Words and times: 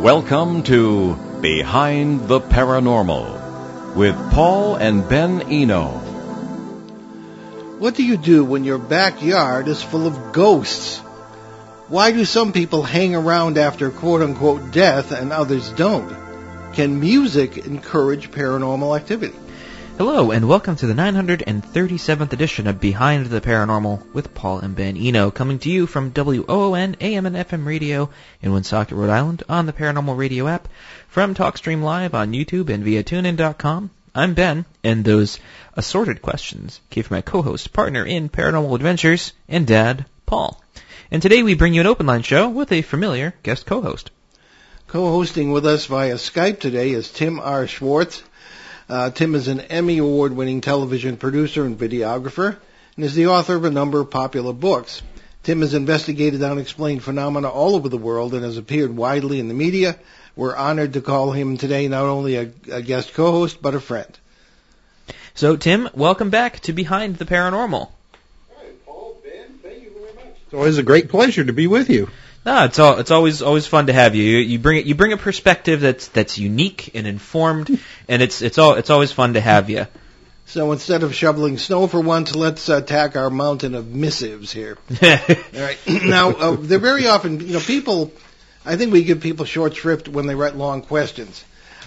Welcome 0.00 0.62
to 0.62 1.14
Behind 1.42 2.26
the 2.26 2.40
Paranormal 2.40 3.94
with 3.94 4.14
Paul 4.32 4.76
and 4.76 5.06
Ben 5.06 5.42
Eno. 5.42 5.88
What 7.78 7.96
do 7.96 8.02
you 8.02 8.16
do 8.16 8.42
when 8.42 8.64
your 8.64 8.78
backyard 8.78 9.68
is 9.68 9.82
full 9.82 10.06
of 10.06 10.32
ghosts? 10.32 11.00
Why 11.88 12.12
do 12.12 12.24
some 12.24 12.54
people 12.54 12.82
hang 12.82 13.14
around 13.14 13.58
after 13.58 13.90
quote 13.90 14.22
unquote 14.22 14.70
death 14.70 15.12
and 15.12 15.34
others 15.34 15.68
don't? 15.68 16.16
Can 16.72 16.98
music 16.98 17.58
encourage 17.58 18.30
paranormal 18.30 18.98
activity? 18.98 19.36
Hello, 19.98 20.30
and 20.30 20.48
welcome 20.48 20.76
to 20.76 20.86
the 20.86 20.94
937th 20.94 22.32
edition 22.32 22.66
of 22.66 22.80
Behind 22.80 23.26
the 23.26 23.40
Paranormal 23.40 24.12
with 24.12 24.34
Paul 24.34 24.60
and 24.60 24.74
Ben 24.74 24.96
Eno, 24.96 25.30
coming 25.30 25.58
to 25.58 25.70
you 25.70 25.86
from 25.86 26.12
WOON 26.14 26.96
AM 27.00 27.26
and 27.26 27.36
FM 27.36 27.66
radio 27.66 28.10
in 28.40 28.52
Woonsocket, 28.52 28.96
Rhode 28.96 29.10
Island, 29.10 29.42
on 29.48 29.66
the 29.66 29.72
Paranormal 29.72 30.16
Radio 30.16 30.48
app, 30.48 30.68
from 31.08 31.34
TalkStream 31.34 31.82
Live 31.82 32.14
on 32.14 32.32
YouTube 32.32 32.70
and 32.70 32.82
via 32.82 33.04
TuneIn.com. 33.04 33.90
I'm 34.14 34.34
Ben, 34.34 34.64
and 34.82 35.04
those 35.04 35.38
assorted 35.74 36.22
questions 36.22 36.80
came 36.90 37.04
from 37.04 37.16
my 37.16 37.22
co-host, 37.22 37.72
partner 37.72 38.04
in 38.04 38.28
Paranormal 38.28 38.74
Adventures, 38.74 39.32
and 39.48 39.66
dad, 39.66 40.06
Paul. 40.26 40.60
And 41.10 41.20
today 41.20 41.42
we 41.42 41.54
bring 41.54 41.74
you 41.74 41.80
an 41.80 41.86
open 41.86 42.06
line 42.06 42.22
show 42.22 42.48
with 42.48 42.72
a 42.72 42.82
familiar 42.82 43.34
guest 43.42 43.66
co-host. 43.66 44.10
Co-hosting 44.86 45.52
with 45.52 45.66
us 45.66 45.86
via 45.86 46.14
Skype 46.14 46.58
today 46.58 46.90
is 46.90 47.10
Tim 47.10 47.38
R. 47.38 47.68
Swartz. 47.68 48.22
Uh, 48.90 49.08
Tim 49.08 49.36
is 49.36 49.46
an 49.46 49.60
Emmy 49.60 49.98
award-winning 49.98 50.62
television 50.62 51.16
producer 51.16 51.64
and 51.64 51.78
videographer 51.78 52.56
and 52.96 53.04
is 53.04 53.14
the 53.14 53.28
author 53.28 53.54
of 53.54 53.64
a 53.64 53.70
number 53.70 54.00
of 54.00 54.10
popular 54.10 54.52
books. 54.52 55.00
Tim 55.44 55.60
has 55.60 55.74
investigated 55.74 56.42
unexplained 56.42 57.04
phenomena 57.04 57.48
all 57.48 57.76
over 57.76 57.88
the 57.88 57.96
world 57.96 58.34
and 58.34 58.42
has 58.42 58.56
appeared 58.56 58.96
widely 58.96 59.38
in 59.38 59.46
the 59.46 59.54
media. 59.54 59.96
We're 60.34 60.56
honored 60.56 60.94
to 60.94 61.02
call 61.02 61.30
him 61.30 61.56
today 61.56 61.86
not 61.86 62.02
only 62.02 62.34
a, 62.34 62.50
a 62.72 62.82
guest 62.82 63.14
co-host, 63.14 63.62
but 63.62 63.76
a 63.76 63.80
friend. 63.80 64.18
So, 65.34 65.56
Tim, 65.56 65.88
welcome 65.94 66.30
back 66.30 66.58
to 66.62 66.72
Behind 66.72 67.14
the 67.14 67.26
Paranormal. 67.26 67.90
Right, 68.58 68.84
Paul, 68.84 69.20
ben, 69.22 69.60
thank 69.62 69.84
you 69.84 69.90
very 69.90 70.14
much. 70.14 70.34
It's 70.46 70.54
always 70.54 70.78
a 70.78 70.82
great 70.82 71.08
pleasure 71.08 71.44
to 71.44 71.52
be 71.52 71.68
with 71.68 71.90
you. 71.90 72.10
No, 72.44 72.64
it's 72.64 72.78
all, 72.78 72.98
it's 72.98 73.10
always 73.10 73.42
always 73.42 73.66
fun 73.66 73.88
to 73.88 73.92
have 73.92 74.14
you. 74.14 74.22
You, 74.22 74.38
you 74.38 74.58
bring 74.58 74.78
it 74.78 74.86
you 74.86 74.94
bring 74.94 75.12
a 75.12 75.18
perspective 75.18 75.80
that's 75.80 76.08
that's 76.08 76.38
unique 76.38 76.90
and 76.94 77.06
informed, 77.06 77.78
and 78.08 78.22
it's 78.22 78.40
it's 78.40 78.56
all 78.56 78.74
it's 78.74 78.90
always 78.90 79.12
fun 79.12 79.34
to 79.34 79.40
have 79.40 79.68
you. 79.68 79.86
So 80.50 80.72
instead 80.72 81.04
of 81.04 81.14
shoveling 81.14 81.58
snow 81.58 81.86
for 81.86 82.00
once, 82.00 82.34
let's 82.34 82.68
attack 82.68 83.14
our 83.14 83.30
mountain 83.30 83.76
of 83.76 83.86
missives 83.86 84.50
here. 84.50 84.78
All 85.00 85.08
right. 85.54 85.78
now, 85.86 86.30
uh, 86.30 86.56
they're 86.58 86.80
very 86.80 87.06
often, 87.06 87.38
you 87.38 87.52
know, 87.52 87.60
people, 87.60 88.10
I 88.66 88.74
think 88.74 88.92
we 88.92 89.04
give 89.04 89.20
people 89.20 89.44
short 89.44 89.76
shrift 89.76 90.08
when 90.08 90.26
they 90.26 90.34
write 90.34 90.56
long 90.56 90.82
questions. 90.82 91.44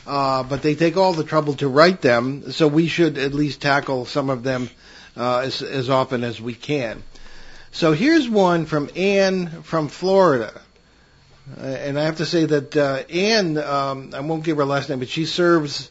Uh, 0.08 0.44
but 0.44 0.62
they 0.62 0.76
take 0.76 0.96
all 0.96 1.12
the 1.12 1.26
trouble 1.26 1.56
to 1.56 1.68
write 1.68 2.00
them, 2.02 2.54
so 2.54 2.70
we 2.70 2.88
should 2.88 3.18
at 3.18 3.34
least 3.34 3.62
tackle 3.62 4.06
some 4.06 4.30
of 4.30 4.44
them 4.44 4.70
uh, 5.18 5.40
as, 5.40 5.62
as 5.62 5.90
often 5.90 6.24
as 6.24 6.40
we 6.40 6.54
can. 6.54 7.04
So 7.74 7.92
here's 7.94 8.30
one 8.30 8.68
from 8.68 8.92
Anne 8.96 9.64
from 9.64 9.88
Florida. 9.88 10.62
Uh, 11.60 11.66
and 11.66 12.00
I 12.00 12.04
have 12.04 12.18
to 12.18 12.26
say 12.26 12.46
that 12.46 12.78
uh, 12.78 13.02
Anne, 13.10 13.58
um, 13.58 14.12
I 14.14 14.20
won't 14.20 14.44
give 14.44 14.58
her 14.58 14.66
last 14.66 14.90
name, 14.90 15.00
but 15.00 15.10
she 15.10 15.26
serves 15.26 15.90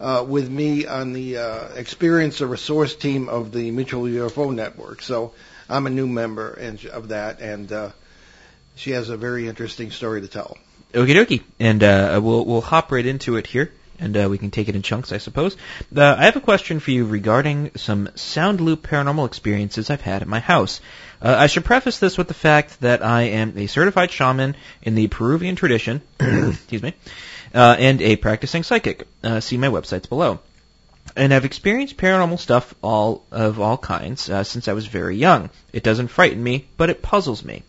uh, 0.00 0.24
with 0.26 0.48
me 0.48 0.86
on 0.86 1.12
the 1.12 1.36
uh, 1.36 1.68
Experiencer 1.74 2.48
resource 2.48 2.96
team 2.96 3.28
of 3.28 3.52
the 3.52 3.70
Mutual 3.70 4.04
UFO 4.04 4.54
Network. 4.54 5.02
So 5.02 5.34
I'm 5.68 5.86
a 5.86 5.90
new 5.90 6.06
member 6.06 6.48
and, 6.54 6.82
of 6.86 7.08
that, 7.08 7.40
and 7.40 7.70
uh, 7.70 7.90
she 8.74 8.92
has 8.92 9.10
a 9.10 9.18
very 9.18 9.48
interesting 9.48 9.90
story 9.90 10.22
to 10.22 10.28
tell. 10.28 10.56
Okie 10.94 11.14
dokie, 11.14 11.42
and 11.60 11.84
uh, 11.84 12.18
we'll 12.22 12.46
we'll 12.46 12.62
hop 12.62 12.90
right 12.90 13.04
into 13.04 13.36
it 13.36 13.46
here, 13.46 13.70
and 13.98 14.16
uh, 14.16 14.28
we 14.30 14.38
can 14.38 14.50
take 14.50 14.70
it 14.70 14.74
in 14.74 14.80
chunks, 14.80 15.12
I 15.12 15.18
suppose. 15.18 15.58
Uh, 15.94 16.16
I 16.18 16.24
have 16.24 16.36
a 16.36 16.40
question 16.40 16.80
for 16.80 16.90
you 16.90 17.04
regarding 17.04 17.72
some 17.76 18.08
sound 18.14 18.62
loop 18.62 18.86
paranormal 18.86 19.26
experiences 19.26 19.90
I've 19.90 20.00
had 20.00 20.22
at 20.22 20.28
my 20.28 20.40
house. 20.40 20.80
Uh, 21.20 21.34
I 21.36 21.46
should 21.48 21.64
preface 21.64 21.98
this 21.98 22.16
with 22.16 22.28
the 22.28 22.34
fact 22.34 22.80
that 22.80 23.04
I 23.04 23.22
am 23.22 23.56
a 23.56 23.66
certified 23.66 24.10
shaman 24.10 24.54
in 24.82 24.94
the 24.94 25.08
Peruvian 25.08 25.56
tradition, 25.56 26.00
excuse 26.20 26.82
me, 26.82 26.94
uh, 27.54 27.76
and 27.78 28.00
a 28.00 28.16
practicing 28.16 28.62
psychic. 28.62 29.06
Uh, 29.22 29.40
see 29.40 29.56
my 29.56 29.68
websites 29.68 30.08
below. 30.08 30.38
And 31.16 31.34
I've 31.34 31.44
experienced 31.44 31.96
paranormal 31.96 32.38
stuff 32.38 32.74
all 32.82 33.24
of 33.32 33.60
all 33.60 33.78
kinds 33.78 34.30
uh, 34.30 34.44
since 34.44 34.68
I 34.68 34.74
was 34.74 34.86
very 34.86 35.16
young. 35.16 35.50
It 35.72 35.82
doesn't 35.82 36.08
frighten 36.08 36.42
me, 36.42 36.66
but 36.76 36.90
it 36.90 37.02
puzzles 37.02 37.44
me. 37.44 37.64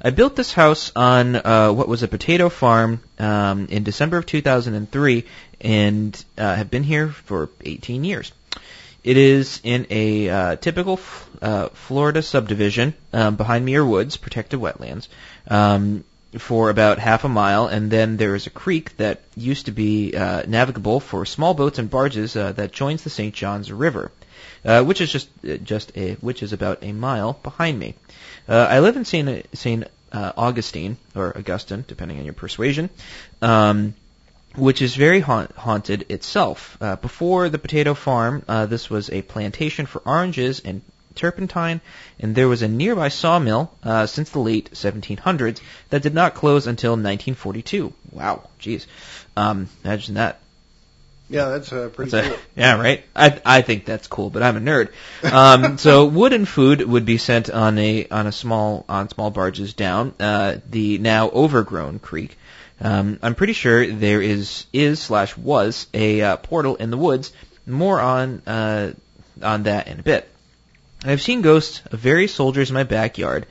I 0.00 0.10
built 0.10 0.36
this 0.36 0.52
house 0.52 0.92
on 0.94 1.34
uh, 1.34 1.72
what 1.72 1.88
was 1.88 2.02
a 2.02 2.08
potato 2.08 2.50
farm 2.50 3.00
um, 3.18 3.66
in 3.70 3.84
December 3.84 4.18
of 4.18 4.26
2003, 4.26 5.24
and 5.62 6.24
uh, 6.36 6.54
have 6.54 6.70
been 6.70 6.82
here 6.82 7.08
for 7.08 7.48
18 7.64 8.04
years. 8.04 8.30
It 9.02 9.16
is 9.16 9.60
in 9.64 9.86
a 9.90 10.28
uh, 10.28 10.56
typical 10.56 10.98
uh, 11.44 11.68
Florida 11.68 12.22
subdivision. 12.22 12.94
Um, 13.12 13.36
behind 13.36 13.64
me 13.64 13.76
are 13.76 13.84
woods, 13.84 14.16
protected 14.16 14.60
wetlands, 14.60 15.08
um, 15.48 16.04
for 16.38 16.70
about 16.70 16.98
half 16.98 17.24
a 17.24 17.28
mile, 17.28 17.66
and 17.66 17.90
then 17.90 18.16
there 18.16 18.34
is 18.34 18.46
a 18.46 18.50
creek 18.50 18.96
that 18.96 19.20
used 19.36 19.66
to 19.66 19.72
be 19.72 20.16
uh, 20.16 20.42
navigable 20.48 21.00
for 21.00 21.26
small 21.26 21.52
boats 21.52 21.78
and 21.78 21.90
barges 21.90 22.34
uh, 22.34 22.52
that 22.52 22.72
joins 22.72 23.04
the 23.04 23.10
St. 23.10 23.34
Johns 23.34 23.70
River, 23.70 24.10
uh, 24.64 24.82
which 24.82 25.02
is 25.02 25.12
just 25.12 25.28
uh, 25.48 25.58
just 25.58 25.92
a 25.96 26.14
which 26.14 26.42
is 26.42 26.54
about 26.54 26.78
a 26.82 26.92
mile 26.92 27.34
behind 27.42 27.78
me. 27.78 27.94
Uh, 28.48 28.66
I 28.70 28.80
live 28.80 28.96
in 28.96 29.04
St. 29.04 29.46
St. 29.56 29.84
Uh, 30.12 30.32
Augustine 30.36 30.96
or 31.14 31.36
Augustine, 31.36 31.84
depending 31.86 32.18
on 32.18 32.24
your 32.24 32.34
persuasion. 32.34 32.88
Um, 33.42 33.94
which 34.56 34.80
is 34.82 34.94
very 34.94 35.20
haunt- 35.20 35.50
haunted 35.56 36.06
itself. 36.08 36.78
Uh, 36.80 36.94
before 36.94 37.48
the 37.48 37.58
potato 37.58 37.92
farm, 37.92 38.44
uh, 38.46 38.66
this 38.66 38.88
was 38.88 39.10
a 39.10 39.20
plantation 39.22 39.84
for 39.84 40.00
oranges 40.06 40.60
and 40.64 40.80
turpentine, 41.14 41.80
and 42.20 42.34
there 42.34 42.48
was 42.48 42.62
a 42.62 42.68
nearby 42.68 43.08
sawmill 43.08 43.72
uh, 43.82 44.06
since 44.06 44.30
the 44.30 44.38
late 44.40 44.70
1700s 44.72 45.60
that 45.90 46.02
did 46.02 46.14
not 46.14 46.34
close 46.34 46.66
until 46.66 46.92
1942. 46.92 47.92
Wow, 48.12 48.48
jeez, 48.60 48.86
um, 49.36 49.68
imagine 49.84 50.14
that. 50.14 50.40
Yeah, 51.30 51.48
that's 51.48 51.72
uh, 51.72 51.88
pretty 51.92 52.10
That's 52.10 52.26
a- 52.26 52.30
cool. 52.30 52.38
yeah, 52.54 52.78
right. 52.78 53.02
I 53.16 53.40
I 53.46 53.62
think 53.62 53.86
that's 53.86 54.06
cool, 54.08 54.28
but 54.28 54.42
I'm 54.42 54.58
a 54.58 54.60
nerd. 54.60 54.90
Um, 55.24 55.78
so 55.86 56.04
wood 56.04 56.34
and 56.34 56.46
food 56.46 56.82
would 56.82 57.06
be 57.06 57.16
sent 57.16 57.48
on 57.48 57.78
a 57.78 58.06
on 58.08 58.26
a 58.26 58.32
small 58.32 58.84
on 58.90 59.08
small 59.08 59.30
barges 59.30 59.72
down 59.72 60.12
uh, 60.20 60.56
the 60.68 60.98
now 60.98 61.30
overgrown 61.30 61.98
creek. 61.98 62.36
Um, 62.80 63.18
I'm 63.22 63.34
pretty 63.34 63.54
sure 63.54 63.86
there 63.90 64.20
is 64.20 64.66
is 64.72 65.00
slash 65.00 65.34
was 65.34 65.86
a 65.94 66.20
uh, 66.20 66.36
portal 66.36 66.76
in 66.76 66.90
the 66.90 66.98
woods. 66.98 67.32
More 67.66 67.98
on 68.00 68.42
uh, 68.46 68.92
on 69.42 69.62
that 69.62 69.88
in 69.88 70.00
a 70.00 70.02
bit. 70.02 70.28
I've 71.04 71.20
seen 71.20 71.42
ghosts 71.42 71.82
of 71.92 72.00
various 72.00 72.34
soldiers 72.34 72.70
in 72.70 72.74
my 72.74 72.84
backyard, 72.84 73.46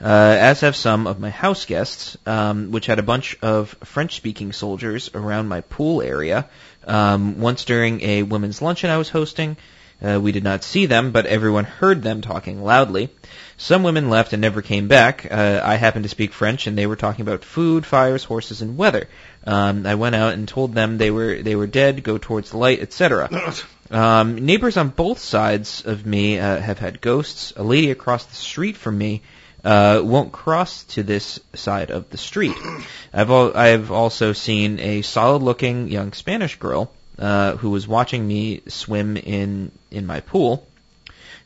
uh, 0.00 0.06
as 0.06 0.60
have 0.60 0.74
some 0.74 1.06
of 1.06 1.20
my 1.20 1.28
house 1.28 1.66
guests, 1.66 2.16
um, 2.24 2.70
which 2.70 2.86
had 2.86 2.98
a 2.98 3.02
bunch 3.02 3.36
of 3.42 3.76
French-speaking 3.84 4.52
soldiers 4.52 5.10
around 5.14 5.48
my 5.48 5.60
pool 5.60 6.00
area. 6.00 6.48
Um, 6.86 7.40
once 7.40 7.66
during 7.66 8.00
a 8.00 8.22
women's 8.22 8.62
luncheon 8.62 8.88
I 8.88 8.96
was 8.96 9.10
hosting, 9.10 9.58
uh, 10.02 10.18
we 10.18 10.32
did 10.32 10.44
not 10.44 10.64
see 10.64 10.86
them, 10.86 11.12
but 11.12 11.26
everyone 11.26 11.64
heard 11.64 12.02
them 12.02 12.22
talking 12.22 12.62
loudly. 12.64 13.10
Some 13.58 13.82
women 13.82 14.08
left 14.08 14.32
and 14.32 14.40
never 14.40 14.62
came 14.62 14.88
back. 14.88 15.26
Uh, 15.30 15.60
I 15.62 15.76
happened 15.76 16.04
to 16.04 16.08
speak 16.08 16.32
French, 16.32 16.66
and 16.66 16.76
they 16.76 16.86
were 16.86 16.96
talking 16.96 17.22
about 17.22 17.44
food, 17.44 17.84
fires, 17.84 18.24
horses, 18.24 18.62
and 18.62 18.78
weather. 18.78 19.08
Um, 19.46 19.86
I 19.86 19.94
went 19.94 20.14
out 20.14 20.32
and 20.32 20.48
told 20.48 20.74
them 20.74 20.96
they 20.96 21.10
were 21.10 21.42
they 21.42 21.54
were 21.54 21.66
dead, 21.66 22.02
go 22.02 22.16
towards 22.16 22.50
the 22.50 22.56
light, 22.56 22.80
etc. 22.80 23.28
Um, 23.94 24.44
neighbors 24.44 24.76
on 24.76 24.88
both 24.88 25.20
sides 25.20 25.84
of 25.86 26.04
me 26.04 26.40
uh, 26.40 26.58
have 26.58 26.80
had 26.80 27.00
ghosts. 27.00 27.52
A 27.54 27.62
lady 27.62 27.92
across 27.92 28.24
the 28.24 28.34
street 28.34 28.76
from 28.76 28.98
me 28.98 29.22
uh, 29.64 30.00
won't 30.02 30.32
cross 30.32 30.82
to 30.94 31.04
this 31.04 31.38
side 31.54 31.92
of 31.92 32.10
the 32.10 32.18
street. 32.18 32.56
I've 33.14 33.30
al- 33.30 33.56
I've 33.56 33.92
also 33.92 34.32
seen 34.32 34.80
a 34.80 35.02
solid-looking 35.02 35.86
young 35.92 36.12
Spanish 36.12 36.56
girl 36.56 36.90
uh, 37.20 37.52
who 37.54 37.70
was 37.70 37.86
watching 37.86 38.26
me 38.26 38.62
swim 38.66 39.16
in 39.16 39.70
in 39.92 40.06
my 40.06 40.18
pool. 40.18 40.66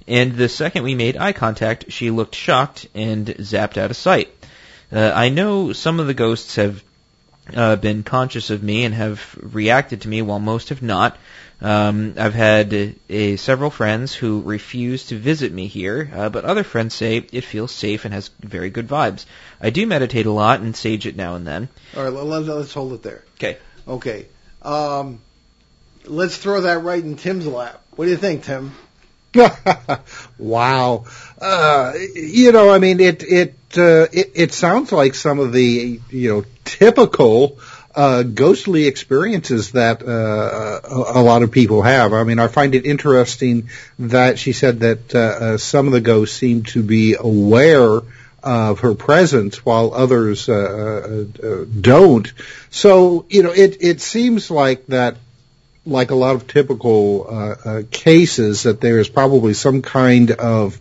And 0.07 0.35
the 0.35 0.49
second 0.49 0.85
we 0.85 0.95
made 0.95 1.19
eye 1.19 1.35
contact, 1.35 1.93
she 1.93 2.11
looked 2.11 2.35
shocked 2.35 2.89
and 2.95 3.27
zapped 3.27 3.77
out 3.77 3.91
of 3.91 3.97
sight. 3.99 4.35
Uh, 4.91 5.13
I 5.15 5.29
know 5.29 5.75
some 5.75 6.01
of 6.01 6.07
the 6.07 6.15
ghosts 6.15 6.57
have 6.57 6.83
uh, 7.55 7.77
been 7.77 8.05
conscious 8.05 8.49
of 8.49 8.63
me 8.63 8.85
and 8.85 8.95
have 8.95 9.39
reacted 9.39 10.03
to 10.03 10.09
me, 10.09 10.23
while 10.23 10.39
most 10.39 10.71
have 10.71 10.81
not. 10.81 11.19
Um, 11.61 12.15
I've 12.17 12.35
had 12.35 12.73
uh, 12.73 13.37
several 13.37 13.71
friends 13.71 14.15
who 14.15 14.43
refuse 14.43 15.07
to 15.07 15.19
visit 15.19 15.53
me 15.53 15.67
here, 15.67 16.09
uh, 16.15 16.29
but 16.29 16.45
other 16.45 16.63
friends 16.63 16.95
say 16.95 17.17
it 17.33 17.43
feels 17.43 17.73
safe 17.73 18.05
and 18.05 18.15
has 18.15 18.29
very 18.41 18.71
good 18.71 18.87
vibes. 18.87 19.25
I 19.61 19.71
do 19.71 19.87
meditate 19.87 20.27
a 20.27 20.31
lot 20.31 20.61
and 20.61 20.77
sage 20.77 21.07
it 21.07 21.17
now 21.17 21.35
and 21.35 21.47
then. 21.47 21.69
All 21.97 22.05
right, 22.05 22.13
let, 22.13 22.45
let's 22.45 22.73
hold 22.73 22.93
it 22.93 23.03
there. 23.03 23.25
Okay. 23.37 23.59
Okay. 23.89 24.27
Um, 24.63 25.21
let's 26.05 26.37
throw 26.37 26.61
that 26.63 26.85
right 26.85 27.03
in 27.03 27.17
Tim's 27.17 27.47
lap. 27.47 27.83
What 27.97 28.05
do 28.05 28.13
you 28.13 28.17
think, 28.17 28.45
Tim? 28.45 28.73
wow. 30.39 31.05
Uh, 31.41 31.93
you 32.15 32.53
know, 32.53 32.71
I 32.71 32.79
mean, 32.79 33.01
it 33.01 33.23
it, 33.23 33.55
uh, 33.77 34.07
it 34.13 34.33
it 34.35 34.53
sounds 34.53 34.93
like 34.93 35.15
some 35.15 35.39
of 35.39 35.53
the 35.53 36.01
you 36.11 36.29
know 36.33 36.45
typical 36.65 37.59
uh, 37.95 38.23
ghostly 38.23 38.87
experiences 38.87 39.73
that 39.73 40.03
uh, 40.03 40.81
a, 40.85 41.23
lot 41.23 41.43
of 41.43 41.51
people 41.51 41.83
have. 41.83 42.13
I 42.13 42.25
mean, 42.25 42.39
I 42.39 42.47
find 42.49 42.75
it 42.75 42.87
interesting 42.87 43.71
that 43.99 44.39
she 44.39 44.53
said 44.53 44.81
that 44.81 45.15
uh, 45.15 45.19
uh, 45.19 45.57
some 45.59 45.87
of 45.87 45.93
the 45.93 46.01
ghosts 46.01 46.37
seem 46.37 46.63
to 46.65 46.83
be 46.83 47.17
aware 47.19 48.01
of 48.43 48.81
her 48.81 48.95
presence 48.95 49.65
while 49.65 49.93
others 49.93 50.49
uh, 50.49 50.53
uh, 51.43 51.47
uh, 51.47 51.65
don't. 51.81 52.33
So, 52.71 53.27
you 53.29 53.43
know, 53.43 53.51
it, 53.51 53.79
it 53.81 54.01
seems 54.01 54.51
like 54.51 54.87
that, 54.87 55.17
like 55.85 56.11
a 56.11 56.15
lot 56.15 56.37
of 56.37 56.47
typical 56.47 57.27
uh, 57.29 57.33
uh, 57.65 57.83
cases, 57.91 58.63
that 58.63 58.81
there 58.81 58.99
is 58.99 59.09
probably 59.09 59.55
some 59.55 59.83
kind 59.83 60.31
of, 60.31 60.79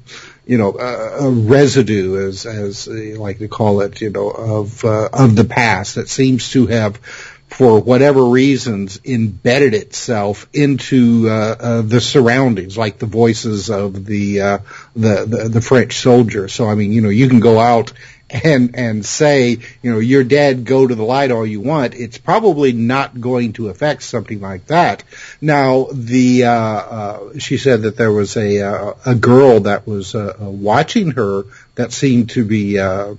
you 0.48 0.58
know, 0.58 0.72
uh, 0.72 1.18
a 1.22 1.30
residue, 1.30 2.28
as 2.28 2.46
as 2.46 2.88
you 2.88 3.18
like 3.18 3.40
to 3.40 3.48
call 3.48 3.82
it, 3.82 4.00
you 4.02 4.10
know, 4.10 4.30
of 4.30 4.84
uh, 4.86 5.10
of 5.12 5.36
the 5.36 5.46
past 5.46 5.96
that 5.96 6.10
seems 6.10 6.52
to 6.52 6.68
have 6.68 7.00
for 7.48 7.80
whatever 7.80 8.26
reasons, 8.26 9.00
embedded 9.06 9.74
itself 9.74 10.48
into 10.54 11.28
uh, 11.30 11.56
uh, 11.60 11.82
the 11.82 12.02
surroundings, 12.02 12.78
like 12.78 13.00
the 13.00 13.06
voices 13.06 13.70
of 13.70 14.06
the, 14.06 14.42
uh, 14.42 14.58
the, 14.96 15.26
the 15.26 15.50
the 15.50 15.62
French 15.62 15.98
soldier. 15.98 16.48
So 16.48 16.68
I 16.70 16.76
mean, 16.76 16.92
you 16.92 17.02
know, 17.02 17.10
you 17.10 17.30
can 17.30 17.40
go 17.40 17.60
out 17.60 17.94
and 18.30 18.76
and 18.76 19.06
say, 19.06 19.58
you 19.82 19.92
know, 19.92 20.00
you're 20.00 20.24
dead, 20.24 20.66
go 20.66 20.86
to 20.86 20.96
the 20.96 21.04
light 21.04 21.32
all 21.32 21.46
you 21.46 21.62
want. 21.62 21.96
It's 21.96 22.18
probably 22.18 22.74
not 22.74 23.20
going 23.20 23.54
to 23.54 23.70
affect 23.70 24.04
something 24.04 24.42
like 24.42 24.68
that. 24.68 25.04
Now, 25.40 25.88
the 25.92 26.46
uh, 26.46 26.52
uh, 26.52 27.40
she 27.40 27.58
said 27.58 27.84
that 27.84 27.96
there 27.96 28.12
was 28.12 28.36
a 28.36 28.62
uh, 28.62 28.94
a 29.06 29.16
girl 29.16 29.62
that 29.62 29.88
was 29.88 30.14
uh, 30.14 30.36
uh, 30.40 30.50
watching 30.50 31.12
her 31.12 31.44
that 31.76 31.92
seemed 31.94 32.32
to 32.32 32.44
be 32.44 32.80
uh, 32.80 33.16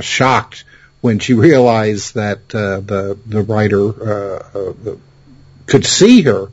shocked 0.00 0.64
when 1.00 1.18
she 1.18 1.34
realized 1.34 2.14
that 2.14 2.48
the 2.48 3.18
the 3.26 3.42
writer 3.42 3.92
could 5.66 5.86
see 5.86 6.22
her. 6.22 6.48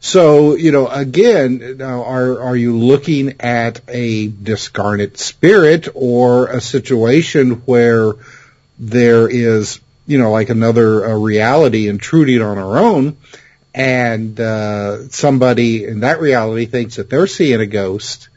So 0.00 0.54
you 0.54 0.70
know, 0.70 0.86
again, 0.86 1.80
are 1.82 2.40
are 2.40 2.56
you 2.56 2.76
looking 2.76 3.40
at 3.40 3.80
a 3.88 4.28
discarnate 4.28 5.18
spirit 5.18 5.88
or 5.94 6.46
a 6.48 6.60
situation 6.60 7.62
where 7.66 8.12
there 8.78 9.28
is 9.28 9.80
you 10.06 10.18
know 10.18 10.30
like 10.30 10.50
another 10.50 11.18
reality 11.18 11.88
intruding 11.88 12.42
on 12.42 12.58
our 12.58 12.78
own, 12.78 13.16
and 13.74 14.38
uh, 14.38 15.08
somebody 15.08 15.84
in 15.84 16.00
that 16.00 16.20
reality 16.20 16.66
thinks 16.66 16.96
that 16.96 17.10
they're 17.10 17.26
seeing 17.26 17.60
a 17.60 17.66
ghost, 17.66 18.28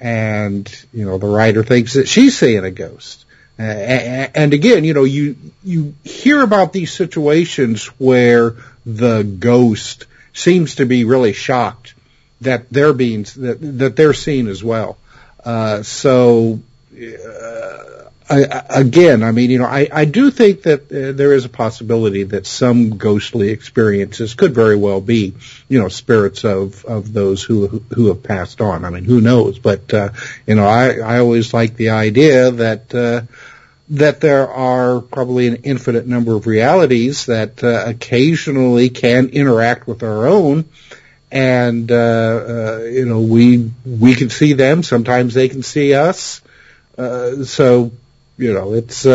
and 0.00 0.66
you 0.92 1.04
know 1.04 1.18
the 1.18 1.26
writer 1.26 1.62
thinks 1.62 1.94
that 1.94 2.08
she's 2.08 2.38
seeing 2.38 2.64
a 2.64 2.70
ghost. 2.70 3.24
Uh, 3.58 3.62
and 3.62 4.52
again, 4.52 4.84
you 4.84 4.94
know, 4.94 5.04
you 5.04 5.36
you 5.62 5.94
hear 6.02 6.42
about 6.42 6.72
these 6.72 6.92
situations 6.92 7.86
where 7.98 8.56
the 8.84 9.22
ghost 9.22 10.06
seems 10.34 10.74
to 10.76 10.84
be 10.84 11.04
really 11.04 11.32
shocked 11.32 11.94
that 12.42 12.70
they're 12.70 12.92
being 12.92 13.22
that 13.36 13.58
that 13.78 13.96
they're 13.96 14.12
seen 14.12 14.48
as 14.48 14.62
well. 14.62 14.98
Uh, 15.44 15.82
so 15.82 16.60
uh, 16.94 17.84
I, 18.28 18.62
again, 18.70 19.22
I 19.22 19.32
mean, 19.32 19.50
you 19.50 19.58
know, 19.58 19.66
I, 19.66 19.88
I 19.92 20.04
do 20.06 20.30
think 20.30 20.62
that 20.62 20.90
uh, 20.90 21.12
there 21.12 21.34
is 21.34 21.44
a 21.44 21.50
possibility 21.50 22.22
that 22.22 22.46
some 22.46 22.96
ghostly 22.96 23.50
experiences 23.50 24.34
could 24.34 24.54
very 24.54 24.76
well 24.76 25.02
be, 25.02 25.34
you 25.68 25.78
know, 25.78 25.88
spirits 25.88 26.44
of 26.44 26.84
of 26.86 27.12
those 27.12 27.42
who 27.42 27.82
who 27.94 28.08
have 28.08 28.22
passed 28.22 28.60
on. 28.60 28.84
I 28.84 28.90
mean, 28.90 29.04
who 29.04 29.20
knows? 29.20 29.58
But 29.58 29.92
uh, 29.92 30.10
you 30.46 30.54
know, 30.54 30.66
I 30.66 30.98
I 30.98 31.18
always 31.18 31.54
like 31.54 31.76
the 31.76 31.90
idea 31.90 32.50
that. 32.50 32.94
Uh, 32.94 33.22
that 33.90 34.20
there 34.20 34.48
are 34.48 35.00
probably 35.00 35.46
an 35.46 35.56
infinite 35.56 36.06
number 36.06 36.34
of 36.34 36.46
realities 36.46 37.26
that 37.26 37.62
uh, 37.62 37.84
occasionally 37.86 38.88
can 38.88 39.28
interact 39.28 39.86
with 39.86 40.02
our 40.02 40.26
own, 40.26 40.64
and 41.30 41.90
uh, 41.90 41.94
uh, 41.94 42.78
you 42.84 43.04
know 43.04 43.20
we 43.20 43.70
we 43.84 44.14
can 44.14 44.30
see 44.30 44.54
them. 44.54 44.82
Sometimes 44.82 45.34
they 45.34 45.48
can 45.48 45.62
see 45.62 45.94
us. 45.94 46.40
Uh, 46.96 47.44
so 47.44 47.92
you 48.38 48.54
know 48.54 48.72
it's 48.72 49.04
uh, 49.04 49.10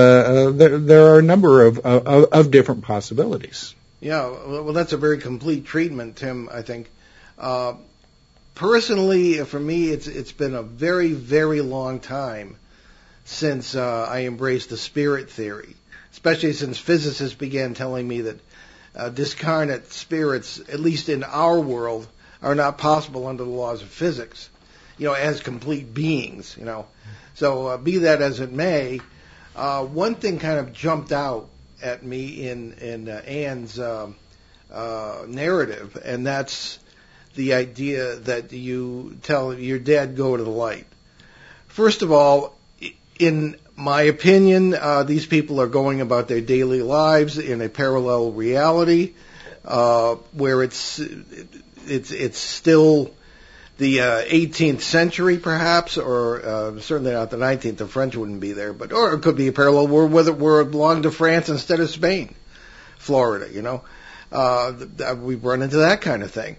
uh, 0.49 0.51
there. 0.51 0.77
There 0.77 1.07
are 1.15 1.19
a 1.19 1.23
number 1.23 1.65
of, 1.65 1.79
of 1.79 2.25
of 2.31 2.51
different 2.51 2.83
possibilities. 2.83 3.73
Yeah, 4.01 4.29
well, 4.29 4.73
that's 4.73 4.93
a 4.93 4.97
very 4.97 5.17
complete 5.17 5.65
treatment, 5.65 6.15
Tim. 6.15 6.47
I 6.51 6.61
think. 6.61 6.89
personally, 8.53 9.39
for 9.45 9.59
me, 9.59 9.89
it's 9.89 10.05
it's 10.05 10.31
been 10.31 10.53
a 10.53 10.63
very 10.63 11.13
very 11.13 11.61
long 11.61 11.99
time 11.99 12.55
since 13.29 13.75
uh, 13.75 14.07
I 14.09 14.21
embraced 14.21 14.69
the 14.69 14.77
spirit 14.77 15.29
theory, 15.29 15.75
especially 16.11 16.53
since 16.53 16.79
physicists 16.79 17.35
began 17.35 17.75
telling 17.75 18.07
me 18.07 18.21
that 18.21 18.39
uh, 18.95 19.09
discarnate 19.09 19.93
spirits, 19.93 20.59
at 20.59 20.79
least 20.79 21.09
in 21.09 21.23
our 21.23 21.59
world, 21.59 22.07
are 22.41 22.55
not 22.55 22.79
possible 22.79 23.27
under 23.27 23.43
the 23.43 23.49
laws 23.49 23.83
of 23.83 23.87
physics, 23.87 24.49
you 24.97 25.05
know, 25.05 25.13
as 25.13 25.41
complete 25.41 25.93
beings, 25.93 26.55
you 26.57 26.65
know. 26.65 26.87
So 27.35 27.67
uh, 27.67 27.77
be 27.77 27.99
that 27.99 28.21
as 28.23 28.39
it 28.39 28.51
may, 28.51 28.99
uh, 29.55 29.85
one 29.85 30.15
thing 30.15 30.39
kind 30.39 30.57
of 30.57 30.73
jumped 30.73 31.11
out 31.11 31.49
at 31.83 32.03
me 32.03 32.49
in 32.49 32.73
in 32.73 33.07
uh, 33.07 33.21
Anne's 33.27 33.77
uh, 33.77 34.09
uh, 34.73 35.25
narrative, 35.27 35.97
and 36.03 36.25
that's 36.25 36.79
the 37.35 37.53
idea 37.53 38.15
that 38.15 38.51
you 38.51 39.19
tell 39.21 39.53
your 39.53 39.79
dad 39.79 40.17
go 40.17 40.35
to 40.35 40.43
the 40.43 40.49
light. 40.49 40.87
First 41.67 42.01
of 42.01 42.11
all, 42.11 42.58
in 43.19 43.57
my 43.75 44.03
opinion, 44.03 44.73
uh, 44.73 45.03
these 45.03 45.25
people 45.25 45.61
are 45.61 45.67
going 45.67 46.01
about 46.01 46.27
their 46.27 46.41
daily 46.41 46.81
lives 46.81 47.37
in 47.37 47.61
a 47.61 47.69
parallel 47.69 48.31
reality 48.31 49.13
uh, 49.65 50.15
where 50.33 50.63
it's 50.63 50.99
it's 51.85 52.11
it's 52.11 52.37
still 52.37 53.13
the 53.77 54.01
uh, 54.01 54.21
18th 54.23 54.81
century, 54.81 55.37
perhaps, 55.37 55.97
or 55.97 56.45
uh, 56.45 56.79
certainly 56.81 57.13
not 57.13 57.29
the 57.29 57.37
19th. 57.37 57.77
The 57.77 57.87
French 57.87 58.15
wouldn't 58.15 58.41
be 58.41 58.51
there, 58.51 58.73
but 58.73 58.91
or 58.91 59.13
it 59.13 59.21
could 59.21 59.37
be 59.37 59.47
a 59.47 59.53
parallel 59.53 59.87
world 59.87 60.11
where 60.11 60.31
we're 60.31 60.63
belong 60.65 61.03
to 61.03 61.11
France 61.11 61.49
instead 61.49 61.79
of 61.79 61.89
Spain, 61.89 62.35
Florida. 62.97 63.51
You 63.51 63.61
know, 63.61 63.83
uh, 64.31 64.73
we've 65.17 65.43
run 65.43 65.61
into 65.61 65.77
that 65.77 66.01
kind 66.01 66.23
of 66.23 66.31
thing. 66.31 66.57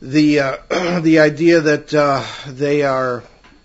The 0.00 0.40
uh, 0.40 1.00
the 1.00 1.20
idea 1.20 1.60
that 1.60 1.94
uh, 1.94 2.24
they 2.46 2.82
are 2.82 3.22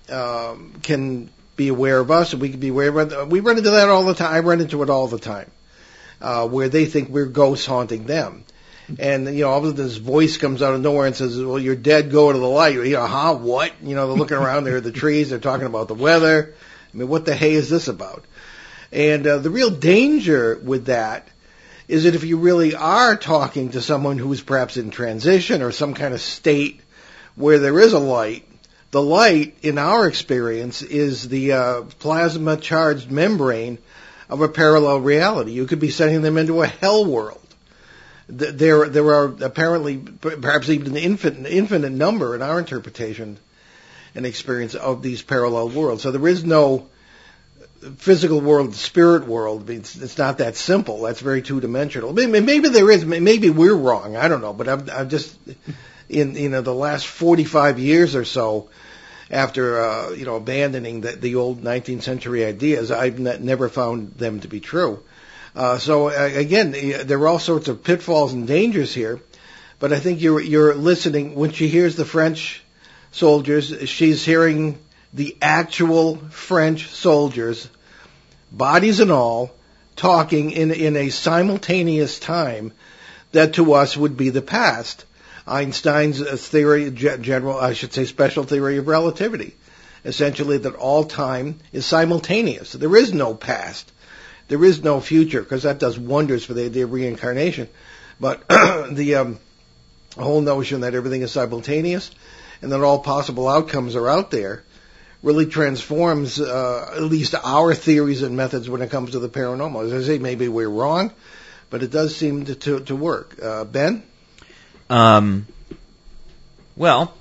um, 0.10 0.80
can 0.82 1.30
be 1.58 1.68
aware 1.68 2.00
of 2.00 2.10
us, 2.10 2.32
and 2.32 2.42
we 2.42 2.50
can 2.50 2.62
be 2.62 2.70
aware 2.70 2.98
of. 2.98 3.30
We 3.30 3.42
run 3.42 3.58
into 3.58 3.72
that 3.72 3.90
all 3.90 4.06
the 4.06 4.14
time. 4.14 4.34
I 4.34 4.40
run 4.40 4.62
into 4.62 4.82
it 4.84 4.90
all 4.90 5.08
the 5.08 5.20
time, 5.20 5.52
uh, 6.22 6.48
where 6.48 6.70
they 6.70 6.86
think 6.86 7.10
we're 7.10 7.26
ghosts 7.26 7.66
haunting 7.66 8.06
them. 8.06 8.46
And 9.00 9.26
you 9.26 9.42
know, 9.42 9.50
all 9.50 9.58
of 9.58 9.66
a 9.66 9.68
sudden 9.72 9.84
this 9.84 9.98
voice 9.98 10.38
comes 10.38 10.62
out 10.62 10.74
of 10.74 10.80
nowhere 10.80 11.08
and 11.08 11.16
says, 11.16 11.38
"Well, 11.38 11.60
you're 11.60 11.76
dead. 11.76 12.10
Go 12.10 12.32
to 12.32 12.40
the 12.40 12.48
light." 12.48 12.76
You 12.76 12.84
know, 12.86 13.06
huh? 13.06 13.36
What? 13.36 13.74
You 13.84 13.96
know, 13.96 14.08
they're 14.08 14.18
looking 14.18 14.38
around. 14.38 14.64
There 14.64 14.78
are 14.78 14.82
the 14.82 14.94
trees. 14.94 15.30
They're 15.30 15.40
talking 15.40 15.66
about 15.66 15.90
the 15.90 15.94
weather. 15.94 16.54
I 16.94 16.98
mean, 16.98 17.10
what 17.10 17.26
the 17.26 17.36
hay 17.36 17.54
is 17.54 17.70
this 17.70 17.90
about? 17.90 18.24
And 18.94 19.28
uh, 19.28 19.40
the 19.40 19.50
real 19.50 19.70
danger 19.70 20.58
with 20.64 20.86
that 20.86 21.28
is 21.90 22.06
that 22.06 22.16
if 22.16 22.24
you 22.24 22.38
really 22.38 22.76
are 22.76 23.18
talking 23.18 23.72
to 23.72 23.82
someone 23.82 24.18
who 24.18 24.32
is 24.32 24.42
perhaps 24.42 24.78
in 24.78 24.90
transition 24.90 25.62
or 25.62 25.72
some 25.72 25.94
kind 25.94 26.14
of 26.14 26.22
state 26.22 26.82
where 27.36 27.60
there 27.60 27.80
is 27.80 27.94
a 27.94 28.00
light, 28.00 28.47
the 28.92 29.02
light, 29.02 29.58
in 29.62 29.78
our 29.78 30.08
experience, 30.08 30.82
is 30.82 31.28
the 31.28 31.52
uh, 31.52 31.82
plasma 32.00 32.58
charged 32.58 33.12
membrane 33.12 33.80
of 34.30 34.42
a 34.42 34.48
parallel 34.50 35.00
reality. 35.00 35.52
You 35.52 35.66
could 35.66 35.80
be 35.80 35.90
sending 35.90 36.22
them 36.22 36.38
into 36.38 36.62
a 36.62 36.68
hell 36.68 37.06
world. 37.06 37.42
There, 38.30 38.90
there 38.90 39.08
are 39.08 39.36
apparently, 39.42 39.98
perhaps 39.98 40.70
even 40.70 40.92
an 40.92 40.98
infinite, 40.98 41.50
infinite 41.50 41.92
number 41.92 42.36
in 42.36 42.42
our 42.42 42.60
interpretation 42.60 43.38
and 44.16 44.26
experience 44.26 44.76
of 44.76 45.02
these 45.02 45.22
parallel 45.22 45.70
worlds. 45.70 46.04
So 46.04 46.12
there 46.12 46.28
is 46.28 46.44
no 46.44 46.88
physical 47.98 48.42
world, 48.42 48.76
spirit 48.76 49.28
world. 49.28 49.70
It's, 49.70 49.96
it's 49.96 50.18
not 50.18 50.40
that 50.40 50.56
simple. 50.56 51.02
That's 51.02 51.22
very 51.22 51.42
two 51.42 51.62
dimensional. 51.62 52.14
Maybe, 52.14 52.40
maybe, 52.40 52.70
there 52.70 52.90
is. 52.92 53.06
Maybe 53.06 53.50
we're 53.50 53.76
wrong. 53.76 54.18
I 54.18 54.28
don't 54.28 54.42
know. 54.42 54.54
But 54.54 54.68
I'm, 54.68 54.90
I'm 54.90 55.10
just 55.10 55.38
in 56.10 56.36
you 56.36 56.50
know 56.50 56.62
the 56.62 56.74
last 56.74 57.08
45 57.08 57.80
years 57.80 58.16
or 58.16 58.26
so 58.26 58.70
after 59.30 59.82
uh, 59.82 60.12
you 60.12 60.26
know 60.26 60.36
abandoning 60.36 61.02
the, 61.02 61.12
the 61.12 61.36
old 61.36 61.62
19th 61.62 62.04
century 62.04 62.46
ideas, 62.46 62.92
I've 62.92 63.20
ne- 63.20 63.40
never 63.40 63.70
found 63.70 64.14
them 64.14 64.40
to 64.42 64.48
be 64.48 64.60
true. 64.60 65.04
Uh, 65.56 65.78
so 65.80 66.10
uh, 66.10 66.30
again, 66.36 66.72
there 66.72 67.20
are 67.20 67.28
all 67.28 67.40
sorts 67.40 67.68
of 67.68 67.84
pitfalls 67.84 68.34
and 68.34 68.48
dangers 68.48 68.94
here, 68.94 69.20
but 69.80 69.92
I 69.92 70.00
think 70.00 70.22
you're 70.22 70.40
you're 70.40 70.76
listening 70.76 71.36
when 71.36 71.52
she 71.52 71.68
hears 71.68 71.96
the 71.96 72.06
French 72.06 72.64
soldiers. 73.12 73.90
She's 73.90 74.24
hearing 74.24 74.78
the 75.14 75.36
actual 75.42 76.18
French 76.30 76.88
soldiers, 76.90 77.70
bodies 78.52 79.00
and 79.00 79.12
all, 79.12 79.52
talking 79.96 80.52
in 80.52 80.72
in 80.72 80.96
a 80.96 81.10
simultaneous 81.10 82.20
time 82.20 82.72
that 83.32 83.56
to 83.56 83.74
us 83.74 83.98
would 83.98 84.16
be 84.16 84.30
the 84.30 84.42
past. 84.42 85.06
Einstein's 85.48 86.48
theory, 86.48 86.92
general, 86.92 87.58
I 87.58 87.74
should 87.74 87.94
say, 87.94 88.06
special 88.06 88.44
theory 88.44 88.78
of 88.78 88.88
relativity. 88.88 89.56
Essentially, 90.04 90.58
that 90.60 90.76
all 90.76 91.06
time 91.06 91.60
is 91.72 91.86
simultaneous. 91.86 92.74
There 92.74 92.96
is 92.96 93.14
no 93.14 93.34
past. 93.34 93.92
there 94.48 94.64
is 94.64 94.84
no 94.84 95.02
future 95.02 95.42
because 95.42 95.64
that 95.64 95.80
does 95.80 95.98
wonders 95.98 96.46
for 96.46 96.54
the 96.54 96.66
idea 96.66 96.86
of 96.86 96.92
reincarnation. 96.92 97.68
But 98.20 98.48
the 98.50 99.16
um, 99.16 99.40
whole 100.18 100.42
notion 100.42 100.82
that 100.82 100.96
everything 100.96 101.22
is 101.22 101.32
simultaneous 101.32 102.12
and 102.62 102.72
that 102.72 102.82
all 102.82 103.00
possible 103.00 103.48
outcomes 103.48 103.96
are 103.96 104.08
out 104.08 104.32
there 104.32 104.64
really 105.24 105.46
transforms 105.46 106.40
uh, 106.40 106.94
at 106.96 107.02
least 107.02 107.36
our 107.44 107.74
theories 107.74 108.22
and 108.22 108.38
methods 108.38 108.70
when 108.70 108.82
it 108.82 108.92
comes 108.92 109.12
to 109.12 109.20
the 109.20 109.30
paranormal. 109.30 109.86
As 109.86 109.94
I 109.94 110.08
say, 110.08 110.20
maybe 110.20 110.48
we're 110.48 110.70
wrong, 110.70 111.12
but 111.70 111.84
it 111.84 111.92
does 111.92 112.16
seem 112.16 112.46
to 112.46 112.56
to, 112.56 112.80
to 112.82 112.96
work. 112.96 113.38
Uh, 113.42 113.64
ben, 113.66 114.04
Um, 114.90 115.48
well, 116.76 117.14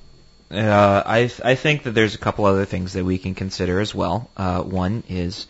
uh, 0.50 1.02
I 1.06 1.30
I 1.44 1.54
think 1.54 1.84
that 1.84 1.92
there's 1.92 2.14
a 2.14 2.18
couple 2.18 2.44
other 2.44 2.64
things 2.64 2.92
that 2.94 3.04
we 3.04 3.18
can 3.18 3.34
consider 3.34 3.80
as 3.80 3.94
well. 3.94 4.30
Uh, 4.36 4.62
one 4.62 5.02
is, 5.08 5.46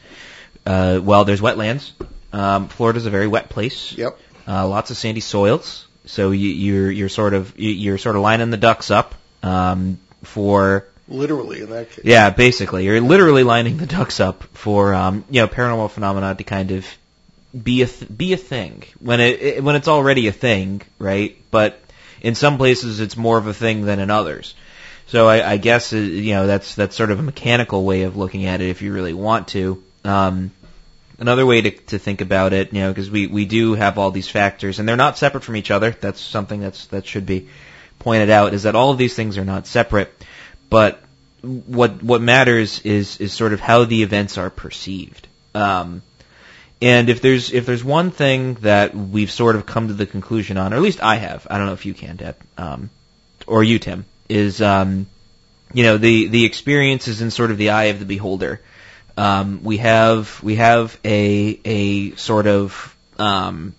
uh, 0.65 1.01
well, 1.03 1.25
there's 1.25 1.41
wetlands. 1.41 1.91
Um, 2.33 2.69
Florida's 2.69 3.07
a 3.07 3.11
very 3.11 3.27
wet 3.27 3.49
place. 3.49 3.93
Yep. 3.93 4.19
Uh, 4.49 4.69
lots 4.69 4.91
of 4.91 4.97
sandy 4.97 5.21
soils. 5.21 5.87
So 6.07 6.31
you, 6.31 6.49
you're 6.49 6.91
you're 6.91 7.09
sort 7.09 7.35
of 7.35 7.59
you- 7.59 7.71
you're 7.71 7.99
sort 7.99 8.17
of 8.17 8.23
lining 8.23 8.51
the 8.51 8.57
ducks 8.57 8.91
up 8.91 9.15
um, 9.43 9.99
for 10.23 10.87
literally 11.09 11.63
in 11.63 11.71
that 11.71 11.91
case. 11.91 12.05
yeah, 12.05 12.31
basically, 12.31 12.85
you're 12.85 13.01
literally 13.01 13.43
lining 13.43 13.77
the 13.77 13.87
ducks 13.87 14.21
up 14.21 14.45
for 14.55 14.95
um, 14.95 15.25
you 15.31 15.41
know 15.41 15.49
paranormal 15.49 15.91
phenomena 15.91 16.35
to 16.35 16.45
kind 16.45 16.71
of 16.71 16.87
be 17.61 17.83
a 17.83 17.87
th- 17.87 18.17
be 18.17 18.33
a 18.35 18.37
thing 18.37 18.85
when 19.01 19.21
it, 19.21 19.41
it 19.43 19.65
when 19.65 19.75
it's 19.75 19.89
already 19.89 20.29
a 20.29 20.33
thing, 20.33 20.81
right? 21.01 21.37
But 21.51 21.81
in 22.21 22.35
some 22.35 22.59
places, 22.59 23.01
it's 23.01 23.17
more 23.17 23.39
of 23.39 23.47
a 23.47 23.55
thing 23.55 23.85
than 23.85 23.99
in 23.99 24.11
others. 24.11 24.55
So 25.09 25.29
I, 25.29 25.53
I 25.53 25.57
guess 25.57 25.93
uh, 25.93 25.97
you 25.97 26.35
know 26.35 26.47
that's 26.47 26.75
that's 26.75 26.97
sort 26.97 27.11
of 27.11 27.21
a 27.21 27.23
mechanical 27.23 27.85
way 27.85 28.03
of 28.03 28.17
looking 28.17 28.47
at 28.47 28.61
it 28.61 28.69
if 28.69 28.83
you 28.83 28.93
really 28.93 29.15
want 29.15 29.49
to. 29.49 29.83
Um, 30.05 30.51
another 31.19 31.47
way 31.47 31.63
to 31.63 31.71
to 31.71 31.99
think 31.99 32.21
about 32.21 32.53
it, 32.53 32.73
you 32.73 32.81
know, 32.81 32.91
because 32.91 33.11
we 33.11 33.27
we 33.27 33.45
do 33.45 33.75
have 33.75 33.99
all 33.99 34.11
these 34.11 34.29
factors 34.29 34.79
and 34.79 34.89
they're 34.89 34.97
not 34.97 35.19
separate 35.19 35.45
from 35.45 35.57
each 35.57 35.71
other. 35.71 35.91
That's 35.91 36.21
something 36.21 36.61
that's 36.61 36.87
that 36.87 37.07
should 37.07 37.27
be 37.27 37.49
pointed 37.99 38.31
out 38.31 38.55
is 38.55 38.65
that 38.65 38.75
all 38.75 38.91
of 38.91 38.99
these 38.99 39.15
things 39.15 39.39
are 39.39 39.45
not 39.45 39.67
separate, 39.67 40.13
but 40.71 41.01
what 41.43 42.03
what 42.03 42.21
matters 42.21 42.81
is 42.81 43.21
is 43.21 43.33
sort 43.33 43.53
of 43.53 43.61
how 43.61 43.85
the 43.85 44.03
events 44.03 44.39
are 44.39 44.51
perceived. 44.51 45.29
Um, 45.55 46.03
and 46.81 47.09
if 47.09 47.23
there's 47.23 47.53
if 47.53 47.65
there's 47.65 47.85
one 47.85 48.11
thing 48.11 48.55
that 48.61 48.95
we've 48.95 49.31
sort 49.31 49.57
of 49.57 49.65
come 49.65 49.89
to 49.89 49.95
the 49.95 50.07
conclusion 50.07 50.59
on, 50.59 50.73
or 50.73 50.77
at 50.77 50.83
least 50.83 51.03
I 51.03 51.17
have, 51.17 51.47
I 51.51 51.57
don't 51.57 51.67
know 51.67 51.73
if 51.73 51.87
you 51.87 51.95
can, 51.95 52.17
Dad, 52.17 52.37
um, 52.59 52.91
or 53.47 53.65
you, 53.65 53.79
Tim, 53.79 54.05
is 54.29 54.61
um, 54.61 55.07
you 55.73 55.85
know 55.85 55.97
the 55.97 56.29
the 56.29 56.45
experience 56.45 57.09
is 57.09 57.23
in 57.23 57.31
sort 57.31 57.51
of 57.51 57.57
the 57.57 57.71
eye 57.71 57.85
of 57.85 57.99
the 57.99 58.05
beholder. 58.05 58.61
Um, 59.17 59.63
we 59.63 59.79
have 59.79 60.43
we 60.43 60.57
have 60.57 60.99
a 61.03 61.59
a 61.65 62.15
sort 62.17 62.47
of 62.47 62.95
um, 63.19 63.75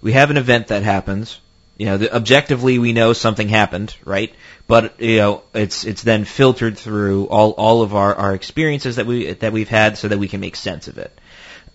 we 0.00 0.12
have 0.12 0.30
an 0.30 0.38
event 0.38 0.68
that 0.68 0.82
happens. 0.82 1.38
You 1.78 1.86
know, 1.86 1.96
the, 1.96 2.14
objectively 2.14 2.78
we 2.78 2.92
know 2.92 3.12
something 3.12 3.48
happened, 3.48 3.96
right? 4.04 4.34
But 4.66 5.00
you 5.00 5.18
know, 5.18 5.42
it's 5.54 5.84
it's 5.84 6.02
then 6.02 6.24
filtered 6.24 6.76
through 6.76 7.28
all 7.28 7.52
all 7.52 7.82
of 7.82 7.94
our 7.94 8.14
our 8.14 8.34
experiences 8.34 8.96
that 8.96 9.06
we 9.06 9.32
that 9.32 9.52
we've 9.52 9.68
had, 9.68 9.96
so 9.96 10.08
that 10.08 10.18
we 10.18 10.26
can 10.26 10.40
make 10.40 10.56
sense 10.56 10.88
of 10.88 10.98
it. 10.98 11.16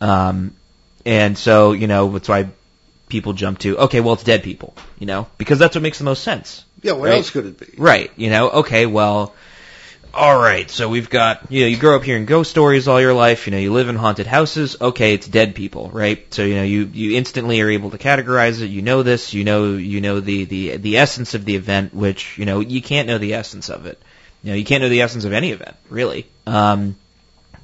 Um, 0.01 0.55
and 1.05 1.37
so 1.37 1.71
you 1.71 1.87
know, 1.87 2.11
that's 2.11 2.29
why 2.29 2.49
people 3.09 3.33
jump 3.33 3.59
to 3.59 3.77
okay, 3.79 4.01
well, 4.01 4.13
it's 4.13 4.23
dead 4.23 4.43
people, 4.43 4.73
you 4.99 5.05
know, 5.07 5.27
because 5.37 5.59
that's 5.59 5.75
what 5.75 5.81
makes 5.81 5.97
the 5.97 6.03
most 6.03 6.23
sense. 6.23 6.63
Yeah, 6.81 6.93
what 6.93 7.09
Right. 7.09 7.15
else 7.15 7.29
could 7.31 7.45
it 7.45 7.59
be? 7.59 7.81
Right. 7.81 8.11
You 8.17 8.29
know, 8.29 8.49
okay, 8.49 8.85
well, 8.85 9.33
all 10.13 10.39
right, 10.39 10.69
so 10.69 10.89
we've 10.89 11.09
got, 11.09 11.51
you 11.51 11.61
know, 11.61 11.67
you 11.67 11.77
grow 11.77 11.95
up 11.95 12.03
hearing 12.03 12.25
ghost 12.25 12.49
stories 12.49 12.87
all 12.87 12.99
your 12.99 13.13
life, 13.13 13.45
you 13.45 13.51
know, 13.51 13.59
you 13.59 13.71
live 13.71 13.87
in 13.87 13.95
haunted 13.95 14.25
houses, 14.25 14.75
okay, 14.81 15.13
it's 15.13 15.27
dead 15.27 15.53
people, 15.53 15.89
right? 15.91 16.33
So, 16.33 16.43
you 16.43 16.55
know, 16.55 16.63
you, 16.63 16.89
you 16.91 17.17
instantly 17.17 17.61
are 17.61 17.69
able 17.69 17.91
to 17.91 17.97
categorize 17.99 18.61
it, 18.61 18.67
you 18.67 18.81
know 18.81 19.03
this, 19.03 19.33
you 19.33 19.43
know, 19.43 19.75
you 19.75 20.01
know 20.01 20.19
the, 20.19 20.45
the, 20.45 20.77
the 20.77 20.97
essence 20.97 21.35
of 21.35 21.45
the 21.45 21.55
event, 21.55 21.93
which, 21.93 22.37
you 22.37 22.45
know, 22.45 22.61
you 22.61 22.81
can't 22.81 23.07
know 23.07 23.17
the 23.19 23.35
essence 23.35 23.69
of 23.69 23.85
it. 23.85 24.01
You 24.43 24.51
know, 24.51 24.55
you 24.57 24.65
can't 24.65 24.81
know 24.81 24.89
the 24.89 25.01
essence 25.01 25.25
of 25.25 25.33
any 25.33 25.51
event, 25.51 25.75
really. 25.89 26.25
Um, 26.47 26.95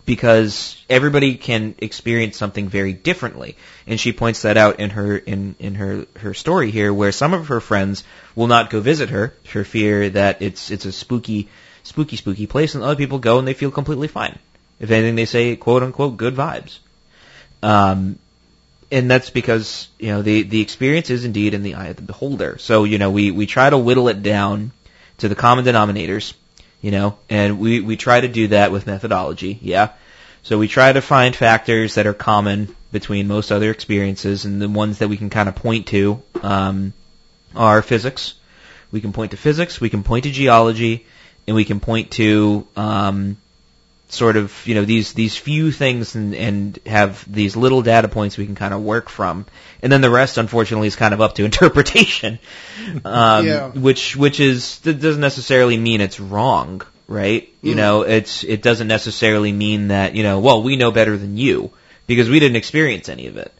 because 0.05 0.83
everybody 0.89 1.35
can 1.35 1.75
experience 1.77 2.37
something 2.37 2.67
very 2.67 2.93
differently. 2.93 3.55
And 3.87 3.99
she 3.99 4.11
points 4.11 4.41
that 4.41 4.57
out 4.57 4.79
in 4.79 4.89
her 4.91 5.17
in 5.17 5.55
in 5.59 5.75
her 5.75 6.05
her 6.17 6.33
story 6.33 6.71
here, 6.71 6.93
where 6.93 7.11
some 7.11 7.33
of 7.33 7.47
her 7.47 7.61
friends 7.61 8.03
will 8.35 8.47
not 8.47 8.69
go 8.69 8.79
visit 8.79 9.09
her 9.09 9.33
for 9.43 9.63
fear 9.63 10.09
that 10.09 10.41
it's 10.41 10.71
it's 10.71 10.85
a 10.85 10.91
spooky 10.91 11.49
spooky 11.83 12.17
spooky 12.17 12.47
place, 12.47 12.75
and 12.75 12.83
other 12.83 12.95
people 12.95 13.19
go 13.19 13.39
and 13.39 13.47
they 13.47 13.53
feel 13.53 13.71
completely 13.71 14.07
fine. 14.07 14.37
If 14.79 14.91
anything, 14.91 15.15
they 15.15 15.25
say 15.25 15.55
quote 15.55 15.83
unquote 15.83 16.17
good 16.17 16.35
vibes. 16.35 16.79
Um, 17.61 18.19
and 18.91 19.09
that's 19.09 19.29
because 19.29 19.87
you 19.99 20.09
know 20.09 20.21
the 20.21 20.43
the 20.43 20.61
experience 20.61 21.09
is 21.09 21.25
indeed 21.25 21.53
in 21.53 21.63
the 21.63 21.75
eye 21.75 21.87
of 21.87 21.95
the 21.95 22.01
beholder. 22.01 22.57
So 22.57 22.83
you 22.83 22.97
know 22.97 23.09
we 23.09 23.31
we 23.31 23.45
try 23.45 23.69
to 23.69 23.77
whittle 23.77 24.09
it 24.09 24.21
down 24.21 24.71
to 25.19 25.29
the 25.29 25.35
common 25.35 25.65
denominators 25.65 26.33
you 26.83 26.91
know, 26.91 27.17
and 27.29 27.59
we, 27.59 27.79
we 27.79 27.95
try 27.95 28.19
to 28.19 28.27
do 28.27 28.49
that 28.49 28.71
with 28.73 28.85
methodology, 28.85 29.57
yeah. 29.61 29.93
So 30.43 30.59
we 30.59 30.67
try 30.67 30.91
to 30.91 31.01
find 31.01 31.33
factors 31.33 31.95
that 31.95 32.05
are 32.05 32.13
common 32.13 32.75
between 32.91 33.29
most 33.29 33.53
other 33.53 33.71
experiences, 33.71 34.43
and 34.43 34.61
the 34.61 34.67
ones 34.67 34.97
that 34.99 35.07
we 35.07 35.15
can 35.15 35.29
kind 35.29 35.47
of 35.47 35.55
point 35.55 35.87
to 35.87 36.21
um, 36.43 36.91
are 37.55 37.81
physics. 37.81 38.33
We 38.91 38.99
can 38.99 39.13
point 39.13 39.31
to 39.31 39.37
physics, 39.37 39.79
we 39.79 39.89
can 39.89 40.03
point 40.03 40.25
to 40.25 40.31
geology, 40.31 41.05
and 41.47 41.55
we 41.55 41.63
can 41.63 41.79
point 41.79 42.11
to 42.11 42.67
um, 42.75 43.37
sort 44.09 44.37
of 44.37 44.65
you 44.67 44.75
know 44.75 44.85
these 44.85 45.13
these 45.13 45.35
few 45.35 45.71
things 45.71 46.15
and, 46.15 46.35
and 46.35 46.79
have 46.85 47.25
these 47.31 47.55
little 47.55 47.81
data 47.81 48.07
points 48.07 48.37
we 48.37 48.45
can 48.45 48.55
kind 48.55 48.73
of 48.73 48.81
work 48.81 49.09
from, 49.09 49.45
and 49.81 49.91
then 49.91 50.01
the 50.01 50.09
rest, 50.09 50.37
unfortunately, 50.37 50.87
is 50.87 50.95
kind 50.95 51.13
of 51.13 51.21
up 51.21 51.35
to 51.35 51.45
interpretation. 51.51 52.39
Um, 53.05 53.45
Yeah. 53.47 53.69
Which 53.69 54.15
which 54.15 54.39
is 54.39 54.79
that 54.79 54.99
doesn't 55.01 55.21
necessarily 55.21 55.77
mean 55.77 56.01
it's 56.01 56.19
wrong, 56.19 56.81
right? 57.07 57.49
You 57.61 57.73
Mm. 57.73 57.77
know, 57.77 58.01
it's 58.01 58.43
it 58.43 58.61
doesn't 58.61 58.87
necessarily 58.87 59.51
mean 59.51 59.87
that 59.87 60.15
you 60.15 60.23
know, 60.23 60.39
well, 60.39 60.61
we 60.61 60.75
know 60.75 60.91
better 60.91 61.17
than 61.17 61.37
you 61.37 61.71
because 62.05 62.29
we 62.29 62.39
didn't 62.39 62.57
experience 62.57 63.09
any 63.09 63.27
of 63.27 63.37
it. 63.37 63.51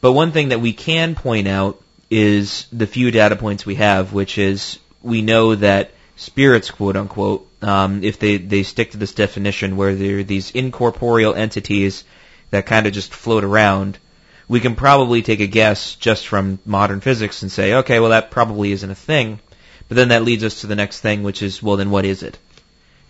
But 0.00 0.12
one 0.12 0.30
thing 0.30 0.50
that 0.50 0.60
we 0.60 0.72
can 0.74 1.14
point 1.16 1.48
out 1.48 1.82
is 2.08 2.66
the 2.72 2.86
few 2.86 3.10
data 3.10 3.34
points 3.36 3.66
we 3.66 3.74
have, 3.76 4.12
which 4.12 4.38
is 4.38 4.78
we 5.02 5.22
know 5.22 5.56
that 5.56 5.90
spirits, 6.16 6.70
quote 6.70 6.96
unquote, 6.96 7.47
um, 7.62 8.04
if 8.04 8.18
they, 8.18 8.36
they 8.36 8.62
stick 8.62 8.92
to 8.92 8.98
this 8.98 9.14
definition 9.14 9.76
where 9.76 9.94
they're 9.94 10.22
these 10.22 10.50
incorporeal 10.50 11.34
entities 11.34 12.04
that 12.50 12.66
kind 12.66 12.86
of 12.86 12.92
just 12.92 13.12
float 13.12 13.44
around, 13.44 13.98
we 14.48 14.60
can 14.60 14.74
probably 14.74 15.22
take 15.22 15.40
a 15.40 15.46
guess 15.46 15.94
just 15.94 16.26
from 16.26 16.58
modern 16.64 17.00
physics 17.00 17.42
and 17.42 17.52
say, 17.52 17.74
okay, 17.74 18.00
well 18.00 18.10
that 18.10 18.30
probably 18.30 18.72
isn't 18.72 18.90
a 18.90 18.94
thing. 18.94 19.40
But 19.88 19.96
then 19.96 20.08
that 20.08 20.22
leads 20.22 20.44
us 20.44 20.60
to 20.60 20.66
the 20.66 20.76
next 20.76 21.00
thing, 21.00 21.22
which 21.22 21.42
is, 21.42 21.62
well 21.62 21.76
then 21.76 21.90
what 21.90 22.04
is 22.04 22.22
it? 22.22 22.38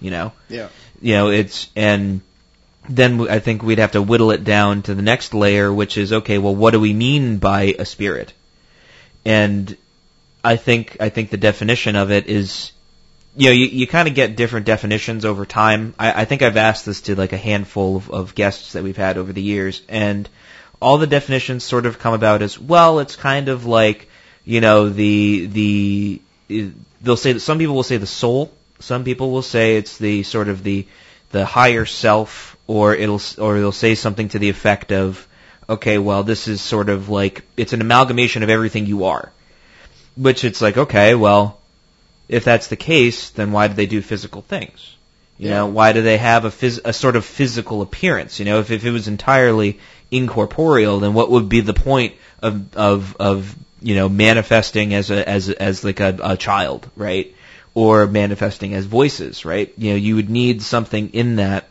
You 0.01 0.11
know? 0.11 0.33
Yeah. 0.49 0.69
you 1.01 1.15
know, 1.15 1.29
it's 1.31 1.69
and 1.77 2.23
then 2.89 3.29
I 3.29 3.39
think 3.39 3.63
we'd 3.63 3.79
have 3.79 3.93
to 3.93 4.03
whittle 4.03 4.31
it 4.31 4.45
down 4.45 4.83
to 4.83 4.95
the 4.95 5.03
next 5.03 5.35
layer, 5.35 5.73
which 5.73 5.99
is 5.99 6.13
okay. 6.13 6.39
Well, 6.39 6.55
what 6.55 6.71
do 6.71 6.81
we 6.81 6.93
mean 6.93 7.39
by 7.39 7.75
a 7.79 7.85
spirit? 7.85 8.33
And 9.25 9.77
I 10.43 10.57
think 10.57 10.97
I 11.01 11.11
think 11.11 11.31
the 11.31 11.37
definition 11.37 11.97
of 11.97 12.11
it 12.11 12.27
is, 12.27 12.73
you 13.39 13.47
know, 13.47 13.53
you, 13.53 13.67
you 13.67 13.87
kind 13.87 14.09
of 14.09 14.15
get 14.17 14.35
different 14.35 14.67
definitions 14.67 15.25
over 15.25 15.47
time. 15.47 15.95
I, 15.97 16.23
I 16.23 16.25
think 16.25 16.43
I've 16.43 16.57
asked 16.57 16.85
this 16.85 17.03
to 17.03 17.15
like 17.15 17.33
a 17.33 17.37
handful 17.37 17.97
of, 17.97 18.11
of 18.11 18.35
guests 18.35 18.73
that 18.73 18.83
we've 18.83 18.97
had 18.97 19.17
over 19.17 19.33
the 19.33 19.41
years, 19.41 19.81
and 19.89 20.29
all 20.83 20.99
the 20.99 21.07
definitions 21.07 21.63
sort 21.63 21.87
of 21.87 22.01
come 22.01 22.15
about 22.15 22.43
as 22.43 22.59
well. 22.59 22.99
It's 22.99 23.15
kind 23.15 23.49
of 23.49 23.65
like, 23.65 24.09
you 24.45 24.61
know, 24.61 24.89
the 24.89 25.47
the 25.47 26.21
they'll 27.01 27.17
say 27.17 27.33
that 27.33 27.41
some 27.41 27.59
people 27.59 27.77
will 27.77 27.85
say 27.85 27.97
the 27.97 28.07
soul. 28.07 28.53
Some 28.81 29.05
people 29.05 29.31
will 29.31 29.43
say 29.43 29.77
it's 29.77 29.99
the 29.99 30.25
sort 30.25 30.49
of 30.49 30.65
the 30.65 30.89
the 31.31 31.47
higher 31.47 31.87
self, 31.87 32.57
or 32.67 32.93
it'll 32.93 33.23
or 33.39 33.61
they'll 33.61 33.71
say 33.71 33.95
something 33.95 34.31
to 34.31 34.41
the 34.41 34.49
effect 34.49 34.91
of, 34.91 35.29
okay, 35.69 35.99
well, 35.99 36.25
this 36.25 36.49
is 36.49 36.61
sort 36.61 36.89
of 36.89 37.09
like 37.09 37.45
it's 37.57 37.73
an 37.73 37.83
amalgamation 37.83 38.43
of 38.43 38.51
everything 38.51 38.87
you 38.87 39.05
are. 39.05 39.31
Which 40.17 40.43
it's 40.43 40.61
like, 40.61 40.77
okay, 40.77 41.15
well, 41.15 41.58
if 42.29 42.45
that's 42.45 42.69
the 42.69 42.77
case, 42.77 43.31
then 43.31 43.53
why 43.53 43.69
do 43.69 43.75
they 43.75 43.87
do 43.87 44.03
physical 44.03 44.43
things? 44.43 44.95
You 45.39 45.51
know, 45.51 45.67
why 45.67 45.93
do 45.93 46.03
they 46.03 46.17
have 46.17 46.45
a 46.45 46.51
phys- 46.51 46.81
a 46.85 46.93
sort 46.93 47.15
of 47.15 47.25
physical 47.25 47.81
appearance? 47.81 48.41
You 48.41 48.45
know, 48.45 48.59
if 48.59 48.73
if 48.73 48.85
it 48.85 48.91
was 48.91 49.07
entirely 49.07 49.79
incorporeal, 50.11 50.99
then 50.99 51.15
what 51.15 51.31
would 51.31 51.49
be 51.49 51.61
the 51.61 51.75
point 51.75 52.15
of 52.43 52.77
of 52.77 53.17
of 53.21 53.55
you 53.81 53.95
know 53.95 54.09
manifesting 54.09 54.95
as 54.95 55.13
a 55.13 55.29
as 55.29 55.49
as 55.49 55.85
like 55.85 56.01
a, 56.01 56.19
a 56.23 56.37
child, 56.37 56.91
right? 56.97 57.35
Or 57.73 58.09
manifesting 58.09 58.75
as 58.75 58.85
voices, 58.87 59.45
right? 59.45 59.73
You 59.79 59.91
know, 59.91 59.97
you 59.97 60.17
would 60.17 60.29
need 60.29 60.61
something 60.61 61.11
in 61.11 61.37
that 61.37 61.69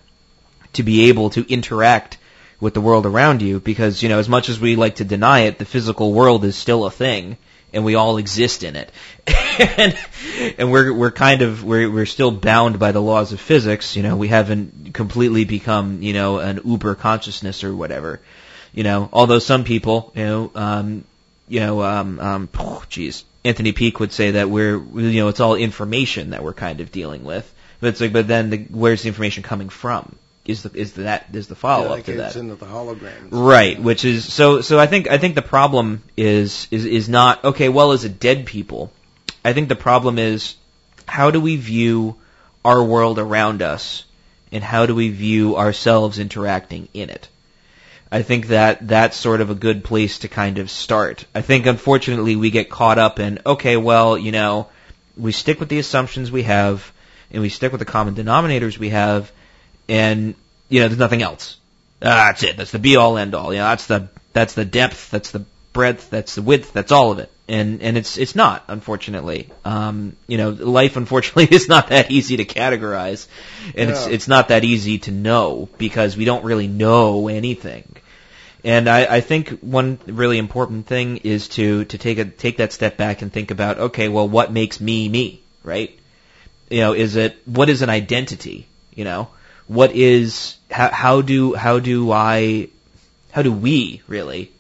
to 0.73 0.83
be 0.83 1.09
able 1.09 1.31
to 1.31 1.45
interact 1.51 2.17
with 2.59 2.73
the 2.73 2.81
world 2.81 3.05
around 3.05 3.41
you 3.41 3.59
because, 3.59 4.01
you 4.01 4.09
know, 4.09 4.19
as 4.19 4.29
much 4.29 4.49
as 4.49 4.59
we 4.59 4.75
like 4.75 4.95
to 4.95 5.03
deny 5.03 5.41
it, 5.41 5.59
the 5.59 5.65
physical 5.65 6.13
world 6.13 6.45
is 6.45 6.55
still 6.55 6.85
a 6.85 6.91
thing. 6.91 7.37
And 7.77 7.85
we 7.85 7.93
all 7.93 8.17
exist 8.17 8.63
in 8.63 8.75
it. 8.75 8.91
and, 9.27 9.95
and 10.57 10.71
we're 10.71 10.91
we're 10.91 11.11
kind 11.11 11.43
of 11.43 11.63
we're 11.63 11.89
we're 11.91 12.07
still 12.07 12.31
bound 12.31 12.79
by 12.79 12.91
the 12.91 12.99
laws 12.99 13.33
of 13.33 13.39
physics. 13.39 13.95
You 13.95 14.01
know, 14.01 14.17
we 14.17 14.29
haven't 14.29 14.95
completely 14.95 15.45
become 15.45 16.01
you 16.01 16.13
know 16.13 16.39
an 16.39 16.61
uber 16.65 16.95
consciousness 16.95 17.63
or 17.63 17.75
whatever. 17.75 18.19
You 18.73 18.81
know, 18.83 19.09
although 19.13 19.37
some 19.37 19.63
people, 19.63 20.11
you 20.15 20.25
know, 20.25 20.51
um, 20.55 21.03
you 21.47 21.59
know, 21.59 21.83
um, 21.83 22.19
um, 22.19 22.49
geez, 22.89 23.23
Anthony 23.45 23.73
Peake 23.73 23.99
would 23.99 24.11
say 24.11 24.31
that 24.31 24.49
we're 24.49 24.77
you 24.77 25.21
know 25.21 25.27
it's 25.27 25.39
all 25.39 25.53
information 25.53 26.31
that 26.31 26.43
we're 26.43 26.53
kind 26.53 26.81
of 26.81 26.91
dealing 26.91 27.23
with. 27.23 27.53
But 27.79 27.89
it's 27.89 28.01
like, 28.01 28.11
but 28.11 28.27
then 28.27 28.49
the, 28.49 28.57
where's 28.71 29.03
the 29.03 29.09
information 29.09 29.43
coming 29.43 29.69
from? 29.69 30.15
Is 30.47 30.63
the 30.63 30.71
is 30.73 30.93
that 30.93 31.25
is 31.33 31.47
the 31.47 31.55
follow 31.55 31.83
yeah, 31.83 31.89
up 31.89 31.91
like 31.91 32.05
to 32.05 32.13
that? 32.17 32.35
into 32.37 32.55
the 32.55 32.65
holograms. 32.65 33.27
Right, 33.31 33.77
which 33.79 34.05
is 34.05 34.31
so 34.31 34.61
so 34.61 34.79
I 34.79 34.87
think 34.87 35.09
I 35.09 35.17
think 35.17 35.35
the 35.35 35.41
problem 35.41 36.03
is 36.15 36.69
is 36.71 36.85
is 36.85 37.09
not 37.09 37.43
okay, 37.43 37.67
well 37.67 37.91
is 37.91 38.05
it 38.05 38.17
dead 38.17 38.45
people? 38.45 38.91
I 39.43 39.51
think 39.51 39.67
the 39.67 39.75
problem 39.75 40.17
is 40.17 40.55
how 41.05 41.31
do 41.31 41.41
we 41.41 41.57
view 41.57 42.15
our 42.63 42.81
world 42.81 43.19
around 43.19 43.61
us 43.61 44.05
and 44.51 44.63
how 44.63 44.85
do 44.85 44.95
we 44.95 45.09
view 45.09 45.57
ourselves 45.57 46.17
interacting 46.17 46.87
in 46.93 47.09
it? 47.09 47.27
I 48.09 48.21
think 48.21 48.47
that 48.47 48.87
that's 48.87 49.17
sort 49.17 49.41
of 49.41 49.49
a 49.49 49.55
good 49.55 49.83
place 49.83 50.19
to 50.19 50.29
kind 50.29 50.59
of 50.59 50.71
start. 50.71 51.25
I 51.35 51.41
think 51.41 51.65
unfortunately 51.65 52.37
we 52.37 52.51
get 52.51 52.69
caught 52.69 52.99
up 52.99 53.19
in 53.19 53.39
okay, 53.45 53.75
well, 53.75 54.17
you 54.17 54.31
know, 54.31 54.69
we 55.17 55.33
stick 55.33 55.59
with 55.59 55.67
the 55.67 55.79
assumptions 55.79 56.31
we 56.31 56.43
have 56.43 56.89
and 57.31 57.41
we 57.41 57.49
stick 57.49 57.73
with 57.73 57.79
the 57.79 57.85
common 57.85 58.15
denominators 58.15 58.77
we 58.77 58.89
have 58.89 59.29
and 59.89 60.35
you 60.69 60.81
know, 60.81 60.87
there's 60.87 60.99
nothing 60.99 61.21
else. 61.21 61.57
Ah, 62.01 62.29
that's 62.29 62.43
it. 62.43 62.57
That's 62.57 62.71
the 62.71 62.79
be 62.79 62.95
all 62.95 63.17
end 63.17 63.33
all. 63.35 63.53
You 63.53 63.59
know, 63.59 63.69
that's 63.69 63.87
the 63.87 64.09
that's 64.33 64.53
the 64.53 64.65
depth. 64.65 65.09
That's 65.09 65.31
the 65.31 65.45
breadth. 65.73 66.09
That's 66.09 66.35
the 66.35 66.41
width. 66.41 66.73
That's 66.73 66.91
all 66.91 67.11
of 67.11 67.19
it. 67.19 67.31
And 67.47 67.81
and 67.81 67.97
it's 67.97 68.17
it's 68.17 68.35
not 68.35 68.63
unfortunately. 68.67 69.49
Um, 69.63 70.15
you 70.27 70.37
know, 70.37 70.49
life 70.49 70.97
unfortunately 70.97 71.47
is 71.55 71.67
not 71.67 71.87
that 71.89 72.11
easy 72.11 72.37
to 72.37 72.45
categorize, 72.45 73.27
and 73.75 73.89
it's 73.89 74.05
Yeah. 74.05 74.13
it's 74.13 74.27
not 74.27 74.49
that 74.49 74.63
easy 74.63 74.99
to 74.99 75.11
know 75.11 75.69
because 75.77 76.17
we 76.17 76.25
don't 76.25 76.43
really 76.43 76.67
know 76.67 77.27
anything. 77.29 77.95
And 78.63 78.89
I, 78.89 79.05
I 79.17 79.21
think 79.21 79.59
one 79.61 79.97
really 80.07 80.37
important 80.37 80.87
thing 80.87 81.17
is 81.17 81.47
to 81.49 81.85
to 81.85 81.97
take 81.97 82.17
a 82.17 82.25
take 82.25 82.57
that 82.57 82.73
step 82.73 82.97
back 82.97 83.21
and 83.21 83.31
think 83.31 83.49
about 83.51 83.79
okay, 83.79 84.09
well, 84.09 84.27
what 84.27 84.51
makes 84.51 84.81
me 84.81 85.07
me, 85.07 85.41
right? 85.63 85.97
You 86.69 86.81
know, 86.81 86.93
is 86.93 87.15
it 87.15 87.37
what 87.45 87.69
is 87.69 87.81
an 87.81 87.89
identity? 87.89 88.67
You 88.93 89.05
know, 89.05 89.29
what 89.67 89.91
is 89.91 90.57
how, 90.71 90.89
how 90.89 91.21
do 91.21 91.53
how 91.53 91.79
do 91.79 92.11
I 92.11 92.69
how 93.31 93.41
do 93.41 93.51
we 93.51 94.01
really 94.07 94.51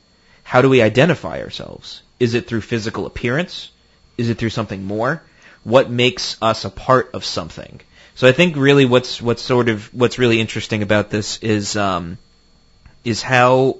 how 0.43 0.61
do 0.61 0.69
we 0.69 0.81
identify 0.81 1.41
ourselves? 1.41 2.01
Is 2.19 2.33
it 2.33 2.47
through 2.47 2.61
physical 2.61 3.05
appearance? 3.05 3.71
Is 4.17 4.29
it 4.29 4.37
through 4.37 4.49
something 4.49 4.85
more? 4.85 5.21
What 5.63 5.89
makes 5.89 6.37
us 6.41 6.63
a 6.63 6.69
part 6.69 7.11
of 7.13 7.25
something? 7.25 7.81
So 8.15 8.27
I 8.27 8.31
think 8.31 8.55
really 8.55 8.85
what's 8.85 9.21
what's 9.21 9.41
sort 9.41 9.69
of 9.69 9.93
what's 9.93 10.17
really 10.17 10.39
interesting 10.39 10.81
about 10.81 11.09
this 11.09 11.37
is 11.39 11.75
um, 11.75 12.17
is 13.03 13.21
how 13.21 13.77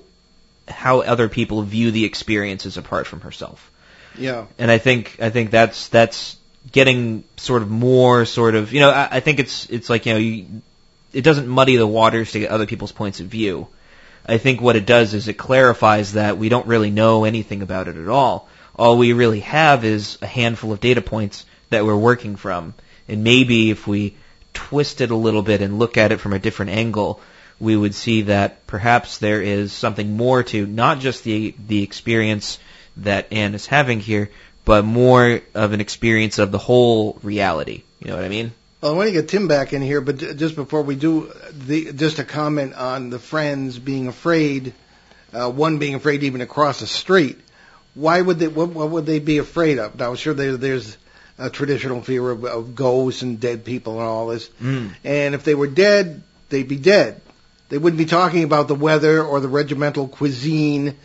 how 0.67 1.01
other 1.01 1.29
people 1.29 1.61
view 1.63 1.91
the 1.91 2.05
experiences 2.05 2.77
apart 2.77 3.07
from 3.07 3.21
herself. 3.21 3.71
Yeah. 4.17 4.45
And 4.57 4.69
I 4.69 4.77
think 4.77 5.17
I 5.19 5.29
think 5.29 5.51
that's 5.51 5.87
that's 5.89 6.37
getting 6.71 7.23
sort 7.37 7.61
of 7.61 7.69
more 7.69 8.25
sort 8.25 8.55
of 8.55 8.73
you 8.73 8.81
know 8.81 8.89
I, 8.89 9.07
I 9.11 9.19
think 9.21 9.39
it's 9.39 9.69
it's 9.69 9.89
like 9.89 10.05
you 10.05 10.13
know 10.13 10.19
you, 10.19 10.61
it 11.13 11.21
doesn't 11.21 11.47
muddy 11.47 11.77
the 11.77 11.87
waters 11.87 12.31
to 12.31 12.39
get 12.39 12.51
other 12.51 12.65
people's 12.65 12.91
points 12.91 13.19
of 13.19 13.27
view. 13.27 13.67
I 14.25 14.37
think 14.37 14.59
what 14.59 14.75
it 14.75 14.85
does 14.85 15.13
is 15.13 15.27
it 15.27 15.33
clarifies 15.33 16.13
that 16.13 16.37
we 16.37 16.49
don't 16.49 16.67
really 16.67 16.91
know 16.91 17.23
anything 17.23 17.61
about 17.61 17.87
it 17.87 17.95
at 17.95 18.09
all. 18.09 18.49
All 18.75 18.97
we 18.97 19.13
really 19.13 19.39
have 19.39 19.85
is 19.85 20.17
a 20.21 20.27
handful 20.27 20.71
of 20.71 20.81
data 20.81 21.01
points 21.01 21.45
that 21.69 21.85
we're 21.85 21.95
working 21.95 22.35
from. 22.35 22.73
And 23.07 23.23
maybe 23.23 23.71
if 23.71 23.87
we 23.87 24.15
twist 24.53 25.01
it 25.01 25.11
a 25.11 25.15
little 25.15 25.43
bit 25.43 25.61
and 25.61 25.79
look 25.79 25.97
at 25.97 26.11
it 26.11 26.19
from 26.19 26.33
a 26.33 26.39
different 26.39 26.71
angle, 26.71 27.21
we 27.59 27.75
would 27.75 27.95
see 27.95 28.23
that 28.23 28.67
perhaps 28.67 29.17
there 29.17 29.41
is 29.41 29.71
something 29.71 30.15
more 30.15 30.43
to 30.43 30.65
not 30.65 30.99
just 30.99 31.23
the 31.23 31.55
the 31.67 31.83
experience 31.83 32.59
that 32.97 33.31
Anne 33.31 33.55
is 33.55 33.65
having 33.65 33.99
here, 33.99 34.29
but 34.65 34.83
more 34.83 35.41
of 35.53 35.73
an 35.73 35.81
experience 35.81 36.37
of 36.39 36.51
the 36.51 36.57
whole 36.57 37.17
reality. 37.23 37.83
You 37.99 38.09
know 38.09 38.15
what 38.15 38.25
I 38.25 38.29
mean? 38.29 38.51
Well, 38.79 38.93
I 38.93 38.95
want 38.95 39.07
to 39.07 39.13
get 39.13 39.27
Tim 39.27 39.47
back 39.47 39.73
in 39.73 39.81
here, 39.81 40.01
but 40.01 40.17
just 40.17 40.55
before 40.55 40.83
we 40.83 40.95
do, 40.95 41.33
the, 41.51 41.93
just 41.93 42.19
a 42.19 42.23
comment 42.23 42.75
on 42.75 43.09
the 43.09 43.17
friends 43.17 43.79
being 43.79 44.07
afraid, 44.07 44.73
uh, 45.33 45.49
one 45.49 45.79
being 45.79 45.95
afraid 45.95 46.21
even 46.21 46.41
to 46.41 46.45
cross 46.45 46.81
the 46.81 46.87
street. 46.87 47.39
Why 47.95 48.21
would 48.21 48.37
they? 48.37 48.47
What, 48.47 48.69
what 48.69 48.91
would 48.91 49.07
they 49.07 49.17
be 49.17 49.39
afraid 49.39 49.79
of? 49.79 49.97
Now, 49.97 50.13
sure, 50.13 50.35
there, 50.35 50.57
there's 50.57 50.95
a 51.39 51.49
traditional 51.49 52.03
fear 52.03 52.29
of, 52.29 52.45
of 52.45 52.75
ghosts 52.75 53.23
and 53.23 53.39
dead 53.39 53.65
people 53.65 53.93
and 53.93 54.03
all 54.03 54.27
this. 54.27 54.47
Mm. 54.61 54.93
And 55.03 55.33
if 55.33 55.43
they 55.43 55.55
were 55.55 55.67
dead, 55.67 56.21
they'd 56.49 56.67
be 56.67 56.77
dead. 56.77 57.19
They 57.69 57.79
wouldn't 57.79 57.97
be 57.97 58.05
talking 58.05 58.43
about 58.43 58.67
the 58.67 58.75
weather 58.75 59.23
or 59.23 59.39
the 59.39 59.47
regimental 59.47 60.07
cuisine 60.07 60.95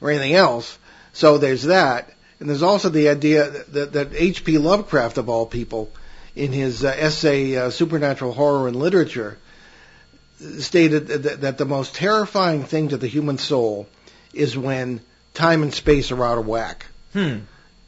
or 0.00 0.10
anything 0.10 0.34
else. 0.34 0.78
So 1.12 1.36
there's 1.36 1.64
that. 1.64 2.10
And 2.40 2.48
there's 2.48 2.62
also 2.62 2.88
the 2.88 3.10
idea 3.10 3.50
that, 3.50 3.92
that 3.92 4.14
H.P. 4.14 4.58
Lovecraft, 4.58 5.18
of 5.18 5.28
all 5.28 5.44
people, 5.44 5.90
in 6.38 6.52
his 6.52 6.84
uh, 6.84 6.94
essay 6.96 7.56
uh, 7.56 7.70
Supernatural 7.70 8.32
Horror 8.32 8.68
in 8.68 8.74
Literature, 8.74 9.36
stated 10.60 11.08
that, 11.08 11.40
that 11.40 11.58
the 11.58 11.64
most 11.64 11.94
terrifying 11.94 12.64
thing 12.64 12.88
to 12.90 12.96
the 12.96 13.08
human 13.08 13.38
soul 13.38 13.88
is 14.32 14.56
when 14.56 15.00
time 15.34 15.62
and 15.62 15.74
space 15.74 16.12
are 16.12 16.24
out 16.24 16.38
of 16.38 16.46
whack. 16.46 16.86
Hmm. 17.12 17.38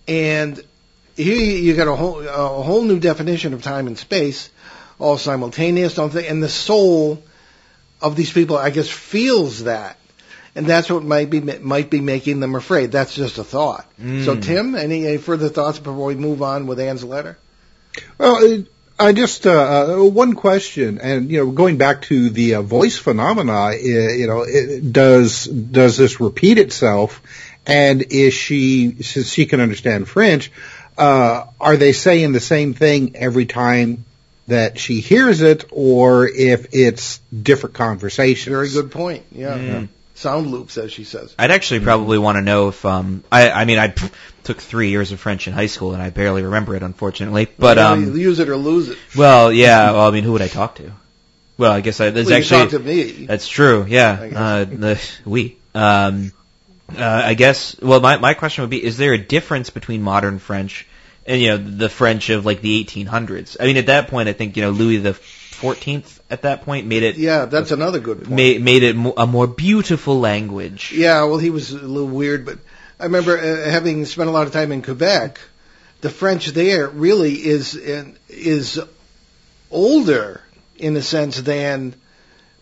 And 0.08 0.60
here 1.16 1.36
you 1.36 1.76
got 1.76 1.86
a 1.86 1.94
whole 1.94 2.20
a 2.26 2.62
whole 2.62 2.82
new 2.82 2.98
definition 2.98 3.54
of 3.54 3.62
time 3.62 3.86
and 3.86 3.96
space, 3.96 4.50
all 4.98 5.16
simultaneous. 5.18 5.94
Don't 5.94 6.10
think, 6.10 6.28
and 6.28 6.42
the 6.42 6.48
soul 6.48 7.22
of 8.02 8.16
these 8.16 8.32
people, 8.32 8.56
I 8.56 8.70
guess, 8.70 8.88
feels 8.88 9.64
that, 9.64 9.98
and 10.56 10.66
that's 10.66 10.90
what 10.90 11.04
might 11.04 11.30
be 11.30 11.40
might 11.40 11.90
be 11.90 12.00
making 12.00 12.40
them 12.40 12.56
afraid. 12.56 12.90
That's 12.90 13.14
just 13.14 13.38
a 13.38 13.44
thought. 13.44 13.86
So, 13.98 14.02
Mm. 14.04 14.42
Tim, 14.42 14.74
any, 14.74 15.06
any 15.06 15.18
further 15.18 15.50
thoughts 15.50 15.78
before 15.78 16.06
we 16.06 16.16
move 16.16 16.42
on 16.42 16.66
with 16.66 16.80
Anne's 16.80 17.04
letter? 17.04 17.38
Well, 18.18 18.36
it- 18.42 18.66
I 19.02 19.12
just 19.12 19.46
uh, 19.46 19.94
uh, 19.98 20.04
one 20.04 20.34
question, 20.34 20.98
and 20.98 21.30
you 21.30 21.38
know, 21.38 21.50
going 21.52 21.78
back 21.78 22.02
to 22.02 22.28
the 22.28 22.56
uh, 22.56 22.60
voice 22.62 22.98
phenomena, 22.98 23.52
uh, 23.52 23.70
you 23.70 24.26
know, 24.26 24.42
it, 24.42 24.92
does 24.92 25.46
does 25.46 25.96
this 25.96 26.20
repeat 26.20 26.58
itself? 26.58 27.22
And 27.66 28.02
is 28.10 28.34
she, 28.34 29.00
since 29.00 29.32
she 29.32 29.46
can 29.46 29.60
understand 29.60 30.06
French, 30.06 30.52
uh, 30.98 31.46
are 31.58 31.78
they 31.78 31.92
saying 31.94 32.32
the 32.32 32.40
same 32.40 32.74
thing 32.74 33.16
every 33.16 33.46
time 33.46 34.04
that 34.48 34.78
she 34.78 35.00
hears 35.00 35.40
it, 35.40 35.64
or 35.70 36.28
if 36.28 36.74
it's 36.74 37.20
different 37.30 37.76
conversations? 37.76 38.52
Very 38.54 38.68
good 38.68 38.90
point. 38.90 39.24
Yeah. 39.32 39.56
Mm. 39.56 39.88
Sound 40.20 40.48
loops, 40.50 40.76
as 40.76 40.92
she 40.92 41.04
says. 41.04 41.34
I'd 41.38 41.50
actually 41.50 41.80
probably 41.80 42.18
want 42.18 42.36
to 42.36 42.42
know 42.42 42.68
if 42.68 42.84
um 42.84 43.24
I 43.32 43.50
I 43.50 43.64
mean 43.64 43.78
I 43.78 43.94
took 44.44 44.58
three 44.58 44.90
years 44.90 45.12
of 45.12 45.18
French 45.20 45.46
in 45.48 45.54
high 45.54 45.66
school 45.66 45.94
and 45.94 46.02
I 46.02 46.10
barely 46.10 46.42
remember 46.42 46.76
it 46.76 46.82
unfortunately. 46.82 47.48
But 47.58 47.78
You 47.78 47.82
know, 47.84 47.92
um 47.92 48.04
you 48.04 48.14
use 48.28 48.38
it 48.38 48.48
or 48.50 48.56
lose 48.56 48.90
it. 48.90 48.98
well 49.16 49.50
yeah 49.50 49.92
well 49.92 50.06
I 50.06 50.10
mean 50.10 50.24
who 50.24 50.32
would 50.32 50.42
I 50.42 50.48
talk 50.48 50.74
to? 50.74 50.92
Well 51.56 51.72
I 51.72 51.80
guess 51.80 52.00
I, 52.02 52.10
there's 52.10 52.26
Well, 52.26 52.34
you 52.36 52.42
actually 52.42 52.60
talk 52.60 52.70
to 52.72 52.78
me. 52.80 53.24
that's 53.26 53.48
true 53.48 53.86
yeah 53.88 54.18
I 54.20 54.28
guess. 54.28 54.36
uh 54.38 54.64
the 54.66 55.10
we 55.24 55.56
um 55.74 56.32
uh, 56.94 57.22
I 57.24 57.32
guess 57.32 57.80
well 57.80 58.00
my 58.00 58.18
my 58.18 58.34
question 58.34 58.60
would 58.62 58.70
be 58.70 58.84
is 58.84 58.98
there 58.98 59.14
a 59.14 59.18
difference 59.18 59.70
between 59.70 60.02
modern 60.02 60.38
French 60.38 60.86
and 61.24 61.40
you 61.40 61.48
know 61.48 61.56
the 61.56 61.88
French 61.88 62.28
of 62.28 62.44
like 62.44 62.60
the 62.60 62.84
1800s? 62.84 63.56
I 63.58 63.64
mean 63.64 63.78
at 63.78 63.86
that 63.86 64.08
point 64.08 64.28
I 64.28 64.34
think 64.34 64.56
you 64.58 64.62
know 64.64 64.70
Louis 64.70 64.98
the 64.98 65.12
14th 65.14 66.19
at 66.30 66.42
that 66.42 66.62
point 66.62 66.86
made 66.86 67.02
it 67.02 67.16
Yeah, 67.16 67.46
that's 67.46 67.72
another 67.72 67.98
good 67.98 68.18
point. 68.18 68.30
made 68.30 68.62
made 68.62 68.82
it 68.82 68.96
a 69.16 69.26
more 69.26 69.46
beautiful 69.46 70.20
language. 70.20 70.92
Yeah, 70.92 71.24
well, 71.24 71.38
he 71.38 71.50
was 71.50 71.72
a 71.72 71.78
little 71.78 72.08
weird, 72.08 72.46
but 72.46 72.58
I 72.98 73.04
remember 73.04 73.36
uh, 73.36 73.70
having 73.70 74.04
spent 74.06 74.28
a 74.28 74.32
lot 74.32 74.46
of 74.46 74.52
time 74.52 74.72
in 74.72 74.82
Quebec. 74.82 75.40
The 76.00 76.10
French 76.10 76.46
there 76.48 76.88
really 76.88 77.34
is 77.34 77.74
is 78.28 78.80
older 79.70 80.40
in 80.76 80.96
a 80.96 81.02
sense 81.02 81.40
than 81.40 81.94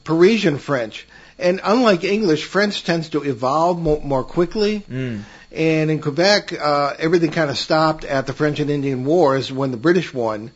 Parisian 0.04 0.59
French, 0.59 1.07
and 1.38 1.61
unlike 1.62 2.02
English, 2.04 2.44
French 2.44 2.83
tends 2.85 3.11
to 3.11 3.22
evolve 3.22 3.78
more, 3.78 4.00
more 4.00 4.24
quickly. 4.24 4.81
Mm. 4.90 5.22
And 5.50 5.90
in 5.90 6.00
Quebec, 6.00 6.52
uh, 6.52 6.94
everything 6.98 7.31
kind 7.31 7.48
of 7.48 7.57
stopped 7.57 8.04
at 8.04 8.26
the 8.26 8.33
French 8.33 8.61
and 8.61 8.70
Indian 8.70 9.04
Wars 9.04 9.50
when 9.50 9.70
the 9.70 9.76
British 9.78 10.12
won, 10.12 10.50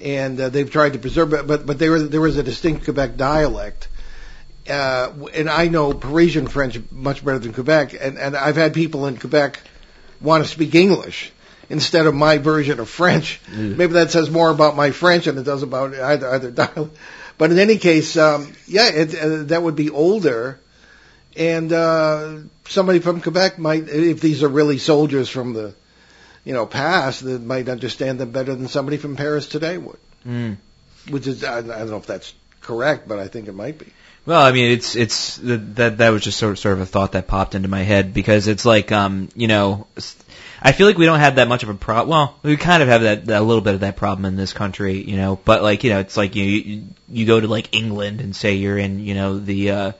and 0.00 0.40
uh, 0.40 0.48
they've 0.48 0.70
tried 0.70 0.94
to 0.94 0.98
preserve 0.98 1.32
it. 1.32 1.46
But 1.46 1.66
but 1.66 1.78
there 1.78 1.92
was 1.92 2.08
there 2.10 2.20
was 2.20 2.36
a 2.36 2.42
distinct 2.42 2.84
Quebec 2.84 3.16
dialect, 3.16 3.88
uh, 4.68 5.12
and 5.34 5.48
I 5.48 5.68
know 5.68 5.92
Parisian 5.94 6.46
French 6.46 6.78
much 6.90 7.24
better 7.24 7.38
than 7.38 7.52
Quebec, 7.52 7.94
and 8.00 8.18
and 8.18 8.36
I've 8.36 8.56
had 8.56 8.74
people 8.74 9.06
in 9.06 9.16
Quebec 9.16 9.60
want 10.20 10.44
to 10.44 10.50
speak 10.50 10.74
English 10.74 11.32
instead 11.70 12.06
of 12.06 12.14
my 12.14 12.38
version 12.38 12.80
of 12.80 12.88
French. 12.88 13.40
Maybe 13.76 13.92
that 13.94 14.10
says 14.10 14.30
more 14.30 14.50
about 14.50 14.76
my 14.76 14.90
French 14.90 15.26
than 15.26 15.38
it 15.38 15.44
does 15.44 15.62
about 15.62 15.94
either 15.94 16.28
either 16.30 16.50
dialect. 16.50 16.96
But 17.36 17.52
in 17.52 17.58
any 17.58 17.78
case, 17.78 18.16
um, 18.16 18.52
yeah, 18.66 18.88
it, 18.88 19.14
uh, 19.14 19.42
that 19.44 19.62
would 19.62 19.76
be 19.76 19.90
older 19.90 20.58
and 21.38 21.72
uh, 21.72 22.38
somebody 22.66 22.98
from 22.98 23.20
Quebec 23.20 23.58
might, 23.60 23.88
if 23.88 24.20
these 24.20 24.42
are 24.42 24.48
really 24.48 24.78
soldiers 24.78 25.28
from 25.28 25.52
the 25.52 25.74
you 26.48 26.54
know, 26.54 26.64
past 26.64 27.24
that 27.24 27.42
might 27.42 27.68
understand 27.68 28.18
them 28.18 28.30
better 28.30 28.54
than 28.54 28.68
somebody 28.68 28.96
from 28.96 29.16
Paris 29.16 29.46
today 29.46 29.76
would. 29.76 29.98
Mm. 30.26 30.56
Which 31.10 31.26
is, 31.26 31.44
I, 31.44 31.58
I 31.58 31.60
don't 31.60 31.90
know 31.90 31.98
if 31.98 32.06
that's 32.06 32.32
correct, 32.62 33.06
but 33.06 33.18
I 33.18 33.28
think 33.28 33.48
it 33.48 33.54
might 33.54 33.78
be. 33.78 33.84
Well, 34.24 34.40
I 34.40 34.52
mean, 34.52 34.72
it's 34.72 34.96
it's 34.96 35.36
that 35.36 35.98
that 35.98 36.08
was 36.08 36.22
just 36.22 36.38
sort 36.38 36.52
of 36.52 36.58
sort 36.58 36.72
of 36.72 36.80
a 36.80 36.86
thought 36.86 37.12
that 37.12 37.26
popped 37.26 37.54
into 37.54 37.68
my 37.68 37.82
head 37.82 38.14
because 38.14 38.48
it's 38.48 38.64
like 38.64 38.92
um 38.92 39.28
you 39.34 39.46
know 39.46 39.86
I 40.62 40.72
feel 40.72 40.86
like 40.86 40.96
we 40.96 41.04
don't 41.04 41.20
have 41.20 41.34
that 41.34 41.48
much 41.48 41.64
of 41.64 41.68
a 41.68 41.74
problem. 41.74 42.08
Well, 42.08 42.38
we 42.42 42.56
kind 42.56 42.82
of 42.82 42.88
have 42.88 43.02
that, 43.02 43.26
that 43.26 43.42
a 43.42 43.44
little 43.44 43.62
bit 43.62 43.74
of 43.74 43.80
that 43.80 43.96
problem 43.96 44.24
in 44.24 44.36
this 44.36 44.54
country, 44.54 45.02
you 45.02 45.16
know. 45.16 45.38
But 45.44 45.62
like 45.62 45.84
you 45.84 45.90
know, 45.90 46.00
it's 46.00 46.16
like 46.16 46.34
you 46.34 46.84
you 47.10 47.26
go 47.26 47.38
to 47.38 47.46
like 47.46 47.74
England 47.74 48.22
and 48.22 48.34
say 48.34 48.54
you're 48.54 48.78
in 48.78 49.00
you 49.00 49.14
know 49.14 49.38
the 49.38 49.70
uh 49.70 49.92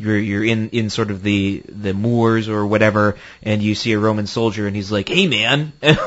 you're 0.00 0.18
you're 0.18 0.44
in 0.44 0.70
in 0.70 0.90
sort 0.90 1.10
of 1.10 1.22
the 1.22 1.62
the 1.68 1.94
moors 1.94 2.48
or 2.48 2.66
whatever, 2.66 3.16
and 3.42 3.62
you 3.62 3.74
see 3.74 3.92
a 3.92 3.98
Roman 3.98 4.26
soldier, 4.26 4.66
and 4.66 4.74
he's 4.74 4.90
like, 4.90 5.08
"Hey, 5.08 5.28
man!" 5.28 5.72
like, 5.82 5.98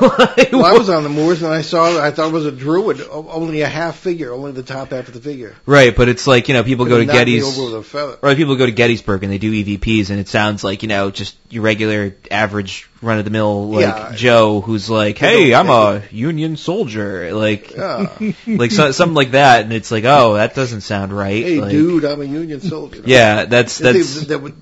well, 0.52 0.64
I 0.64 0.72
was 0.76 0.90
on 0.90 1.02
the 1.02 1.08
moors 1.08 1.42
and 1.42 1.52
I 1.52 1.62
saw 1.62 2.00
I 2.02 2.10
thought 2.10 2.28
it 2.28 2.32
was 2.32 2.46
a 2.46 2.52
druid, 2.52 3.00
only 3.10 3.62
a 3.62 3.68
half 3.68 3.98
figure, 3.98 4.32
only 4.32 4.52
the 4.52 4.62
top 4.62 4.90
half 4.90 5.08
of 5.08 5.14
the 5.14 5.20
figure. 5.20 5.54
Right, 5.66 5.94
but 5.94 6.08
it's 6.08 6.26
like 6.26 6.48
you 6.48 6.54
know 6.54 6.64
people 6.64 6.86
go 6.86 6.98
to 6.98 7.06
Gettys, 7.06 8.18
or 8.22 8.34
people 8.34 8.56
go 8.56 8.66
to 8.66 8.72
Gettysburg 8.72 9.22
and 9.22 9.32
they 9.32 9.38
do 9.38 9.52
EVPs, 9.52 10.10
and 10.10 10.18
it 10.18 10.28
sounds 10.28 10.64
like 10.64 10.82
you 10.82 10.88
know 10.88 11.10
just 11.10 11.36
your 11.50 11.62
regular 11.62 12.16
average 12.30 12.90
run 13.04 13.18
of 13.18 13.24
the 13.24 13.30
mill 13.30 13.68
like 13.70 13.82
Yeah. 13.82 14.12
Joe 14.14 14.60
who's 14.60 14.88
like, 14.90 15.18
"Hey, 15.18 15.54
I'm 15.54 15.68
a 15.70 16.02
Union 16.10 16.56
soldier," 16.56 17.32
like 17.34 17.70
Yeah. 17.74 18.08
like 18.46 18.70
so, 18.70 18.90
something 18.92 19.14
like 19.14 19.32
that, 19.32 19.62
and 19.64 19.72
it's 19.72 19.90
like, 19.90 20.04
"Oh, 20.04 20.34
that 20.34 20.54
doesn't 20.54 20.82
sound 20.82 21.12
right." 21.12 21.44
Hey, 21.44 21.60
like, 21.60 21.70
dude, 21.70 22.04
I'm 22.04 22.20
a 22.20 22.24
Union 22.24 22.60
soldier. 22.60 23.02
Yeah, 23.06 23.44
that's 23.44 23.78
They- 23.78 23.92
that's 23.92 24.26
there 24.26 24.38
would 24.38 24.56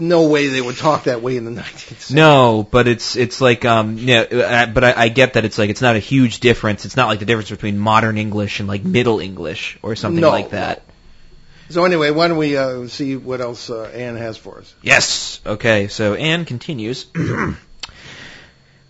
no 0.00 0.26
way 0.26 0.48
they 0.48 0.60
would 0.60 0.76
talk 0.76 1.04
that 1.04 1.22
way 1.22 1.36
in 1.36 1.44
the 1.44 1.50
19th 1.60 2.00
century. 2.00 2.16
No, 2.16 2.66
but 2.68 2.88
it's 2.88 3.14
it's 3.14 3.40
like 3.40 3.64
um 3.64 3.96
yeah, 3.96 4.66
but 4.66 4.82
I, 4.82 4.92
I 5.04 5.08
get 5.08 5.34
that 5.34 5.44
it's 5.44 5.56
like 5.56 5.70
it's 5.70 5.80
not 5.82 5.94
a 5.94 6.00
huge 6.00 6.40
difference. 6.40 6.84
It's 6.84 6.96
not 6.96 7.06
like 7.06 7.20
the 7.20 7.24
difference 7.26 7.50
between 7.50 7.78
modern 7.78 8.18
English 8.18 8.58
and 8.58 8.68
like 8.68 8.84
Middle 8.84 9.20
English 9.20 9.78
or 9.82 9.94
something 9.94 10.20
No, 10.20 10.30
like 10.30 10.50
that. 10.50 10.82
So 11.70 11.84
anyway, 11.84 12.10
why 12.10 12.28
don't 12.28 12.36
we 12.36 12.56
uh, 12.58 12.88
see 12.88 13.16
what 13.16 13.40
else 13.40 13.70
uh, 13.70 13.84
Anne 13.84 14.16
has 14.16 14.36
for 14.36 14.58
us? 14.58 14.74
Yes. 14.82 15.40
Okay. 15.46 15.88
So 15.88 16.14
Anne 16.14 16.44
continues. 16.44 17.06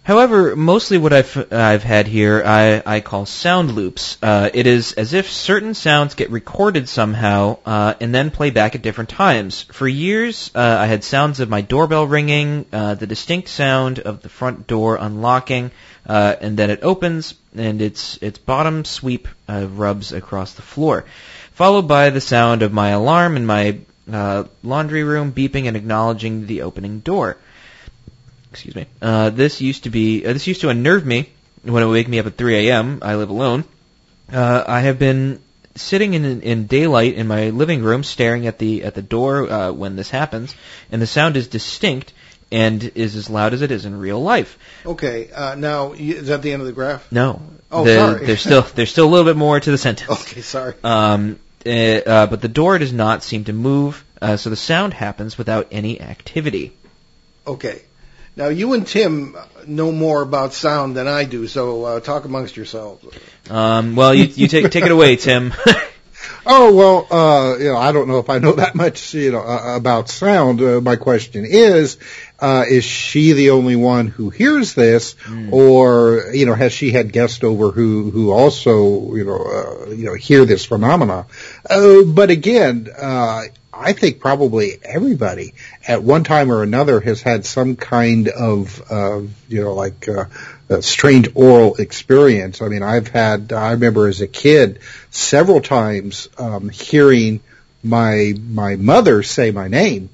However, 0.05 0.55
mostly 0.55 0.99
what 0.99 1.15
I've 1.15 1.51
I've 1.51 1.83
had 1.83 2.07
here 2.07 2.43
I, 2.45 2.83
I 2.85 3.01
call 3.01 3.25
sound 3.25 3.75
loops. 3.75 4.19
Uh, 4.23 4.51
it 4.53 4.67
is 4.67 4.93
as 4.93 5.15
if 5.15 5.31
certain 5.31 5.73
sounds 5.73 6.15
get 6.15 6.31
recorded 6.31 6.91
somehow 6.91 7.57
uh, 7.65 7.95
and 8.03 8.15
then 8.15 8.31
play 8.31 8.51
back 8.51 8.75
at 8.75 8.83
different 8.83 9.09
times. 9.09 9.63
For 9.73 9.89
years, 9.89 10.51
uh, 10.55 10.77
I 10.79 10.89
had 10.89 11.05
sounds 11.05 11.41
of 11.41 11.49
my 11.49 11.63
doorbell 11.63 12.07
ringing, 12.07 12.67
uh, 12.71 12.97
the 12.97 13.07
distinct 13.07 13.49
sound 13.49 13.99
of 13.99 14.21
the 14.21 14.29
front 14.29 14.67
door 14.67 14.97
unlocking, 14.97 15.71
uh, 16.07 16.37
and 16.39 16.59
then 16.59 16.69
it 16.69 16.81
opens 16.83 17.33
and 17.57 17.81
its 17.81 18.19
its 18.21 18.37
bottom 18.37 18.85
sweep 18.85 19.27
uh, 19.49 19.67
rubs 19.67 20.13
across 20.13 20.53
the 20.53 20.61
floor, 20.61 21.07
followed 21.53 21.89
by 21.89 22.11
the 22.11 22.21
sound 22.21 22.61
of 22.61 22.75
my 22.75 22.91
alarm 22.91 23.39
in 23.39 23.47
my 23.47 23.79
laundry 24.63 25.03
room 25.03 25.33
beeping 25.33 25.67
and 25.67 25.79
acknowledging 25.79 26.47
the 26.47 26.61
opening 26.61 27.01
door 27.01 27.39
excuse 28.55 28.75
me. 28.75 28.87
Uh, 29.03 29.31
this 29.31 29.61
used 29.61 29.85
to 29.85 29.91
be 29.91 30.25
uh, 30.25 30.33
this 30.33 30.47
used 30.47 30.61
to 30.63 30.69
unnerve 30.69 31.05
me 31.05 31.29
when 31.63 31.83
it 31.83 31.87
would 31.87 31.93
wake 31.93 32.09
me 32.09 32.19
up 32.21 32.27
at 32.27 32.37
3 32.37 32.69
a.m. 32.69 33.01
I 33.03 33.17
live 33.17 33.31
alone. 33.31 33.65
Uh, 34.33 34.65
I 34.67 34.81
have 34.81 34.99
been 34.99 35.41
sitting 35.75 36.15
in 36.15 36.41
in 36.43 36.67
daylight 36.67 37.15
in 37.15 37.27
my 37.27 37.51
living 37.51 37.83
room, 37.83 38.05
staring 38.05 38.47
at 38.47 38.59
the 38.59 38.85
at 38.85 38.95
the 38.95 39.03
door 39.03 39.51
uh, 39.51 39.73
when 39.73 39.97
this 39.97 40.09
happens, 40.11 40.55
and 40.91 41.03
the 41.03 41.07
sound 41.07 41.37
is 41.37 41.49
distinct 41.49 42.13
and 42.53 42.85
is 42.95 43.17
as 43.17 43.29
loud 43.29 43.55
as 43.55 43.63
it 43.63 43.71
is 43.73 43.85
in 43.85 43.99
real 43.99 44.23
life. 44.23 44.57
Okay, 44.87 45.31
uh, 45.33 45.57
now 45.57 45.93
is 45.93 46.29
that 46.29 46.43
the 46.43 46.53
end 46.53 46.63
of 46.63 46.67
the 46.67 46.73
graph? 46.73 47.11
No, 47.11 47.43
Oh, 47.73 47.85
The- 47.85 47.95
sorry. 47.97 48.27
There's 48.27 48.41
still 48.41 48.63
there's 48.77 48.91
still 48.91 49.07
a 49.09 49.11
little 49.11 49.27
bit 49.27 49.37
more 49.37 49.59
to 49.59 49.71
the 49.71 49.79
sentence. 49.79 50.11
Okay, 50.11 50.43
sorry. 50.43 50.75
Um, 50.85 51.41
uh, 51.67 51.71
uh, 51.71 52.27
but 52.27 52.41
the 52.41 52.49
door 52.49 52.79
does 52.79 52.93
not 52.93 53.25
seem 53.25 53.45
to 53.45 53.53
move, 53.53 54.05
uh, 54.23 54.37
so 54.37 54.49
the 54.51 54.57
sound 54.57 54.95
happens 54.95 55.37
without 55.37 55.67
any 55.73 56.01
activity. 56.01 56.73
Okay. 57.47 57.83
Now 58.37 58.49
you 58.49 58.73
and 58.73 58.87
Tim 58.87 59.37
know 59.67 59.93
more 59.93 60.23
about 60.23 60.53
sound 60.53 60.97
than 60.97 61.07
I 61.07 61.25
do, 61.25 61.47
so 61.47 61.85
uh, 61.85 62.01
talk 62.01 62.25
amongst 62.25 62.57
yourselves. 62.57 63.05
Um, 63.49 63.95
well, 63.97 64.15
you 64.15 64.25
you 64.25 64.49
take 64.49 64.71
take 64.71 64.85
it 64.85 64.91
away, 64.91 65.17
Tim. 65.17 65.53
Oh 66.47 66.75
well, 66.75 67.07
uh, 67.11 67.57
you 67.59 67.73
know, 67.73 67.77
I 67.77 67.93
don't 67.93 68.07
know 68.07 68.19
if 68.19 68.29
I 68.29 68.39
know 68.39 68.53
that 68.53 68.75
much, 68.75 69.15
you 69.15 69.33
know, 69.33 69.41
uh, 69.41 69.77
about 69.77 70.09
sound. 70.09 70.61
Uh, 70.61 70.81
my 70.81 70.97
question 70.97 71.45
is, 71.47 71.99
uh, 72.39 72.65
is 72.69 72.85
she 72.85 73.33
the 73.33 73.51
only 73.51 73.77
one 73.77 74.09
who 74.09 74.29
hears 74.29 74.75
this, 74.75 75.17
or 75.51 76.27
you 76.35 76.45
know, 76.45 76.55
has 76.55 76.73
she 76.73 76.91
had 76.91 77.13
guests 77.13 77.43
over 77.43 77.71
who 77.71 78.11
who 78.11 78.31
also, 78.31 79.15
you 79.15 79.25
know, 79.25 79.37
uh, 79.37 79.91
you 79.91 80.05
know, 80.05 80.15
hear 80.15 80.45
this 80.45 80.67
phenomena? 80.67 81.27
Uh, 81.69 82.03
but 82.03 82.31
again, 82.31 82.89
uh, 82.95 83.45
I 83.77 83.93
think 83.93 84.21
probably 84.21 84.79
everybody 84.83 85.55
at 85.87 86.03
one 86.03 86.25
time 86.25 86.53
or 86.53 86.63
another 86.63 87.01
has 87.01 87.23
had 87.23 87.45
some 87.45 87.77
kind 87.77 88.29
of, 88.29 88.83
uh, 88.91 89.23
you 89.49 89.63
know, 89.63 89.75
like 89.75 90.09
uh, 90.09 90.27
a 90.69 90.83
strange 90.83 91.29
oral 91.35 91.77
experience. 91.77 92.63
I 92.63 92.69
mean, 92.69 92.83
I've 92.83 93.09
had, 93.09 93.53
I 93.53 93.73
remember 93.73 94.09
as 94.09 94.21
a 94.21 94.29
kid 94.29 94.81
several 95.11 95.61
times 95.61 96.29
um, 96.39 96.69
hearing 96.69 97.41
my 97.83 98.33
my 98.49 98.77
mother 98.77 99.23
say 99.23 99.51
my 99.51 99.69
name 99.69 100.09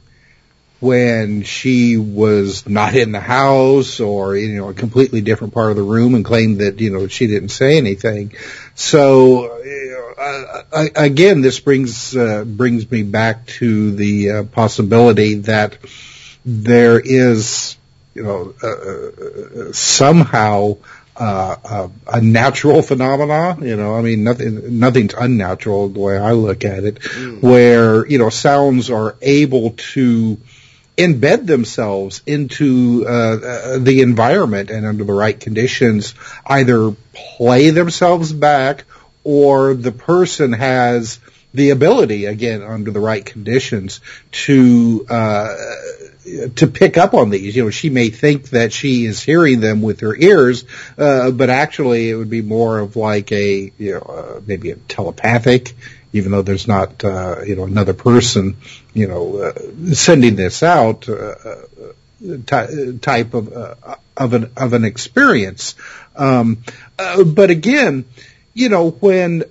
when 0.80 1.42
she 1.42 1.98
was 1.98 2.66
not 2.66 2.96
in 2.96 3.12
the 3.12 3.20
house 3.20 4.00
or 4.00 4.36
you 4.36 4.56
know 4.56 4.70
a 4.70 4.74
completely 4.74 5.20
different 5.20 5.54
part 5.54 5.70
of 5.70 5.76
the 5.76 5.82
room 5.82 6.14
and 6.14 6.24
claimed 6.24 6.58
that 6.58 6.80
you 6.80 6.90
know 6.90 7.06
she 7.06 7.26
didn't 7.26 7.50
say 7.50 7.76
anything. 7.76 8.32
So 8.74 9.62
uh, 10.20 10.62
uh, 10.72 10.86
again, 10.96 11.40
this 11.40 11.60
brings 11.60 12.16
uh, 12.16 12.44
brings 12.44 12.90
me 12.90 13.02
back 13.02 13.46
to 13.46 13.92
the 13.92 14.30
uh, 14.30 14.44
possibility 14.44 15.34
that 15.34 15.78
there 16.44 17.00
is 17.00 17.76
you 18.14 18.22
know 18.22 18.54
uh, 18.62 19.68
uh, 19.68 19.72
somehow. 19.72 20.76
Uh, 21.16 21.56
uh, 21.64 21.88
a 22.06 22.20
natural 22.22 22.80
phenomena, 22.80 23.54
you 23.60 23.76
know, 23.76 23.94
I 23.94 24.00
mean, 24.00 24.24
nothing, 24.24 24.78
nothing's 24.78 25.12
unnatural 25.12 25.90
the 25.90 25.98
way 25.98 26.16
I 26.16 26.32
look 26.32 26.64
at 26.64 26.84
it, 26.84 27.04
where, 27.42 28.06
you 28.06 28.16
know, 28.16 28.30
sounds 28.30 28.88
are 28.88 29.16
able 29.20 29.72
to 29.92 30.38
embed 30.96 31.46
themselves 31.46 32.22
into 32.26 33.04
uh, 33.06 33.10
uh, 33.10 33.78
the 33.78 34.02
environment 34.02 34.70
and 34.70 34.86
under 34.86 35.04
the 35.04 35.12
right 35.12 35.38
conditions, 35.38 36.14
either 36.46 36.94
play 37.12 37.70
themselves 37.70 38.32
back 38.32 38.84
or 39.30 39.74
the 39.74 39.92
person 39.92 40.52
has 40.52 41.20
the 41.54 41.70
ability, 41.70 42.26
again, 42.26 42.62
under 42.62 42.90
the 42.90 43.00
right 43.00 43.24
conditions, 43.24 44.00
to 44.30 45.06
uh, 45.08 45.54
to 46.56 46.66
pick 46.66 46.98
up 46.98 47.14
on 47.14 47.30
these. 47.30 47.56
You 47.56 47.64
know, 47.64 47.70
she 47.70 47.90
may 47.90 48.10
think 48.10 48.50
that 48.50 48.72
she 48.72 49.04
is 49.04 49.22
hearing 49.22 49.60
them 49.60 49.82
with 49.82 50.00
her 50.00 50.14
ears, 50.16 50.64
uh, 50.98 51.30
but 51.30 51.50
actually 51.50 52.10
it 52.10 52.14
would 52.14 52.30
be 52.30 52.42
more 52.42 52.78
of 52.78 52.96
like 52.96 53.32
a, 53.32 53.72
you 53.78 53.92
know, 53.92 54.00
uh, 54.00 54.40
maybe 54.46 54.70
a 54.70 54.76
telepathic, 54.76 55.74
even 56.12 56.32
though 56.32 56.42
there's 56.42 56.68
not, 56.68 57.04
uh, 57.04 57.42
you 57.46 57.56
know, 57.56 57.64
another 57.64 57.94
person, 57.94 58.56
you 58.94 59.08
know, 59.08 59.38
uh, 59.38 59.94
sending 59.94 60.36
this 60.36 60.62
out, 60.62 61.08
uh, 61.08 61.14
uh, 61.14 62.36
ty- 62.46 62.92
type 63.00 63.34
of, 63.34 63.52
uh, 63.52 63.74
of 64.16 64.34
an, 64.34 64.50
of 64.56 64.72
an 64.72 64.84
experience. 64.84 65.74
Um, 66.14 66.62
uh, 66.98 67.24
but 67.24 67.50
again, 67.50 68.04
you 68.54 68.68
know, 68.68 68.90
when 68.90 69.44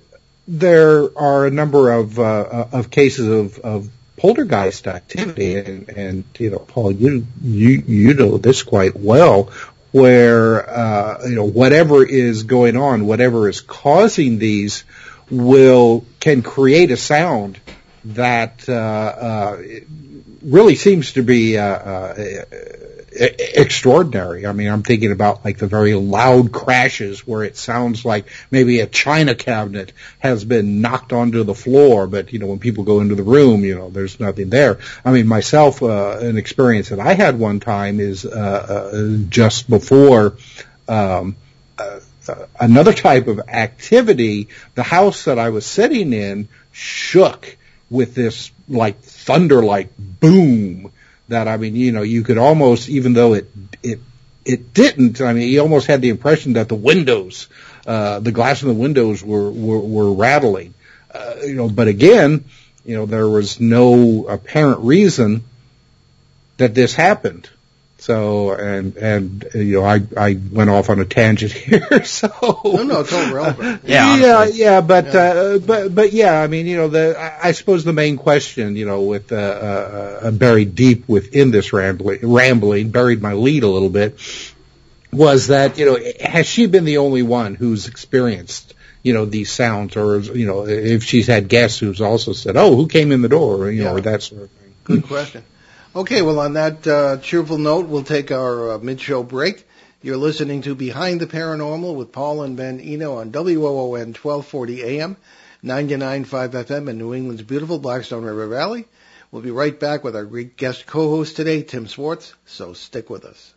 there 0.46 1.16
are 1.18 1.46
a 1.46 1.50
number 1.50 1.92
of, 1.92 2.18
uh, 2.18 2.66
of 2.72 2.90
cases 2.90 3.26
of, 3.28 3.58
of 3.58 3.90
poltergeist 4.16 4.86
activity, 4.86 5.56
and, 5.56 5.88
and 5.88 6.24
you 6.38 6.50
know, 6.50 6.58
Paul, 6.58 6.92
you 6.92 7.26
you 7.42 7.82
you 7.86 8.14
know 8.14 8.36
this 8.36 8.62
quite 8.62 8.94
well, 8.94 9.50
where 9.92 10.68
uh, 10.68 11.26
you 11.26 11.34
know 11.34 11.44
whatever 11.44 12.04
is 12.04 12.42
going 12.42 12.76
on, 12.76 13.06
whatever 13.06 13.48
is 13.48 13.60
causing 13.60 14.38
these, 14.38 14.84
will 15.30 16.04
can 16.20 16.42
create 16.42 16.90
a 16.90 16.96
sound 16.96 17.58
that 18.04 18.68
uh, 18.68 18.72
uh, 18.72 19.62
really 20.42 20.74
seems 20.74 21.14
to 21.14 21.22
be 21.22 21.56
uh, 21.56 21.64
uh, 21.64 22.14
extraordinary. 23.20 24.46
I 24.46 24.52
mean, 24.52 24.68
I'm 24.68 24.82
thinking 24.82 25.12
about 25.12 25.44
like 25.44 25.58
the 25.58 25.66
very 25.66 25.94
loud 25.94 26.52
crashes 26.52 27.26
where 27.26 27.44
it 27.44 27.56
sounds 27.56 28.04
like 28.04 28.26
maybe 28.50 28.80
a 28.80 28.86
china 28.86 29.34
cabinet 29.34 29.92
has 30.20 30.42
been 30.44 30.80
knocked 30.80 31.12
onto 31.12 31.44
the 31.44 31.54
floor, 31.54 32.06
but 32.06 32.32
you 32.32 32.38
know, 32.38 32.46
when 32.46 32.58
people 32.58 32.84
go 32.84 33.00
into 33.00 33.14
the 33.14 33.22
room, 33.22 33.62
you 33.62 33.74
know, 33.74 33.90
there's 33.90 34.18
nothing 34.18 34.48
there. 34.48 34.78
I 35.04 35.12
mean, 35.12 35.26
myself, 35.26 35.82
uh, 35.82 36.18
an 36.20 36.38
experience 36.38 36.88
that 36.88 36.98
I 36.98 37.12
had 37.12 37.38
one 37.38 37.60
time 37.60 38.00
is 38.00 38.24
uh, 38.24 38.30
uh, 38.92 39.28
just 39.28 39.68
before. 39.68 40.36
Um, 40.88 41.36
uh, 41.78 42.00
another 42.58 42.92
type 42.92 43.26
of 43.26 43.40
activity, 43.48 44.48
the 44.74 44.82
house 44.82 45.24
that 45.24 45.38
I 45.38 45.50
was 45.50 45.66
sitting 45.66 46.12
in 46.12 46.48
shook 46.72 47.56
with 47.90 48.14
this 48.14 48.50
like 48.68 49.00
thunder 49.00 49.62
like 49.62 49.90
boom 49.98 50.92
that 51.30 51.48
I 51.48 51.56
mean, 51.56 51.74
you 51.74 51.92
know, 51.92 52.02
you 52.02 52.22
could 52.22 52.38
almost, 52.38 52.88
even 52.88 53.14
though 53.14 53.34
it, 53.34 53.50
it, 53.82 54.00
it 54.44 54.74
didn't. 54.74 55.20
I 55.20 55.32
mean, 55.32 55.48
he 55.48 55.58
almost 55.58 55.86
had 55.86 56.02
the 56.02 56.10
impression 56.10 56.54
that 56.54 56.68
the 56.68 56.74
windows, 56.74 57.48
uh, 57.86 58.20
the 58.20 58.32
glass 58.32 58.62
in 58.62 58.68
the 58.68 58.74
windows 58.74 59.22
were 59.22 59.50
were, 59.50 59.80
were 59.80 60.12
rattling. 60.12 60.74
Uh, 61.12 61.36
you 61.42 61.54
know, 61.54 61.68
but 61.68 61.88
again, 61.88 62.44
you 62.84 62.96
know, 62.96 63.06
there 63.06 63.28
was 63.28 63.60
no 63.60 64.26
apparent 64.26 64.80
reason 64.80 65.44
that 66.56 66.74
this 66.74 66.94
happened. 66.94 67.48
So 68.00 68.52
and 68.52 68.96
and 68.96 69.46
you 69.54 69.80
know 69.80 69.84
I 69.84 70.00
I 70.16 70.40
went 70.50 70.70
off 70.70 70.88
on 70.88 71.00
a 71.00 71.04
tangent 71.04 71.52
here. 71.68 72.02
So 72.04 72.28
no, 72.64 72.82
no, 72.82 73.00
it's 73.00 73.12
all 73.12 73.32
relevant. 73.32 73.82
yeah, 73.84 74.16
yeah, 74.16 74.44
yeah, 74.46 74.80
but 74.80 75.06
yeah. 75.06 75.20
Uh, 75.20 75.58
but 75.58 75.94
but 75.94 76.12
yeah, 76.12 76.40
I 76.40 76.46
mean 76.46 76.66
you 76.66 76.76
know 76.76 76.88
the 76.88 77.14
I, 77.18 77.48
I 77.48 77.52
suppose 77.52 77.84
the 77.84 77.92
main 77.92 78.16
question 78.16 78.74
you 78.74 78.86
know 78.86 79.02
with 79.02 79.32
uh, 79.32 79.36
uh, 79.36 80.20
uh, 80.22 80.30
buried 80.30 80.74
deep 80.74 81.08
within 81.08 81.50
this 81.50 81.74
rambling 81.74 82.20
rambling 82.22 82.90
buried 82.90 83.20
my 83.20 83.34
lead 83.34 83.64
a 83.64 83.68
little 83.68 83.90
bit 83.90 84.18
was 85.12 85.48
that 85.48 85.76
you 85.76 85.84
know 85.84 85.98
has 86.20 86.46
she 86.46 86.66
been 86.66 86.86
the 86.86 86.98
only 86.98 87.22
one 87.22 87.54
who's 87.54 87.86
experienced 87.86 88.74
you 89.02 89.12
know 89.12 89.26
these 89.26 89.52
sounds 89.52 89.96
or 89.96 90.20
you 90.20 90.46
know 90.46 90.66
if 90.66 91.04
she's 91.04 91.26
had 91.26 91.48
guests 91.48 91.78
who's 91.78 92.00
also 92.00 92.32
said 92.32 92.56
oh 92.56 92.76
who 92.76 92.88
came 92.88 93.12
in 93.12 93.20
the 93.20 93.28
door 93.28 93.70
you 93.70 93.82
yeah. 93.82 93.88
know 93.88 93.96
or 93.96 94.00
that 94.00 94.22
sort 94.22 94.42
of 94.42 94.50
thing. 94.50 94.74
Good 94.84 95.04
question. 95.04 95.44
Okay, 95.94 96.22
well, 96.22 96.38
on 96.38 96.52
that 96.52 96.86
uh, 96.86 97.16
cheerful 97.16 97.58
note, 97.58 97.88
we'll 97.88 98.04
take 98.04 98.30
our 98.30 98.74
uh, 98.74 98.78
mid-show 98.78 99.24
break. 99.24 99.66
You're 100.02 100.18
listening 100.18 100.62
to 100.62 100.76
Behind 100.76 101.20
the 101.20 101.26
Paranormal 101.26 101.96
with 101.96 102.12
Paul 102.12 102.42
and 102.42 102.56
Ben 102.56 102.78
Eno 102.78 103.16
on 103.16 103.32
WOON 103.32 104.14
1240 104.14 104.82
AM, 104.84 105.16
99.5 105.64 106.26
FM 106.50 106.88
in 106.88 106.96
New 106.96 107.12
England's 107.12 107.42
beautiful 107.42 107.80
Blackstone 107.80 108.22
River 108.22 108.46
Valley. 108.46 108.84
We'll 109.32 109.42
be 109.42 109.50
right 109.50 109.78
back 109.78 110.04
with 110.04 110.14
our 110.14 110.24
great 110.24 110.56
guest 110.56 110.86
co-host 110.86 111.34
today, 111.34 111.64
Tim 111.64 111.88
Swartz, 111.88 112.34
so 112.46 112.72
stick 112.72 113.10
with 113.10 113.24
us. 113.24 113.52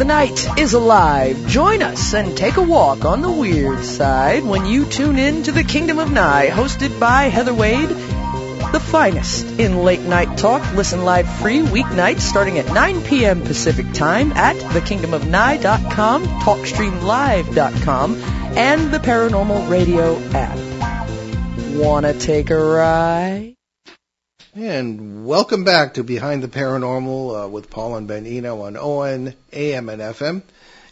The 0.00 0.06
night 0.06 0.58
is 0.58 0.72
alive. 0.72 1.46
Join 1.46 1.82
us 1.82 2.14
and 2.14 2.34
take 2.34 2.56
a 2.56 2.62
walk 2.62 3.04
on 3.04 3.20
the 3.20 3.30
weird 3.30 3.84
side 3.84 4.42
when 4.44 4.64
you 4.64 4.86
tune 4.86 5.18
in 5.18 5.42
to 5.42 5.52
the 5.52 5.62
Kingdom 5.62 5.98
of 5.98 6.10
Nye, 6.10 6.48
hosted 6.48 6.98
by 6.98 7.24
Heather 7.24 7.52
Wade. 7.52 7.90
The 7.90 8.80
finest 8.82 9.60
in 9.60 9.84
late 9.84 10.00
night 10.00 10.38
talk. 10.38 10.62
Listen 10.72 11.04
live 11.04 11.28
free 11.28 11.60
weeknights 11.60 12.20
starting 12.20 12.58
at 12.58 12.72
9 12.72 13.02
p.m. 13.02 13.42
Pacific 13.42 13.92
time 13.92 14.32
at 14.32 14.56
thekingdomofnye.com, 14.56 16.24
talkstreamlive.com, 16.24 18.22
and 18.56 18.90
the 18.90 19.00
Paranormal 19.00 19.68
Radio 19.68 20.18
app. 20.30 21.76
Wanna 21.76 22.14
take 22.14 22.48
a 22.48 22.58
ride? 22.58 23.54
And 24.60 25.24
welcome 25.24 25.64
back 25.64 25.94
to 25.94 26.04
Behind 26.04 26.42
the 26.42 26.48
Paranormal 26.48 27.44
uh, 27.44 27.48
with 27.48 27.70
Paul 27.70 27.96
and 27.96 28.06
Ben 28.06 28.26
Eno 28.26 28.60
on 28.60 28.76
ON, 28.76 29.32
AM, 29.54 29.88
and 29.88 30.02
FM. 30.02 30.42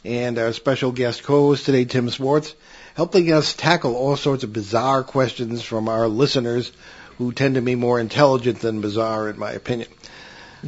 And 0.07 0.39
our 0.39 0.55
special 0.55 0.91
guest 0.91 1.23
co-host 1.23 1.67
today, 1.67 1.85
Tim 1.85 2.09
Swartz, 2.09 2.55
helping 2.95 3.31
us 3.31 3.53
tackle 3.53 3.95
all 3.95 4.17
sorts 4.17 4.43
of 4.43 4.55
bizarre 4.55 5.03
questions 5.03 5.61
from 5.61 5.91
our 5.91 6.09
listeners 6.09 6.73
who 7.19 7.31
tend 7.31 7.57
to 7.57 7.61
be 7.61 7.75
more 7.75 8.01
intelligent 8.01 8.61
than 8.61 8.81
bizarre, 8.81 9.29
in 9.29 9.39
my 9.39 9.51
opinion. 9.51 9.91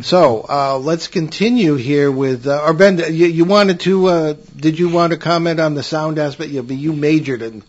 So 0.03 0.45
uh, 0.47 0.79
let's 0.79 1.09
continue 1.09 1.77
here 1.77 2.13
with, 2.13 2.47
uh, 2.47 2.61
or 2.63 2.75
Ben, 2.75 2.99
you, 2.99 3.29
you 3.29 3.47
wanted 3.47 3.81
to, 3.81 4.07
uh, 4.09 4.35
did 4.55 4.79
you 4.79 4.91
want 4.91 5.15
to 5.15 5.19
comment 5.19 5.59
on 5.59 5.73
the 5.73 5.83
sound 5.83 6.19
aspect? 6.19 6.51
You, 6.51 6.63
you 6.65 6.93
majored 6.93 7.41
in 7.41 7.63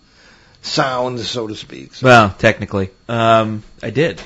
sound, 0.62 1.22
so 1.22 1.48
to 1.48 1.56
speak. 1.56 1.94
So. 1.94 2.08
Well, 2.08 2.36
technically, 2.38 2.89
um, 3.08 3.63
I 3.82 3.91
did. 3.91 4.22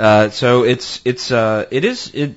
Uh, 0.00 0.30
so 0.30 0.64
it's 0.64 1.02
it's 1.04 1.30
uh, 1.30 1.66
it 1.70 1.84
is 1.84 2.10
it. 2.14 2.34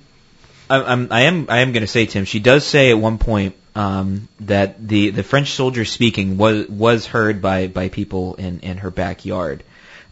I, 0.70 0.84
I'm 0.84 1.08
I 1.12 1.22
am 1.22 1.46
I 1.48 1.60
am 1.60 1.72
going 1.72 1.82
to 1.82 1.88
say 1.88 2.06
Tim. 2.06 2.26
She 2.26 2.42
does 2.42 2.66
say 2.66 2.92
at 2.92 2.98
one 2.98 3.18
point 3.18 3.56
um, 3.74 4.28
that 4.42 4.86
the 4.86 5.12
the 5.12 5.24
French 5.24 5.52
soldier 5.52 5.86
speaking 5.86 6.38
was 6.38 6.68
was 6.68 7.06
heard 7.06 7.42
by 7.42 7.68
by 7.68 7.88
people 7.88 8.36
in 8.36 8.60
in 8.60 8.78
her 8.80 8.92
backyard. 8.92 9.64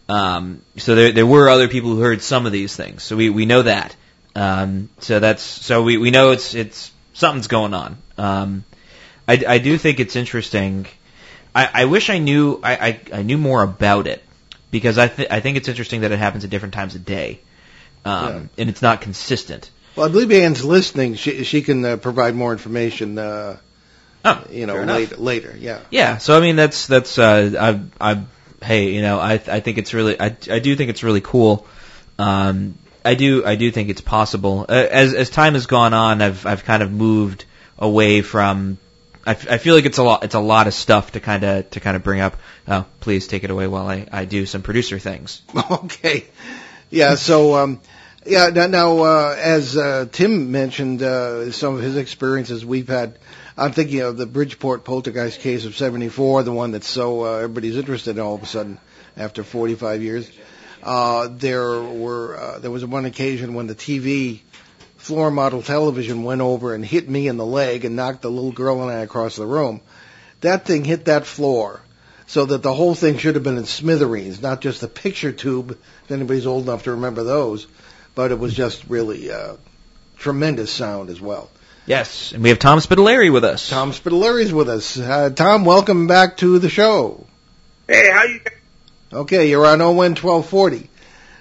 Um, 0.08 0.62
so 0.78 0.94
there 0.94 1.12
there 1.12 1.26
were 1.26 1.50
other 1.50 1.68
people 1.68 1.90
who 1.90 2.00
heard 2.00 2.22
some 2.22 2.46
of 2.46 2.52
these 2.52 2.74
things. 2.74 3.02
So 3.02 3.16
we 3.16 3.28
we 3.28 3.44
know 3.44 3.60
that. 3.62 3.94
Um, 4.34 4.88
so 5.00 5.20
that's 5.20 5.42
so 5.42 5.82
we 5.82 5.98
we 5.98 6.10
know 6.10 6.30
it's 6.30 6.54
it's 6.54 6.90
something's 7.12 7.48
going 7.48 7.74
on. 7.74 7.98
Um, 8.16 8.64
I 9.28 9.44
I 9.46 9.58
do 9.58 9.76
think 9.76 10.00
it's 10.00 10.16
interesting. 10.16 10.86
I, 11.54 11.68
I 11.82 11.84
wish 11.84 12.08
I 12.08 12.16
knew 12.16 12.60
I, 12.62 12.76
I, 12.76 13.00
I 13.18 13.22
knew 13.22 13.36
more 13.36 13.62
about 13.62 14.06
it 14.06 14.22
because 14.72 14.98
I 14.98 15.06
th- 15.06 15.28
I 15.30 15.38
think 15.38 15.56
it's 15.56 15.68
interesting 15.68 16.00
that 16.00 16.10
it 16.10 16.18
happens 16.18 16.42
at 16.42 16.50
different 16.50 16.74
times 16.74 16.96
of 16.96 17.04
day, 17.04 17.40
um, 18.04 18.26
yeah. 18.26 18.62
and 18.62 18.70
it's 18.70 18.82
not 18.82 19.00
consistent. 19.00 19.70
Well, 19.94 20.06
I 20.06 20.08
believe 20.08 20.32
Anne's 20.32 20.64
listening. 20.64 21.14
She 21.14 21.44
she 21.44 21.62
can 21.62 21.84
uh, 21.84 21.96
provide 21.98 22.34
more 22.34 22.50
information. 22.50 23.18
Uh, 23.18 23.58
oh, 24.24 24.44
you 24.50 24.66
know, 24.66 24.82
later, 24.82 25.16
later. 25.16 25.54
Yeah. 25.56 25.80
Yeah. 25.90 26.18
So 26.18 26.36
I 26.36 26.40
mean, 26.40 26.56
that's 26.56 26.86
that's 26.88 27.18
uh, 27.18 27.80
I 28.00 28.12
I 28.14 28.24
hey, 28.64 28.90
you 28.90 29.02
know, 29.02 29.20
I 29.20 29.34
I 29.34 29.60
think 29.60 29.78
it's 29.78 29.94
really 29.94 30.18
I 30.18 30.36
I 30.50 30.58
do 30.58 30.74
think 30.74 30.90
it's 30.90 31.04
really 31.04 31.20
cool. 31.20 31.66
Um, 32.18 32.78
I 33.04 33.14
do 33.14 33.44
I 33.44 33.56
do 33.56 33.70
think 33.70 33.90
it's 33.90 34.00
possible. 34.00 34.64
Uh, 34.68 34.72
as 34.72 35.14
as 35.14 35.30
time 35.30 35.52
has 35.52 35.66
gone 35.66 35.92
on, 35.92 36.22
I've 36.22 36.46
I've 36.46 36.64
kind 36.64 36.82
of 36.82 36.90
moved 36.90 37.44
away 37.78 38.22
from 38.22 38.78
I, 39.24 39.32
f- 39.32 39.50
I 39.50 39.58
feel 39.58 39.74
like 39.74 39.84
it's 39.84 39.98
a 39.98 40.02
lot. 40.02 40.24
It's 40.24 40.34
a 40.34 40.40
lot 40.40 40.66
of 40.66 40.74
stuff 40.74 41.12
to 41.12 41.20
kind 41.20 41.44
of 41.44 41.70
to 41.70 41.80
kind 41.80 41.96
of 41.96 42.02
bring 42.02 42.20
up. 42.20 42.36
Oh, 42.66 42.86
please 43.00 43.26
take 43.28 43.44
it 43.44 43.50
away 43.50 43.66
while 43.66 43.86
I, 43.86 44.06
I 44.10 44.24
do 44.24 44.46
some 44.46 44.62
producer 44.62 44.98
things. 44.98 45.42
Okay, 45.70 46.26
yeah. 46.90 47.14
So 47.14 47.54
um, 47.54 47.80
yeah. 48.26 48.48
Now, 48.48 48.66
now 48.66 48.98
uh, 48.98 49.36
as 49.38 49.76
uh, 49.76 50.06
Tim 50.10 50.50
mentioned, 50.50 51.02
uh, 51.02 51.52
some 51.52 51.74
of 51.74 51.82
his 51.82 51.96
experiences 51.96 52.64
we've 52.64 52.88
had. 52.88 53.18
I'm 53.54 53.72
thinking 53.72 54.00
of 54.00 54.16
the 54.16 54.24
Bridgeport 54.24 54.82
poltergeist 54.82 55.40
case 55.40 55.66
of 55.66 55.76
'74, 55.76 56.42
the 56.42 56.52
one 56.52 56.72
that's 56.72 56.88
so 56.88 57.24
uh, 57.24 57.36
everybody's 57.36 57.76
interested 57.76 58.16
in 58.16 58.22
all 58.22 58.34
of 58.34 58.42
a 58.42 58.46
sudden 58.46 58.78
after 59.16 59.44
45 59.44 60.02
years. 60.02 60.30
Uh, 60.82 61.28
there 61.30 61.80
were 61.82 62.36
uh, 62.36 62.58
there 62.58 62.70
was 62.70 62.84
one 62.84 63.04
occasion 63.04 63.54
when 63.54 63.66
the 63.66 63.74
TV 63.74 64.40
floor 65.02 65.32
model 65.32 65.62
television 65.62 66.22
went 66.22 66.40
over 66.40 66.74
and 66.74 66.84
hit 66.84 67.08
me 67.08 67.26
in 67.26 67.36
the 67.36 67.44
leg 67.44 67.84
and 67.84 67.96
knocked 67.96 68.22
the 68.22 68.30
little 68.30 68.52
girl 68.52 68.82
and 68.82 68.90
I 68.90 69.00
across 69.00 69.34
the 69.34 69.44
room. 69.44 69.80
That 70.42 70.64
thing 70.64 70.84
hit 70.84 71.06
that 71.06 71.26
floor 71.26 71.80
so 72.28 72.46
that 72.46 72.62
the 72.62 72.72
whole 72.72 72.94
thing 72.94 73.18
should 73.18 73.34
have 73.34 73.42
been 73.42 73.58
in 73.58 73.64
smithereens, 73.64 74.40
not 74.40 74.60
just 74.60 74.80
the 74.80 74.86
picture 74.86 75.32
tube, 75.32 75.72
if 76.04 76.10
anybody's 76.10 76.46
old 76.46 76.64
enough 76.64 76.84
to 76.84 76.92
remember 76.92 77.24
those, 77.24 77.66
but 78.14 78.30
it 78.30 78.38
was 78.38 78.54
just 78.54 78.84
really 78.86 79.28
uh, 79.30 79.56
tremendous 80.18 80.70
sound 80.70 81.10
as 81.10 81.20
well. 81.20 81.50
Yes, 81.84 82.30
and 82.30 82.44
we 82.44 82.50
have 82.50 82.60
Tom 82.60 82.78
Spitaleri 82.78 83.32
with 83.32 83.44
us. 83.44 83.68
Tom 83.68 83.90
Spitaleri 83.90 84.52
with 84.52 84.68
us. 84.68 84.96
Uh, 84.96 85.30
Tom, 85.30 85.64
welcome 85.64 86.06
back 86.06 86.36
to 86.36 86.60
the 86.60 86.68
show. 86.68 87.26
Hey, 87.88 88.08
how 88.08 88.22
you? 88.22 88.40
Okay, 89.12 89.50
you're 89.50 89.66
on 89.66 89.80
ON 89.80 89.96
1240. 89.96 90.88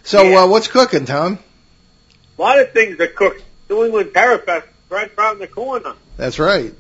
So, 0.02 0.24
yeah. 0.24 0.40
uh, 0.40 0.48
what's 0.48 0.68
cooking, 0.68 1.06
Tom? 1.06 1.38
A 2.40 2.42
lot 2.42 2.60
of 2.60 2.74
things 2.74 3.00
are 3.00 3.08
cooked. 3.08 3.44
New 3.72 3.86
England 3.86 4.10
Parafest 4.10 4.66
right 4.90 5.10
around 5.18 5.40
the 5.40 5.48
corner. 5.48 5.94
That's 6.18 6.38
right. 6.38 6.74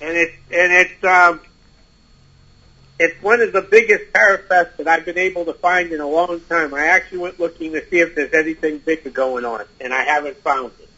And 0.00 0.16
it's 0.16 0.36
and 0.50 0.72
it's 0.72 1.04
um, 1.04 1.40
it's 2.98 3.22
one 3.22 3.40
of 3.40 3.52
the 3.52 3.62
biggest 3.62 4.12
Parafests 4.12 4.76
that 4.76 4.88
I've 4.88 5.04
been 5.04 5.16
able 5.16 5.44
to 5.44 5.54
find 5.54 5.92
in 5.92 6.00
a 6.00 6.08
long 6.08 6.40
time. 6.40 6.74
I 6.74 6.86
actually 6.88 7.18
went 7.18 7.38
looking 7.38 7.72
to 7.72 7.88
see 7.88 8.00
if 8.00 8.16
there's 8.16 8.34
anything 8.34 8.78
bigger 8.78 9.10
going 9.10 9.44
on, 9.44 9.64
and 9.80 9.94
I 9.94 10.02
haven't 10.02 10.36
found 10.38 10.72
it. 10.80 10.88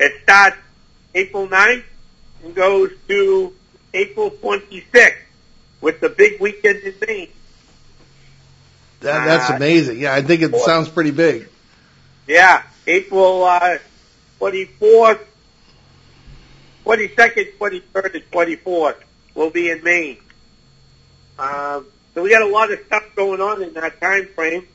It 0.00 0.22
starts 0.22 0.56
April 1.14 1.46
9th 1.46 1.84
and 2.42 2.54
goes 2.54 2.90
to 3.08 3.52
April 3.92 4.30
26th 4.30 5.14
with 5.80 6.00
the 6.00 6.08
big 6.08 6.40
weekend 6.40 6.78
in 6.78 6.94
Maine. 7.06 7.28
That, 9.00 9.26
that's 9.26 9.50
uh, 9.50 9.56
amazing. 9.56 10.00
Yeah, 10.00 10.14
I 10.14 10.22
think 10.22 10.40
it 10.40 10.56
sounds 10.56 10.88
pretty 10.88 11.10
big. 11.10 11.48
Yeah, 12.26 12.62
April 12.86 13.44
uh, 13.44 13.78
24th, 14.40 15.20
22nd, 16.84 17.56
23rd, 17.58 18.14
and 18.14 18.30
24th 18.30 18.96
will 19.34 19.50
be 19.50 19.70
in 19.70 19.82
Maine. 19.82 20.18
Um, 21.38 21.86
so 22.14 22.22
we 22.22 22.30
got 22.30 22.42
a 22.42 22.46
lot 22.46 22.72
of 22.72 22.78
stuff 22.86 23.04
going 23.16 23.40
on 23.40 23.62
in 23.62 23.74
that 23.74 24.00
time 24.00 24.28
frame. 24.34 24.66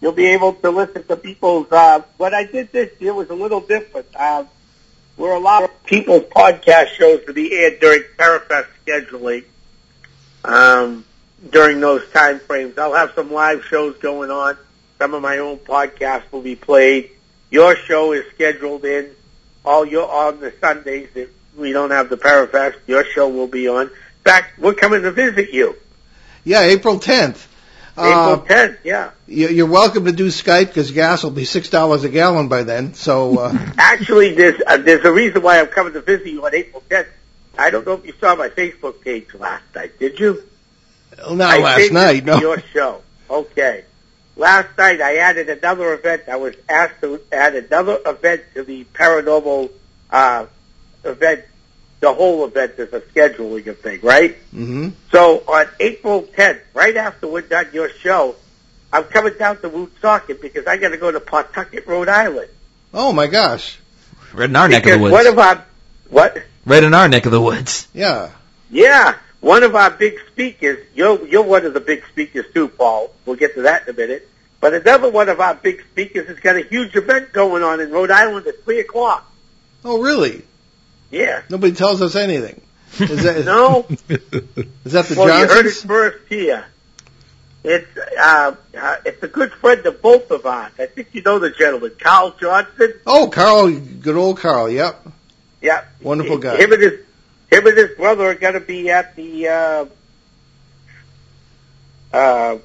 You'll 0.00 0.12
be 0.12 0.26
able 0.26 0.52
to 0.54 0.70
listen 0.70 1.04
to 1.06 1.16
people's. 1.16 1.70
Uh, 1.72 2.02
what 2.18 2.34
I 2.34 2.44
did 2.44 2.70
this 2.72 2.90
year 3.00 3.14
was 3.14 3.30
a 3.30 3.34
little 3.34 3.60
different. 3.60 4.06
Uh, 4.14 4.44
we're 5.16 5.34
a 5.34 5.40
lot 5.40 5.62
of 5.62 5.84
people's 5.84 6.24
podcast 6.24 6.88
shows 6.88 7.24
to 7.26 7.32
be 7.32 7.52
aired 7.52 7.80
during 7.80 8.02
Parafest 8.18 8.66
scheduling. 8.86 9.44
Um, 10.44 11.04
during 11.50 11.80
those 11.80 12.08
time 12.10 12.40
frames, 12.40 12.76
I'll 12.78 12.94
have 12.94 13.12
some 13.14 13.32
live 13.32 13.64
shows 13.64 13.96
going 13.98 14.30
on. 14.30 14.58
Some 14.98 15.14
of 15.14 15.22
my 15.22 15.38
own 15.38 15.58
podcasts 15.58 16.30
will 16.30 16.42
be 16.42 16.56
played. 16.56 17.10
Your 17.54 17.76
show 17.76 18.10
is 18.12 18.24
scheduled 18.34 18.84
in 18.84 19.10
all 19.64 19.86
your 19.86 20.10
on 20.10 20.40
the 20.40 20.52
Sundays 20.60 21.08
that 21.14 21.28
we 21.56 21.70
don't 21.70 21.92
have 21.92 22.08
the 22.10 22.16
Parafest. 22.16 22.74
Your 22.88 23.04
show 23.04 23.28
will 23.28 23.46
be 23.46 23.68
on. 23.68 23.82
In 23.86 23.92
fact, 24.24 24.58
we're 24.58 24.74
coming 24.74 25.02
to 25.02 25.12
visit 25.12 25.52
you. 25.52 25.76
Yeah, 26.42 26.62
April 26.62 26.98
10th. 26.98 27.46
Uh, 27.96 28.34
April 28.34 28.44
10th, 28.58 28.78
yeah. 28.82 29.10
you- 29.28 29.50
you're 29.50 29.66
welcome 29.66 30.04
to 30.04 30.10
do 30.10 30.26
Skype 30.32 30.66
because 30.66 30.90
gas 30.90 31.22
will 31.22 31.30
be 31.30 31.44
six 31.44 31.70
dollars 31.70 32.02
a 32.02 32.08
gallon 32.08 32.48
by 32.48 32.64
then. 32.64 32.94
So 32.94 33.38
uh, 33.38 33.56
Actually, 33.78 34.34
there's 34.34 34.60
uh, 34.66 34.78
there's 34.78 35.04
a 35.04 35.12
reason 35.12 35.40
why 35.40 35.60
I'm 35.60 35.68
coming 35.68 35.92
to 35.92 36.00
visit 36.00 36.26
you 36.26 36.44
on 36.44 36.52
April 36.56 36.82
10th. 36.90 37.06
I 37.56 37.70
don't 37.70 37.86
know 37.86 37.92
if 37.92 38.04
you 38.04 38.14
saw 38.18 38.34
my 38.34 38.48
Facebook 38.48 39.00
page 39.00 39.32
last 39.32 39.62
night. 39.76 39.96
Did 40.00 40.18
you? 40.18 40.42
not 41.30 41.54
I 41.54 41.62
last 41.62 41.92
night. 41.92 42.24
No. 42.24 42.40
Your 42.40 42.58
show. 42.72 43.00
Okay. 43.30 43.84
Last 44.36 44.76
night 44.76 45.00
I 45.00 45.16
added 45.16 45.48
another 45.48 45.92
event. 45.94 46.22
I 46.28 46.36
was 46.36 46.54
asked 46.68 47.00
to 47.02 47.20
add 47.30 47.54
another 47.54 47.98
event 48.04 48.42
to 48.54 48.64
the 48.64 48.84
paranormal 48.84 49.70
uh, 50.10 50.46
event. 51.04 51.44
The 52.00 52.12
whole 52.12 52.44
event 52.44 52.72
is 52.78 52.92
a 52.92 53.00
scheduling 53.00 53.76
thing, 53.78 54.00
right? 54.02 54.36
hmm 54.50 54.88
So 55.10 55.42
on 55.48 55.66
April 55.80 56.22
10th, 56.22 56.60
right 56.74 56.96
after 56.96 57.28
we're 57.28 57.40
done 57.42 57.68
your 57.72 57.88
show, 57.88 58.36
I'm 58.92 59.04
coming 59.04 59.34
down 59.38 59.60
to 59.62 59.68
Woonsocket 59.68 60.42
because 60.42 60.66
I 60.66 60.76
got 60.76 60.90
to 60.90 60.96
go 60.98 61.10
to 61.10 61.20
Pawtucket, 61.20 61.86
Rhode 61.86 62.08
Island. 62.08 62.50
Oh 62.92 63.12
my 63.12 63.26
gosh. 63.26 63.78
Right 64.32 64.50
in 64.50 64.56
our 64.56 64.68
neck 64.68 64.84
of 64.86 64.92
the 64.92 64.98
one 64.98 65.12
woods. 65.12 65.28
of 65.28 65.38
our 65.38 65.64
what? 66.10 66.42
Right 66.66 66.82
in 66.84 66.92
our 66.92 67.08
neck 67.08 67.24
of 67.26 67.32
the 67.32 67.40
woods. 67.40 67.88
Yeah. 67.94 68.30
Yeah, 68.70 69.16
one 69.44 69.62
of 69.62 69.74
our 69.74 69.90
big 69.90 70.18
speakers. 70.32 70.86
You're 70.94 71.26
you're 71.26 71.42
one 71.42 71.66
of 71.66 71.74
the 71.74 71.80
big 71.80 72.02
speakers 72.10 72.46
too, 72.54 72.68
Paul. 72.68 73.12
We'll 73.26 73.36
get 73.36 73.54
to 73.54 73.62
that 73.62 73.86
in 73.86 73.94
a 73.94 73.96
minute. 73.96 74.28
But 74.60 74.72
another 74.72 75.10
one 75.10 75.28
of 75.28 75.40
our 75.40 75.54
big 75.54 75.84
speakers 75.92 76.26
has 76.28 76.40
got 76.40 76.56
a 76.56 76.62
huge 76.62 76.96
event 76.96 77.32
going 77.32 77.62
on 77.62 77.80
in 77.80 77.90
Rhode 77.90 78.10
Island 78.10 78.46
at 78.46 78.64
three 78.64 78.80
o'clock. 78.80 79.30
Oh 79.84 80.00
really? 80.00 80.42
Yeah. 81.10 81.42
Nobody 81.50 81.74
tells 81.74 82.00
us 82.00 82.16
anything. 82.16 82.62
Is 82.98 83.22
that 83.24 83.44
No. 83.44 83.86
is 84.08 84.92
that 84.92 85.04
the 85.06 85.14
well, 85.16 85.40
you 85.40 85.46
heard 85.46 85.66
it 85.66 85.74
Johnsons? 85.74 85.82
first 85.84 86.18
here. 86.28 86.64
It's 87.62 87.96
uh, 88.18 88.56
uh, 88.78 88.96
it's 89.04 89.22
a 89.22 89.28
good 89.28 89.52
friend 89.52 89.84
of 89.86 90.00
both 90.00 90.30
of 90.30 90.44
us. 90.46 90.72
I 90.78 90.86
think 90.86 91.08
you 91.12 91.22
know 91.22 91.38
the 91.38 91.50
gentleman, 91.50 91.92
Carl 91.98 92.34
Johnson. 92.40 92.94
Oh, 93.06 93.28
Carl, 93.28 93.70
good 93.70 94.16
old 94.16 94.38
Carl. 94.38 94.70
Yep. 94.70 95.06
Yep. 95.62 95.88
Wonderful 96.02 96.38
guy. 96.38 96.56
Him 96.56 96.72
and 96.72 96.82
his 96.82 97.00
him 97.54 97.66
and 97.66 97.76
his 97.78 97.96
brother 97.96 98.24
are 98.30 98.34
going 98.34 98.54
to 98.54 98.60
be 98.60 98.90
at 98.90 99.14
the 99.16 99.48
uh, 99.48 99.84
uh, 102.12 102.58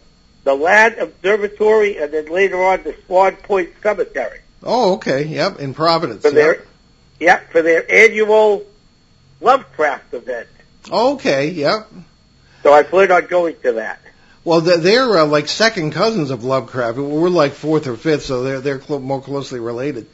the 0.43 0.53
Ladd 0.55 0.97
Observatory, 0.99 1.97
and 1.97 2.11
then 2.13 2.27
later 2.27 2.63
on 2.63 2.83
the 2.83 2.95
Swan 3.05 3.35
Point 3.35 3.69
Cemetery 3.83 4.39
Oh, 4.63 4.95
okay. 4.95 5.23
Yep. 5.23 5.59
In 5.59 5.73
Providence. 5.73 6.21
for 6.21 6.29
Yep. 6.29 6.35
their 6.35 6.63
yeah 7.19 7.39
for 7.51 7.61
their 7.61 7.89
annual 7.91 8.65
Lovecraft 9.41 10.13
event. 10.13 10.47
Okay. 10.91 11.49
Yep. 11.51 11.89
So 12.63 12.73
I 12.73 12.83
plan 12.83 13.11
on 13.11 13.25
going 13.27 13.55
to 13.63 13.73
that. 13.73 14.01
Well, 14.43 14.61
they're, 14.61 14.77
they're 14.77 15.17
uh, 15.19 15.25
like 15.25 15.47
second 15.47 15.91
cousins 15.91 16.29
of 16.29 16.43
Lovecraft. 16.43 16.97
We're 16.97 17.29
like 17.29 17.53
fourth 17.53 17.87
or 17.87 17.95
fifth, 17.95 18.23
so 18.23 18.43
they're 18.43 18.59
they're 18.61 18.79
clo- 18.79 18.99
more 18.99 19.21
closely 19.21 19.59
related. 19.59 20.07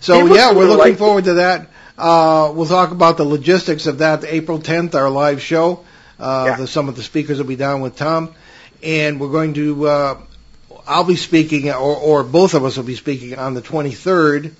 So 0.00 0.26
yeah, 0.34 0.52
we're 0.52 0.64
looking 0.66 0.78
like- 0.78 0.98
forward 0.98 1.24
to 1.24 1.34
that. 1.34 1.68
Uh, 1.96 2.52
we'll 2.54 2.66
talk 2.66 2.90
about 2.90 3.16
the 3.16 3.24
logistics 3.24 3.86
of 3.86 3.98
that. 3.98 4.24
April 4.24 4.58
10th, 4.58 4.94
our 4.94 5.10
live 5.10 5.40
show. 5.40 5.84
Uh, 6.18 6.44
Yeah. 6.48 6.56
the, 6.56 6.66
some 6.66 6.88
of 6.88 6.96
the 6.96 7.02
speakers 7.02 7.38
will 7.38 7.46
be 7.46 7.56
down 7.56 7.80
with 7.80 7.96
Tom, 7.96 8.34
and 8.82 9.20
we're 9.20 9.30
going 9.30 9.54
to. 9.54 9.86
Uh, 9.88 10.16
I'll 10.86 11.04
be 11.04 11.16
speaking, 11.16 11.70
or, 11.70 11.76
or 11.96 12.24
both 12.24 12.54
of 12.54 12.64
us 12.64 12.76
will 12.76 12.84
be 12.84 12.94
speaking 12.96 13.38
on 13.38 13.54
the 13.54 13.62
23rd, 13.62 14.52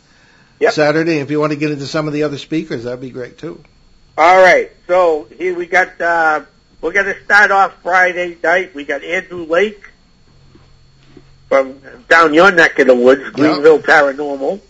Yep. 0.60 0.72
Saturday. 0.72 1.18
If 1.18 1.30
you 1.30 1.38
want 1.40 1.52
to 1.52 1.58
get 1.58 1.70
into 1.70 1.86
some 1.86 2.06
of 2.06 2.12
the 2.14 2.22
other 2.22 2.38
speakers, 2.38 2.84
that'd 2.84 3.00
be 3.00 3.10
great 3.10 3.36
too. 3.38 3.62
All 4.16 4.40
right, 4.40 4.70
so 4.86 5.26
here 5.36 5.54
we 5.54 5.66
got. 5.66 6.00
Uh, 6.00 6.42
we're 6.80 6.92
going 6.92 7.06
to 7.06 7.24
start 7.24 7.50
off 7.50 7.74
Friday 7.82 8.36
night. 8.42 8.74
We 8.74 8.84
got 8.84 9.02
Andrew 9.02 9.44
Lake 9.44 9.90
from 11.48 11.80
down 12.08 12.32
your 12.34 12.50
neck 12.52 12.78
of 12.78 12.86
the 12.86 12.94
woods, 12.94 13.28
Greenville 13.30 13.80
Paranormal. 13.80 14.60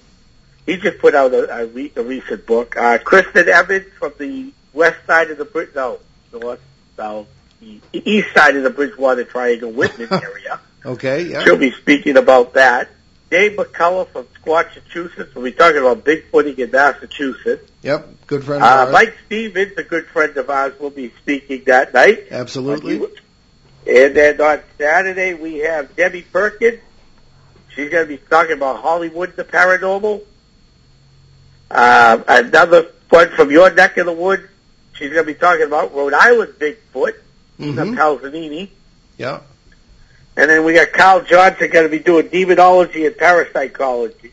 He 0.66 0.76
just 0.76 0.98
put 0.98 1.14
out 1.14 1.32
a, 1.34 1.62
a, 1.62 1.66
re- 1.66 1.92
a 1.96 2.02
recent 2.02 2.46
book. 2.46 2.76
Uh, 2.76 2.98
Kristen 2.98 3.48
Evans 3.48 3.86
from 3.98 4.12
the 4.18 4.52
west 4.72 4.96
side 5.06 5.30
of 5.30 5.38
the 5.38 5.44
bridge, 5.44 5.70
no, 5.74 5.98
north, 6.32 6.60
south, 6.96 7.26
e- 7.62 7.80
east 7.92 8.28
side 8.34 8.56
of 8.56 8.62
the 8.62 8.70
Bridgewater 8.70 9.24
Triangle, 9.24 9.70
Whitman 9.70 10.08
area. 10.10 10.60
Okay. 10.86 11.24
Yeah. 11.28 11.44
She'll 11.44 11.56
be 11.58 11.70
speaking 11.72 12.16
about 12.16 12.54
that. 12.54 12.88
Dave 13.30 13.56
McCullough 13.58 14.08
from 14.08 14.26
Squatchachusetts. 14.42 15.34
We'll 15.34 15.44
be 15.44 15.52
talking 15.52 15.80
about 15.80 16.04
Bigfooting 16.04 16.58
in 16.58 16.70
Massachusetts. 16.70 17.70
Yep. 17.82 18.26
Good 18.26 18.44
friend. 18.44 18.62
of 18.62 18.68
Uh, 18.68 18.74
ours. 18.84 18.92
Mike 18.92 19.14
Stevens, 19.26 19.72
a 19.76 19.82
good 19.82 20.06
friend 20.06 20.36
of 20.36 20.48
ours, 20.50 20.78
will 20.78 20.90
be 20.90 21.10
speaking 21.22 21.64
that 21.66 21.92
night. 21.92 22.28
Absolutely. 22.30 22.96
And 23.86 24.14
then 24.16 24.40
on 24.40 24.60
Saturday 24.78 25.34
we 25.34 25.58
have 25.58 25.94
Debbie 25.96 26.22
Perkins. 26.22 26.80
She's 27.74 27.90
going 27.90 28.04
to 28.04 28.08
be 28.08 28.16
talking 28.18 28.52
about 28.52 28.80
Hollywood, 28.80 29.36
the 29.36 29.44
paranormal. 29.44 30.22
Uh, 31.70 32.22
another 32.28 32.90
one 33.08 33.28
from 33.30 33.50
your 33.50 33.72
neck 33.72 33.96
of 33.96 34.06
the 34.06 34.12
woods. 34.12 34.44
She's 34.94 35.10
going 35.12 35.26
to 35.26 35.32
be 35.32 35.38
talking 35.38 35.66
about 35.66 35.94
Rhode 35.94 36.14
Island 36.14 36.54
Bigfoot, 36.58 37.14
Mhm. 37.58 37.74
mm 37.74 37.96
Calzanini. 37.96 38.68
Yeah. 39.18 39.40
And 40.36 40.50
then 40.50 40.64
we 40.64 40.74
got 40.74 40.92
Carl 40.92 41.20
Johnson 41.22 41.70
going 41.70 41.84
to 41.84 41.88
be 41.90 41.98
doing 42.00 42.28
demonology 42.28 43.06
and 43.06 43.16
parapsychology. 43.16 44.32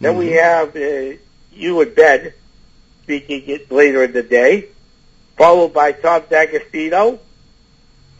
Then 0.00 0.16
we 0.16 0.26
Mhm. 0.26 0.42
have 0.42 0.76
uh, 0.76 1.16
you 1.52 1.80
and 1.80 1.94
Ben 1.94 2.32
speaking 3.04 3.44
it 3.48 3.70
later 3.70 4.02
in 4.04 4.12
the 4.12 4.22
day, 4.22 4.66
followed 5.36 5.72
by 5.72 5.92
Tom 5.92 6.22
D'Agostino. 6.28 7.20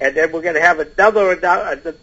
And 0.01 0.15
then 0.17 0.33
we're 0.33 0.43
going 0.43 0.55
to 0.57 0.61
have 0.61 0.81
another 0.81 1.31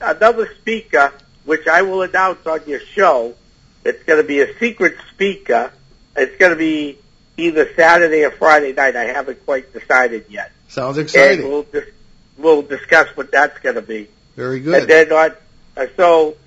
another 0.01 0.49
speaker, 0.59 1.11
which 1.45 1.67
I 1.67 1.81
will 1.81 2.01
announce 2.01 2.45
on 2.47 2.61
your 2.65 2.79
show. 2.79 3.35
It's 3.83 4.03
going 4.03 4.21
to 4.21 4.27
be 4.27 4.41
a 4.41 4.57
secret 4.59 4.97
speaker. 5.13 5.71
It's 6.15 6.37
going 6.37 6.51
to 6.51 6.57
be 6.57 6.97
either 7.37 7.73
Saturday 7.75 8.23
or 8.23 8.31
Friday 8.31 8.73
night. 8.73 8.95
I 8.95 9.05
haven't 9.05 9.43
quite 9.45 9.73
decided 9.73 10.25
yet. 10.29 10.51
Sounds 10.67 10.97
And 10.97 11.05
exciting. 11.05 11.47
we'll 11.49 11.63
dis- 11.63 11.89
we'll 12.37 12.61
discuss 12.61 13.07
what 13.17 13.31
that's 13.31 13.57
going 13.59 13.75
to 13.75 13.81
be. 13.81 14.07
Very 14.35 14.59
good. 14.59 14.81
And 14.81 14.89
then 14.89 15.11
on, 15.11 15.31
uh, 15.77 15.87
so 15.97 16.37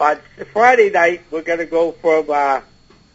on 0.00 0.18
Friday 0.52 0.90
night 0.90 1.22
we're 1.30 1.42
going 1.42 1.58
to 1.60 1.66
go 1.66 1.92
from 1.92 2.26
uh, 2.30 2.60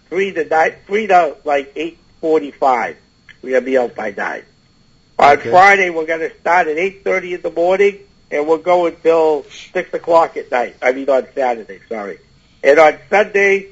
three 0.09 0.33
to 0.33 0.45
nine, 0.45 0.75
three 0.85 1.07
to 1.07 1.37
like 1.45 1.71
eight 1.75 1.97
forty-five. 2.21 2.97
We're 3.41 3.51
going 3.51 3.61
to 3.63 3.65
be 3.65 3.77
out 3.77 3.95
by 3.95 4.11
nine. 4.11 4.43
On 5.19 5.37
Okay. 5.37 5.49
Friday 5.51 5.89
we're 5.89 6.05
going 6.05 6.21
to 6.29 6.35
start 6.39 6.67
at 6.67 6.77
eight 6.77 7.03
thirty 7.03 7.33
in 7.33 7.41
the 7.41 7.51
morning, 7.51 7.99
and 8.31 8.47
we'll 8.47 8.57
go 8.57 8.85
until 8.87 9.43
six 9.73 9.93
o'clock 9.93 10.35
at 10.37 10.49
night. 10.51 10.75
I 10.81 10.91
mean 10.93 11.09
on 11.09 11.27
Saturday, 11.35 11.79
sorry. 11.87 12.19
And 12.63 12.79
on 12.79 12.97
Sunday, 13.09 13.67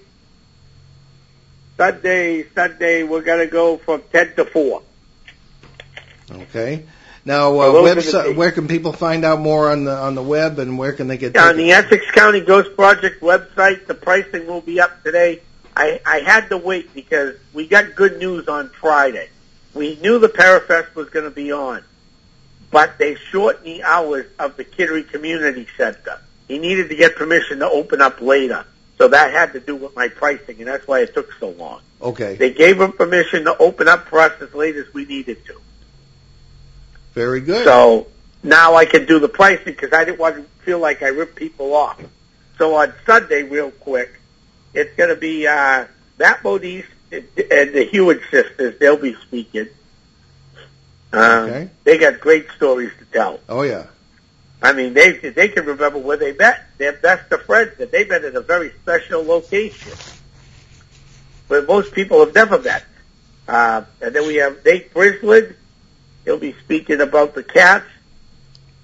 Sunday, 1.78 2.46
Sunday 2.54 3.04
we're 3.04 3.22
going 3.22 3.46
to 3.46 3.52
go 3.52 3.78
from 3.78 4.04
ten 4.12 4.36
to 4.36 4.46
four. 4.46 4.82
Okay. 6.32 6.86
Now, 7.26 7.58
uh, 7.58 7.66
So 7.66 7.72
those 7.74 7.92
are 7.92 7.96
the 7.96 8.30
website, 8.30 8.36
where 8.36 8.52
can 8.52 8.68
people 8.68 8.94
find 8.94 9.26
out 9.26 9.40
more 9.40 9.72
on 9.72 9.84
the 9.84 9.96
on 9.96 10.14
the 10.14 10.22
web, 10.22 10.60
and 10.60 10.78
where 10.78 10.94
can 10.94 11.08
they 11.08 11.18
get? 11.18 11.36
On 11.36 11.58
the? 11.58 11.72
Essex 11.72 12.10
County 12.12 12.40
Ghost 12.40 12.76
Project 12.76 13.22
website, 13.22 13.88
the 13.88 13.96
pricing 13.96 14.46
will 14.46 14.62
be 14.62 14.80
up 14.80 15.04
today. 15.04 15.42
I, 15.76 16.00
I 16.06 16.20
had 16.20 16.50
to 16.50 16.58
wait 16.58 16.94
because 16.94 17.36
we 17.52 17.68
got 17.68 17.96
good 17.96 18.18
news 18.20 18.48
on 18.48 18.70
Friday. 18.70 19.30
We 19.74 19.98
knew 19.98 20.20
the 20.20 20.30
Parafest 20.30 20.96
was 20.96 21.10
going 21.10 21.26
to 21.26 21.32
be 21.32 21.52
on, 21.52 21.84
but 22.72 22.98
they 22.98 23.16
shortened 23.16 23.66
the 23.66 23.84
hours 23.84 24.28
of 24.40 24.56
the 24.56 24.64
Kittery 24.64 25.04
Community 25.04 25.68
Center. 25.76 26.22
He 26.48 26.60
needed 26.60 26.90
to 26.90 26.96
get 26.96 27.16
permission 27.16 27.60
to 27.60 27.70
open 27.70 28.02
up 28.02 28.22
later. 28.22 28.66
So 28.98 29.10
that 29.10 29.34
had 29.34 29.54
to 29.54 29.60
do 29.60 29.76
with 29.76 29.96
my 29.96 30.08
pricing, 30.08 30.58
and 30.60 30.68
that's 30.68 30.88
why 30.88 31.02
it 31.02 31.14
took 31.14 31.32
so 31.34 31.50
long. 31.50 31.82
Okay. 32.02 32.36
They 32.36 32.52
gave 32.54 32.80
him 32.80 32.94
permission 32.94 33.44
to 33.46 33.58
open 33.58 33.88
up 33.88 34.08
for 34.08 34.20
us 34.20 34.34
as 34.42 34.54
late 34.54 34.76
as 34.78 34.94
we 34.94 35.06
needed 35.06 35.46
to. 35.48 35.60
Very 37.14 37.42
good. 37.42 37.66
So 37.66 38.08
now 38.44 38.76
I 38.76 38.86
can 38.86 39.06
do 39.06 39.20
the 39.20 39.28
pricing 39.30 39.66
because 39.66 39.92
I 39.94 40.06
didn't 40.06 40.20
want 40.20 40.36
to 40.38 40.44
feel 40.64 40.80
like 40.80 41.04
I 41.04 41.08
ripped 41.08 41.36
people 41.36 41.74
off. 41.74 42.02
So 42.58 42.76
on 42.76 42.94
Sunday, 43.06 43.44
real 43.44 43.72
quick, 43.72 44.20
it's 44.74 44.96
going 44.96 45.10
to 45.10 45.16
be 45.16 45.46
uh, 45.48 45.86
Matt 46.20 46.42
Modise 46.44 46.86
and 47.12 47.26
and 47.38 47.74
the 47.74 47.88
Hewitt 47.92 48.22
sisters. 48.32 48.80
They'll 48.80 48.98
be 48.98 49.14
speaking. 49.16 49.68
Um, 51.14 51.22
Okay. 51.22 51.70
They 51.84 51.98
got 51.98 52.20
great 52.20 52.48
stories 52.56 52.92
to 53.00 53.06
tell. 53.06 53.40
oh 53.50 53.62
yeah. 53.64 53.88
I 54.62 54.74
mean, 54.74 54.94
they 54.94 55.12
they 55.12 55.50
can 55.50 55.66
remember 55.66 56.00
where 56.00 56.18
they 56.18 56.34
met. 56.34 56.66
They're 56.78 56.94
best 56.94 57.32
of 57.32 57.44
friends, 57.44 57.74
and 57.80 57.92
they 57.92 58.06
met 58.06 58.24
at 58.24 58.36
a 58.36 58.42
very 58.42 58.72
special 58.82 59.24
location 59.24 59.94
where 61.48 61.62
most 61.62 61.94
people 61.94 62.20
have 62.20 62.34
never 62.34 62.60
met. 62.60 62.84
Uh, 63.48 63.84
and 64.02 64.16
then 64.16 64.26
we 64.26 64.36
have 64.36 64.64
Nate 64.66 64.94
Brisland. 64.94 65.56
He'll 66.24 66.40
be 66.40 66.56
speaking 66.64 67.02
about 67.02 67.36
the 67.36 67.44
cats, 67.44 67.86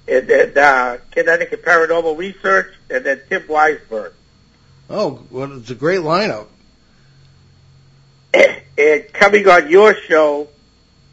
and 0.07 0.27
then 0.27 0.57
uh, 0.57 0.97
Connecticut 1.11 1.63
Paranormal 1.65 2.17
Research, 2.17 2.73
and 2.89 3.03
then 3.03 3.21
Tim 3.27 3.43
Weisberg. 3.43 4.13
Oh, 4.89 5.23
well, 5.31 5.57
it's 5.57 5.71
a 5.71 5.75
great 5.75 6.01
lineup. 6.01 6.47
And 8.77 9.13
coming 9.13 9.47
on 9.47 9.69
your 9.69 9.93
show 9.93 10.47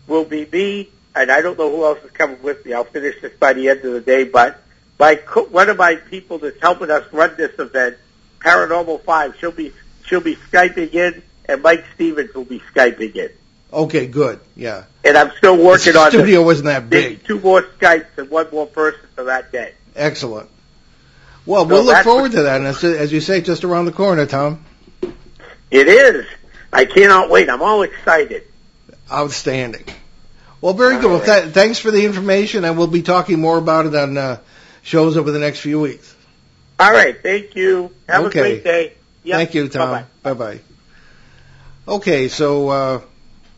will 0.07 0.25
be 0.25 0.47
me, 0.51 0.89
and 1.15 1.31
I 1.31 1.41
don't 1.41 1.59
know 1.59 1.71
who 1.71 1.85
else 1.85 1.99
is 2.05 2.11
coming 2.13 2.43
with 2.43 2.65
me. 2.65 2.73
I'll 2.73 2.85
finish 2.85 3.21
this 3.21 3.33
by 3.39 3.53
the 3.53 3.69
end 3.69 3.85
of 3.85 3.93
the 3.93 4.01
day, 4.01 4.25
but 4.25 4.63
my 4.99 5.15
co- 5.17 5.45
one 5.45 5.69
of 5.69 5.77
my 5.77 5.97
people 5.97 6.39
that's 6.39 6.61
helping 6.61 6.91
us 6.91 7.05
run 7.13 7.35
this 7.37 7.59
event, 7.59 7.97
Paranormal 8.41 9.03
Five. 9.05 9.37
She'll 9.39 9.53
be 9.53 9.73
she'll 10.07 10.21
be 10.21 10.37
skyping 10.37 10.93
in, 10.95 11.23
and 11.47 11.63
Mike 11.63 11.85
Stevens 11.95 12.35
will 12.35 12.45
be 12.45 12.61
skyping 12.75 13.15
in. 13.17 13.31
Okay, 13.73 14.07
good. 14.07 14.41
Yeah. 14.57 14.85
And 15.05 15.17
I'm 15.17 15.31
still 15.37 15.57
working 15.63 15.93
the 15.93 15.99
on 15.99 16.05
the 16.07 16.11
studio 16.19 16.43
wasn't 16.43 16.67
that 16.67 16.89
big. 16.89 17.25
two 17.25 17.39
more 17.41 17.63
Skypes 17.63 18.07
and 18.17 18.31
one 18.31 18.49
more 18.51 18.67
person 18.67 19.01
for 19.15 19.25
that 19.25 19.53
day. 19.53 19.75
Excellent. 19.95 20.49
Well, 21.45 21.65
So 21.65 21.69
we'll 21.69 21.85
look 21.85 22.05
forward 22.05 22.33
to 22.33 22.43
that, 22.45 22.61
and 22.61 22.67
as 22.67 23.13
you 23.13 23.21
say, 23.21 23.41
just 23.41 23.65
around 23.65 23.85
the 23.87 23.93
corner, 23.93 24.27
Tom. 24.27 24.65
It 25.71 25.87
is. 25.89 26.27
I 26.73 26.85
cannot 26.87 27.31
wait. 27.31 27.49
I'm 27.51 27.63
all 27.63 27.83
excited. 27.83 28.45
Outstanding. 29.11 29.85
Well, 30.61 30.75
very 30.75 31.01
good. 31.01 31.11
Well, 31.11 31.25
th- 31.25 31.53
thanks 31.55 31.79
for 31.79 31.91
the 31.91 32.05
information, 32.05 32.65
and 32.65 32.77
we'll 32.77 32.87
be 32.89 33.03
talking 33.03 33.41
more 33.41 33.59
about 33.59 33.87
it 33.87 33.95
on 33.95 34.17
uh, 34.19 34.39
shows 34.83 35.17
over 35.17 35.31
the 35.31 35.39
next 35.39 35.61
few 35.61 35.81
weeks. 35.81 36.15
All 36.81 36.91
right. 36.91 37.21
Thank 37.23 37.55
you. 37.55 37.95
Have 38.09 38.27
Okay. 38.27 38.39
a 38.41 38.43
great 38.43 38.65
day. 38.65 38.93
Yep. 39.25 39.37
Thank 39.37 39.55
you, 39.55 39.69
Tom. 39.69 39.91
Bye-bye. 40.23 40.35
Bye 40.35 40.55
bye. 40.57 40.61
Okay, 41.87 42.29
so 42.29 42.69
uh, 42.69 43.01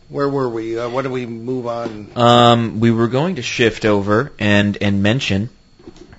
where 0.08 0.28
were 0.28 0.48
we? 0.48 0.78
Uh, 0.78 0.88
what 0.88 1.02
do 1.02 1.10
we 1.10 1.26
move 1.26 1.66
on? 1.66 2.10
Um, 2.16 2.80
we 2.80 2.90
were 2.90 3.08
going 3.08 3.36
to 3.36 3.42
shift 3.42 3.84
over 3.84 4.32
and 4.38 4.76
and 4.80 5.02
mention 5.02 5.50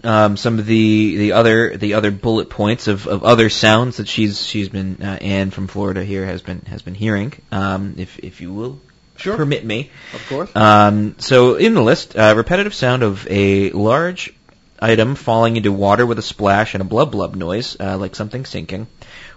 um, 0.04 0.36
some 0.36 0.60
of 0.60 0.66
the 0.66 1.16
the 1.18 1.32
other 1.34 1.78
the 1.78 1.94
other 1.94 2.12
bullet 2.12 2.50
points 2.50 2.88
of, 2.88 3.08
of 3.08 3.24
other 3.24 3.50
sounds 3.50 3.98
that 3.98 4.08
she's 4.10 4.46
she's 4.46 4.68
been 4.68 5.02
uh, 5.02 5.18
Anne 5.22 5.52
from 5.52 5.68
Florida 5.68 6.04
here 6.04 6.26
has 6.26 6.42
been 6.42 6.62
has 6.64 6.82
been 6.82 6.96
hearing. 6.96 7.34
Um, 7.52 7.96
if 7.98 8.20
if 8.20 8.42
you 8.42 8.52
will 8.54 8.80
Sure. 9.22 9.38
permit 9.38 9.64
me. 9.64 9.90
Of 10.14 10.28
course. 10.28 10.56
Um, 10.56 11.16
so 11.20 11.56
in 11.56 11.74
the 11.74 11.82
list, 11.82 12.16
uh, 12.16 12.34
repetitive 12.36 12.74
sound 12.74 13.04
of 13.04 13.28
a 13.30 13.72
large 13.72 14.34
item 14.82 15.16
falling 15.16 15.58
into 15.58 15.72
water 15.72 16.06
with 16.06 16.18
a 16.18 16.24
splash 16.24 16.74
and 16.74 16.82
a 16.82 16.86
blub 16.86 17.12
blub 17.12 17.36
noise, 17.36 17.78
uh, 17.80 17.98
like 17.98 18.16
something 18.16 18.46
sinking. 18.46 18.88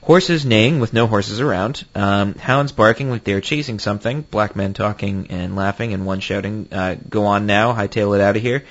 Horses 0.01 0.45
neighing 0.45 0.81
with 0.81 0.93
no 0.93 1.07
horses 1.07 1.41
around. 1.41 1.85
Um, 1.95 2.35
hounds 2.35 2.73
barking 2.73 3.11
like 3.11 3.25
they 3.25 3.33
are 3.33 3.41
chasing 3.41 3.79
something. 3.79 4.23
Black 4.23 4.55
men 4.55 4.75
talking 4.75 5.29
and 5.31 5.57
laughing 5.57 5.95
and 5.95 6.05
one 6.05 6.21
shouting, 6.21 6.69
uh, 6.73 6.97
"Go 7.09 7.27
on 7.27 7.47
now! 7.47 7.73
Hightail 7.73 8.15
it 8.15 8.21
out 8.21 8.37
of 8.37 8.43
here!" 8.43 8.65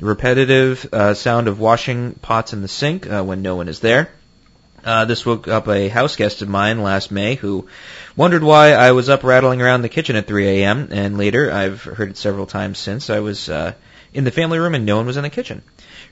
Repetitive 0.00 0.88
uh, 0.92 1.14
sound 1.14 1.46
of 1.46 1.60
washing 1.60 2.14
pots 2.14 2.52
in 2.52 2.62
the 2.62 2.68
sink 2.68 3.08
uh, 3.08 3.22
when 3.22 3.42
no 3.42 3.54
one 3.54 3.68
is 3.68 3.78
there. 3.78 4.10
Uh, 4.84 5.04
this 5.04 5.24
woke 5.24 5.46
up 5.46 5.68
a 5.68 5.88
house 5.88 6.16
guest 6.16 6.42
of 6.42 6.48
mine 6.48 6.82
last 6.82 7.12
May 7.12 7.36
who 7.36 7.68
wondered 8.16 8.42
why 8.42 8.72
I 8.72 8.92
was 8.92 9.08
up 9.08 9.24
rattling 9.24 9.62
around 9.62 9.82
the 9.82 9.88
kitchen 9.88 10.16
at 10.16 10.26
3 10.26 10.48
a.m. 10.48 10.88
And 10.90 11.18
later, 11.18 11.50
I've 11.50 11.82
heard 11.82 12.10
it 12.10 12.16
several 12.16 12.46
times 12.46 12.78
since, 12.78 13.10
I 13.10 13.20
was 13.20 13.48
uh, 13.48 13.74
in 14.12 14.24
the 14.24 14.30
family 14.30 14.58
room 14.58 14.74
and 14.74 14.86
no 14.86 14.96
one 14.96 15.06
was 15.06 15.16
in 15.16 15.22
the 15.22 15.30
kitchen. 15.30 15.62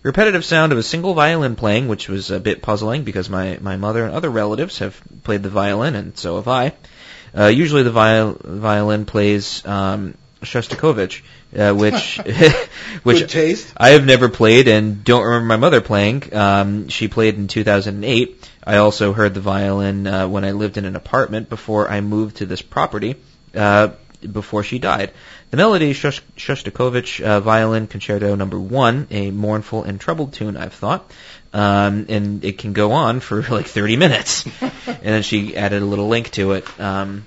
Repetitive 0.03 0.45
sound 0.45 0.73
of 0.73 0.79
a 0.79 0.83
single 0.83 1.15
violin 1.15 1.57
playing, 1.57 1.89
which 1.89 2.09
was 2.09 2.31
a 2.31 2.41
bit 2.41 2.63
puzzling 2.63 3.05
because 3.05 3.29
my, 3.29 3.59
my 3.61 3.77
mother 3.77 4.05
and 4.05 4.15
other 4.15 4.31
relatives 4.31 4.79
have 4.79 5.01
played 5.25 5.43
the 5.43 5.51
violin 5.51 5.95
and 5.95 6.17
so 6.17 6.37
have 6.37 6.49
I. 6.49 6.73
Uh, 7.37 7.47
usually 7.47 7.83
the 7.83 7.91
viol- 7.91 8.37
violin 8.43 9.05
plays 9.05 9.65
um, 9.67 10.15
Shostakovich, 10.43 11.23
uh, 11.57 11.75
which 11.75 12.17
which. 13.03 13.21
I 13.77 13.91
have 13.91 14.07
never 14.07 14.29
played 14.29 14.69
and 14.69 15.05
don't 15.05 15.25
remember 15.25 15.47
my 15.47 15.57
mother 15.57 15.81
playing. 15.81 16.35
Um, 16.35 16.89
she 16.89 17.09
played 17.09 17.37
in 17.37 17.47
2008. 17.47 18.50
I 18.65 18.77
also 18.77 19.13
heard 19.13 19.35
the 19.35 19.41
violin 19.41 20.07
uh, 20.07 20.29
when 20.29 20.45
I 20.45 20.53
lived 20.53 20.77
in 20.77 20.85
an 20.85 20.97
apartment 20.97 21.49
before 21.49 21.89
I 21.89 22.01
moved 22.01 22.37
to 22.37 22.47
this 22.47 22.63
property. 22.63 23.17
Uh, 23.55 23.91
before 24.21 24.63
she 24.63 24.79
died, 24.79 25.13
the 25.51 25.57
melody 25.57 25.95
Shos- 25.95 26.21
Shostakovich 26.37 27.23
uh, 27.23 27.41
Violin 27.41 27.87
Concerto 27.87 28.35
Number 28.35 28.61
One, 28.61 29.07
a 29.11 29.31
mournful 29.31 29.85
and 29.85 29.99
troubled 29.99 30.35
tune, 30.35 30.59
I've 30.59 30.75
thought, 30.75 31.11
um, 31.55 32.07
and 32.09 32.45
it 32.45 32.59
can 32.59 32.75
go 32.75 32.93
on 32.93 33.21
for 33.21 33.43
like 33.51 33.67
30 33.67 33.97
minutes. 33.97 34.45
and 34.61 34.99
then 35.01 35.23
she 35.23 35.57
added 35.57 35.83
a 35.83 35.87
little 35.87 36.09
link 36.09 36.31
to 36.33 36.53
it. 36.53 36.81
Um, 36.81 37.25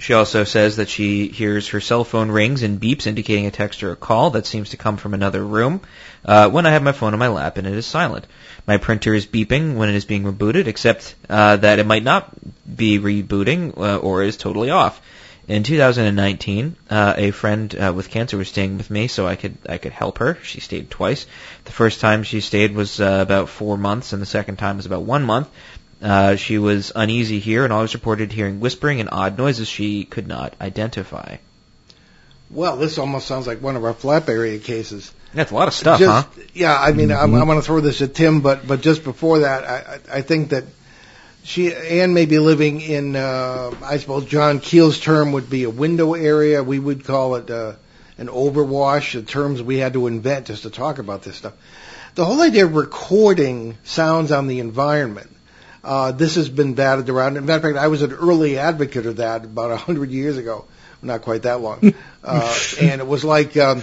she 0.00 0.14
also 0.14 0.44
says 0.44 0.76
that 0.76 0.88
she 0.88 1.28
hears 1.28 1.68
her 1.68 1.80
cell 1.80 2.04
phone 2.04 2.30
rings 2.30 2.62
and 2.62 2.80
beeps 2.80 3.06
indicating 3.06 3.46
a 3.46 3.50
text 3.50 3.82
or 3.82 3.92
a 3.92 3.96
call 3.96 4.30
that 4.30 4.46
seems 4.46 4.70
to 4.70 4.78
come 4.78 4.96
from 4.96 5.12
another 5.12 5.44
room 5.44 5.82
uh, 6.24 6.48
when 6.48 6.64
I 6.64 6.70
have 6.70 6.82
my 6.82 6.92
phone 6.92 7.12
on 7.12 7.18
my 7.18 7.28
lap 7.28 7.58
and 7.58 7.66
it 7.66 7.74
is 7.74 7.84
silent. 7.84 8.26
My 8.70 8.76
printer 8.76 9.12
is 9.12 9.26
beeping 9.26 9.74
when 9.74 9.88
it 9.88 9.96
is 9.96 10.04
being 10.04 10.22
rebooted, 10.22 10.68
except 10.68 11.16
uh, 11.28 11.56
that 11.56 11.80
it 11.80 11.86
might 11.86 12.04
not 12.04 12.30
be 12.76 13.00
rebooting 13.00 13.76
uh, 13.76 13.96
or 13.96 14.22
is 14.22 14.36
totally 14.36 14.70
off. 14.70 15.02
In 15.48 15.64
2019, 15.64 16.76
uh, 16.88 17.14
a 17.16 17.32
friend 17.32 17.74
uh, 17.74 17.92
with 17.92 18.10
cancer 18.10 18.36
was 18.36 18.46
staying 18.46 18.76
with 18.76 18.88
me, 18.88 19.08
so 19.08 19.26
I 19.26 19.34
could 19.34 19.58
I 19.68 19.78
could 19.78 19.90
help 19.90 20.18
her. 20.18 20.38
She 20.44 20.60
stayed 20.60 20.88
twice. 20.88 21.26
The 21.64 21.72
first 21.72 21.98
time 22.00 22.22
she 22.22 22.40
stayed 22.40 22.72
was 22.72 23.00
uh, 23.00 23.18
about 23.20 23.48
four 23.48 23.76
months, 23.76 24.12
and 24.12 24.22
the 24.22 24.34
second 24.38 24.58
time 24.58 24.76
was 24.76 24.86
about 24.86 25.02
one 25.02 25.24
month. 25.24 25.48
Uh, 26.00 26.36
she 26.36 26.58
was 26.58 26.92
uneasy 26.94 27.40
here 27.40 27.64
and 27.64 27.72
always 27.72 27.94
reported 27.94 28.30
hearing 28.30 28.60
whispering 28.60 29.00
and 29.00 29.08
odd 29.10 29.36
noises 29.36 29.66
she 29.66 30.04
could 30.04 30.28
not 30.28 30.54
identify. 30.60 31.38
Well, 32.50 32.76
this 32.76 32.98
almost 32.98 33.26
sounds 33.26 33.48
like 33.48 33.60
one 33.60 33.74
of 33.74 33.84
our 33.84 33.94
flap 33.94 34.28
area 34.28 34.60
cases. 34.60 35.10
That's 35.32 35.50
a 35.50 35.54
lot 35.54 35.68
of 35.68 35.74
stuff, 35.74 35.98
just, 35.98 36.26
huh? 36.26 36.42
Yeah, 36.54 36.76
I 36.76 36.92
mean, 36.92 37.12
I'm, 37.12 37.34
I'm 37.34 37.46
going 37.46 37.58
to 37.58 37.64
throw 37.64 37.80
this 37.80 38.02
at 38.02 38.14
Tim, 38.14 38.40
but 38.40 38.66
but 38.66 38.80
just 38.80 39.04
before 39.04 39.40
that, 39.40 39.64
I, 39.64 39.76
I 40.14 40.18
I 40.18 40.22
think 40.22 40.50
that 40.50 40.64
she 41.42 41.74
Anne 41.74 42.14
may 42.14 42.26
be 42.26 42.38
living 42.38 42.80
in, 42.80 43.16
uh, 43.16 43.72
I 43.82 43.98
suppose 43.98 44.26
John 44.26 44.60
Keel's 44.60 44.98
term 44.98 45.32
would 45.32 45.48
be 45.48 45.64
a 45.64 45.70
window 45.70 46.14
area. 46.14 46.62
We 46.62 46.78
would 46.78 47.04
call 47.04 47.36
it 47.36 47.50
uh, 47.50 47.74
an 48.18 48.28
overwash. 48.28 49.14
The 49.14 49.22
terms 49.22 49.62
we 49.62 49.78
had 49.78 49.94
to 49.94 50.06
invent 50.06 50.46
just 50.46 50.64
to 50.64 50.70
talk 50.70 50.98
about 50.98 51.22
this 51.22 51.36
stuff. 51.36 51.54
The 52.14 52.24
whole 52.24 52.42
idea 52.42 52.64
of 52.64 52.74
recording 52.74 53.78
sounds 53.84 54.32
on 54.32 54.48
the 54.48 54.58
environment. 54.58 55.30
Uh, 55.82 56.12
this 56.12 56.34
has 56.34 56.48
been 56.48 56.74
batted 56.74 57.08
around. 57.08 57.36
In 57.36 57.46
fact, 57.46 57.64
I 57.64 57.86
was 57.86 58.02
an 58.02 58.12
early 58.12 58.58
advocate 58.58 59.06
of 59.06 59.16
that 59.16 59.44
about 59.44 59.70
a 59.70 59.76
hundred 59.76 60.10
years 60.10 60.36
ago. 60.36 60.66
Not 61.02 61.22
quite 61.22 61.42
that 61.42 61.60
long. 61.60 61.94
Uh, 62.22 62.54
and 62.82 63.00
it 63.00 63.06
was 63.06 63.24
like, 63.24 63.56
um, 63.56 63.82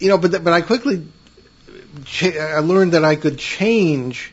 you 0.00 0.08
know, 0.08 0.18
but 0.18 0.42
but 0.42 0.52
I 0.52 0.62
quickly 0.62 1.06
cha- 2.04 2.38
I 2.38 2.58
learned 2.58 2.92
that 2.92 3.04
I 3.04 3.16
could 3.16 3.38
change 3.38 4.32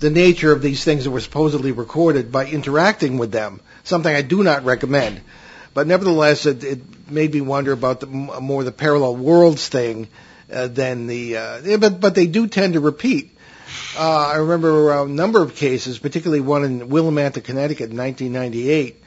the 0.00 0.10
nature 0.10 0.52
of 0.52 0.62
these 0.62 0.84
things 0.84 1.04
that 1.04 1.10
were 1.10 1.20
supposedly 1.20 1.72
recorded 1.72 2.30
by 2.30 2.46
interacting 2.46 3.18
with 3.18 3.32
them. 3.32 3.60
Something 3.84 4.14
I 4.14 4.22
do 4.22 4.42
not 4.42 4.64
recommend. 4.64 5.20
But 5.72 5.86
nevertheless, 5.86 6.46
it, 6.46 6.62
it 6.62 7.10
made 7.10 7.34
me 7.34 7.40
wonder 7.40 7.72
about 7.72 8.00
the 8.00 8.06
more 8.06 8.62
the 8.62 8.72
parallel 8.72 9.16
worlds 9.16 9.68
thing 9.68 10.08
uh, 10.52 10.68
than 10.68 11.06
the. 11.06 11.36
Uh, 11.36 11.76
but 11.78 12.00
but 12.00 12.14
they 12.14 12.26
do 12.26 12.46
tend 12.46 12.74
to 12.74 12.80
repeat. 12.80 13.36
Uh, 13.98 14.28
I 14.28 14.36
remember 14.36 14.92
a 14.92 15.06
number 15.08 15.42
of 15.42 15.56
cases, 15.56 15.98
particularly 15.98 16.40
one 16.40 16.64
in 16.64 16.88
Willimantic, 16.88 17.44
Connecticut, 17.44 17.90
in 17.90 17.96
1998, 17.96 19.02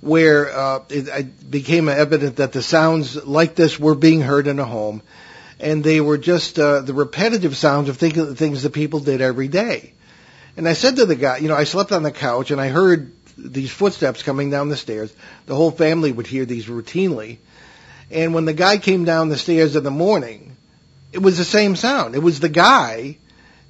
where 0.00 0.54
uh, 0.54 0.82
it, 0.90 1.08
it 1.08 1.50
became 1.50 1.88
evident 1.88 2.36
that 2.36 2.52
the 2.52 2.62
sounds 2.62 3.24
like 3.24 3.54
this 3.54 3.80
were 3.80 3.94
being 3.94 4.20
heard 4.20 4.46
in 4.46 4.58
a 4.58 4.64
home, 4.64 5.02
and 5.62 5.84
they 5.84 6.00
were 6.00 6.18
just 6.18 6.58
uh, 6.58 6.80
the 6.80 6.92
repetitive 6.92 7.56
sounds 7.56 7.88
of 7.88 7.96
think- 7.96 8.36
things 8.36 8.64
that 8.64 8.70
people 8.70 8.98
did 8.98 9.20
every 9.20 9.48
day. 9.48 9.94
And 10.56 10.68
I 10.68 10.74
said 10.74 10.96
to 10.96 11.06
the 11.06 11.14
guy, 11.14 11.38
you 11.38 11.48
know, 11.48 11.54
I 11.54 11.64
slept 11.64 11.92
on 11.92 12.02
the 12.02 12.10
couch 12.10 12.50
and 12.50 12.60
I 12.60 12.68
heard 12.68 13.12
these 13.38 13.70
footsteps 13.70 14.22
coming 14.22 14.50
down 14.50 14.68
the 14.68 14.76
stairs. 14.76 15.14
The 15.46 15.54
whole 15.54 15.70
family 15.70 16.10
would 16.12 16.26
hear 16.26 16.44
these 16.44 16.66
routinely. 16.66 17.38
And 18.10 18.34
when 18.34 18.44
the 18.44 18.52
guy 18.52 18.76
came 18.76 19.04
down 19.04 19.28
the 19.28 19.38
stairs 19.38 19.76
in 19.76 19.84
the 19.84 19.90
morning, 19.90 20.56
it 21.12 21.22
was 21.22 21.38
the 21.38 21.44
same 21.44 21.76
sound. 21.76 22.14
It 22.16 22.22
was 22.22 22.40
the 22.40 22.50
guy 22.50 23.16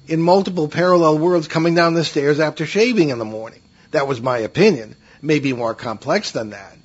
in 0.07 0.19
multiple 0.19 0.67
parallel 0.67 1.19
worlds 1.19 1.47
coming 1.47 1.75
down 1.75 1.93
the 1.93 2.03
stairs 2.03 2.39
after 2.39 2.65
shaving 2.65 3.09
in 3.09 3.19
the 3.19 3.25
morning. 3.25 3.61
That 3.91 4.07
was 4.07 4.19
my 4.19 4.39
opinion. 4.39 4.95
Maybe 5.21 5.53
more 5.53 5.75
complex 5.75 6.31
than 6.31 6.49
that. 6.49 6.75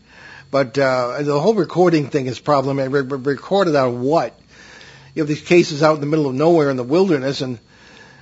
But 0.50 0.78
uh, 0.78 1.22
the 1.22 1.40
whole 1.40 1.54
recording 1.54 2.10
thing 2.10 2.26
is 2.26 2.38
problematic. 2.38 2.92
Re- 2.92 3.18
recorded 3.18 3.74
on 3.74 4.02
what? 4.02 4.37
You 5.14 5.22
have 5.22 5.28
these 5.28 5.40
cases 5.40 5.82
out 5.82 5.94
in 5.94 6.00
the 6.00 6.06
middle 6.06 6.26
of 6.26 6.34
nowhere 6.34 6.70
in 6.70 6.76
the 6.76 6.84
wilderness, 6.84 7.40
and 7.40 7.58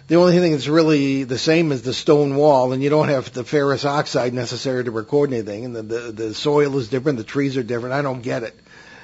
the 0.09 0.17
only 0.17 0.39
thing 0.39 0.53
that's 0.53 0.69
really 0.69 1.25
the 1.25 1.39
same 1.39 1.73
is 1.73 1.83
the 1.83 1.93
stone 1.93 2.37
wall, 2.37 2.73
and 2.73 2.83
you 2.83 2.91
don't 2.91 3.09
have 3.09 3.33
the 3.33 3.45
ferrous 3.45 3.85
oxide 3.85 4.35
necessary 4.35 4.85
to 4.85 4.91
record 4.91 5.33
anything, 5.33 5.65
and 5.65 5.75
the, 5.75 5.83
the, 5.83 6.13
the 6.13 6.35
soil 6.35 6.77
is 6.79 6.89
different, 6.89 7.19
the 7.19 7.25
trees 7.25 7.57
are 7.57 7.63
different. 7.63 7.95
I 7.95 8.03
don't 8.03 8.23
get 8.23 8.43
it. 8.43 8.59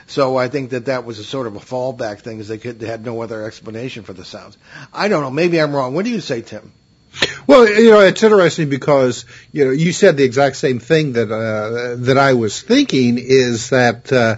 So 0.06 0.36
I 0.36 0.48
think 0.48 0.70
that 0.70 0.86
that 0.86 1.04
was 1.04 1.18
a 1.18 1.24
sort 1.24 1.46
of 1.46 1.56
a 1.56 1.60
fallback 1.60 2.20
thing, 2.20 2.36
because 2.36 2.48
they 2.48 2.58
could 2.58 2.78
they 2.78 2.86
had 2.86 3.04
no 3.04 3.22
other 3.22 3.44
explanation 3.44 4.04
for 4.04 4.12
the 4.12 4.24
sounds. 4.24 4.56
I 4.92 5.08
don't 5.08 5.22
know. 5.22 5.30
Maybe 5.30 5.60
I'm 5.60 5.74
wrong. 5.74 5.94
What 5.94 6.04
do 6.04 6.10
you 6.10 6.20
say, 6.20 6.42
Tim? 6.42 6.72
Well, 7.46 7.68
you 7.68 7.90
know, 7.90 8.00
it's 8.00 8.22
interesting 8.22 8.68
because 8.68 9.24
you 9.52 9.64
know 9.64 9.70
you 9.72 9.92
said 9.92 10.16
the 10.16 10.24
exact 10.24 10.56
same 10.56 10.78
thing 10.78 11.12
that 11.12 11.30
uh, 11.30 11.96
that 12.04 12.16
I 12.16 12.34
was 12.34 12.60
thinking 12.62 13.18
is 13.18 13.70
that 13.70 14.12
uh, 14.12 14.36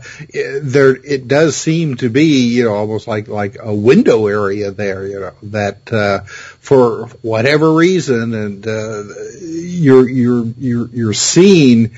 there 0.62 0.96
it 0.96 1.28
does 1.28 1.56
seem 1.56 1.96
to 1.96 2.08
be 2.08 2.48
you 2.48 2.64
know 2.64 2.74
almost 2.74 3.06
like 3.06 3.28
like 3.28 3.56
a 3.60 3.74
window 3.74 4.26
area 4.26 4.70
there 4.70 5.06
you 5.06 5.20
know 5.20 5.32
that 5.44 5.92
uh, 5.92 6.20
for 6.24 7.06
whatever 7.22 7.72
reason 7.74 8.34
and 8.34 8.66
uh, 8.66 9.04
you're 9.40 10.08
you're 10.08 10.46
you're 10.58 10.88
you're 10.88 11.12
seeing 11.12 11.92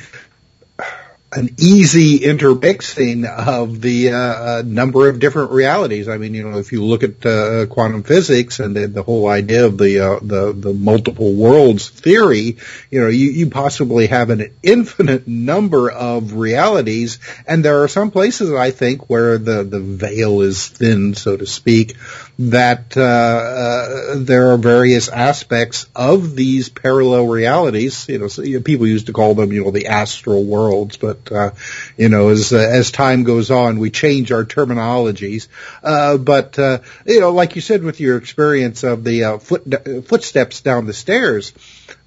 an 1.37 1.55
easy 1.59 2.25
intermixing 2.25 3.27
of 3.27 3.81
the 3.81 4.11
uh, 4.13 4.17
uh, 4.17 4.63
number 4.65 5.09
of 5.09 5.19
different 5.19 5.51
realities. 5.51 6.09
I 6.09 6.17
mean, 6.17 6.35
you 6.35 6.49
know, 6.49 6.59
if 6.59 6.73
you 6.73 6.83
look 6.83 7.03
at 7.03 7.25
uh, 7.27 7.67
quantum 7.67 8.03
physics 8.03 8.59
and 8.59 8.75
the, 8.75 8.87
the 8.87 9.03
whole 9.03 9.29
idea 9.29 9.67
of 9.67 9.77
the, 9.77 10.01
uh, 10.01 10.19
the 10.23 10.53
the 10.53 10.73
multiple 10.73 11.35
worlds 11.35 11.91
theory, 11.91 12.57
you 12.91 13.01
know, 13.01 13.09
you, 13.09 13.31
you 13.31 13.51
possibly 13.51 14.07
have 14.07 14.31
an 14.31 14.51
infinite 14.63 15.29
number 15.29 15.91
of 15.91 16.33
realities, 16.33 17.19
and 17.47 17.65
there 17.65 17.83
are 17.83 17.89
some 17.89 18.11
places 18.11 18.53
I 18.53 18.71
think 18.71 19.11
where 19.11 19.37
the 19.37 19.63
the 19.63 19.81
veil 19.81 20.41
is 20.41 20.67
thin, 20.69 21.15
so 21.15 21.37
to 21.37 21.47
speak, 21.47 21.97
that 22.39 22.95
uh, 22.97 23.01
uh, 23.01 24.15
there 24.17 24.53
are 24.53 24.59
various 24.59 25.09
aspects 25.09 25.87
of 25.97 26.37
these 26.37 26.69
parallel 26.69 27.27
realities. 27.29 28.07
You 28.09 28.19
know, 28.19 28.29
so, 28.29 28.43
you 28.43 28.59
know, 28.59 28.63
people 28.63 28.87
used 28.87 29.07
to 29.07 29.15
call 29.15 29.35
them, 29.35 29.53
you 29.53 29.65
know, 29.65 29.71
the 29.71 29.87
astral 29.87 30.45
worlds, 30.45 30.99
but 30.99 31.33
uh, 31.33 31.53
you 31.97 32.11
know, 32.11 32.29
as 32.29 32.53
uh, 32.53 32.59
as 32.59 32.91
time 32.91 33.25
goes 33.25 33.51
on, 33.51 33.79
we 33.79 33.91
change 33.91 34.33
our 34.33 34.45
terminologies. 34.45 35.49
Uh, 35.83 36.19
but 36.19 36.59
uh, 36.59 36.81
you 37.07 37.21
know, 37.21 37.31
like 37.31 37.57
you 37.57 37.63
said, 37.63 37.83
with 37.83 38.01
your 38.01 38.19
experience 38.19 38.85
of 38.85 39.03
the 39.03 39.39
foot, 39.41 40.07
footsteps 40.07 40.61
down 40.61 40.85
the 40.85 40.93
stairs, 40.93 41.55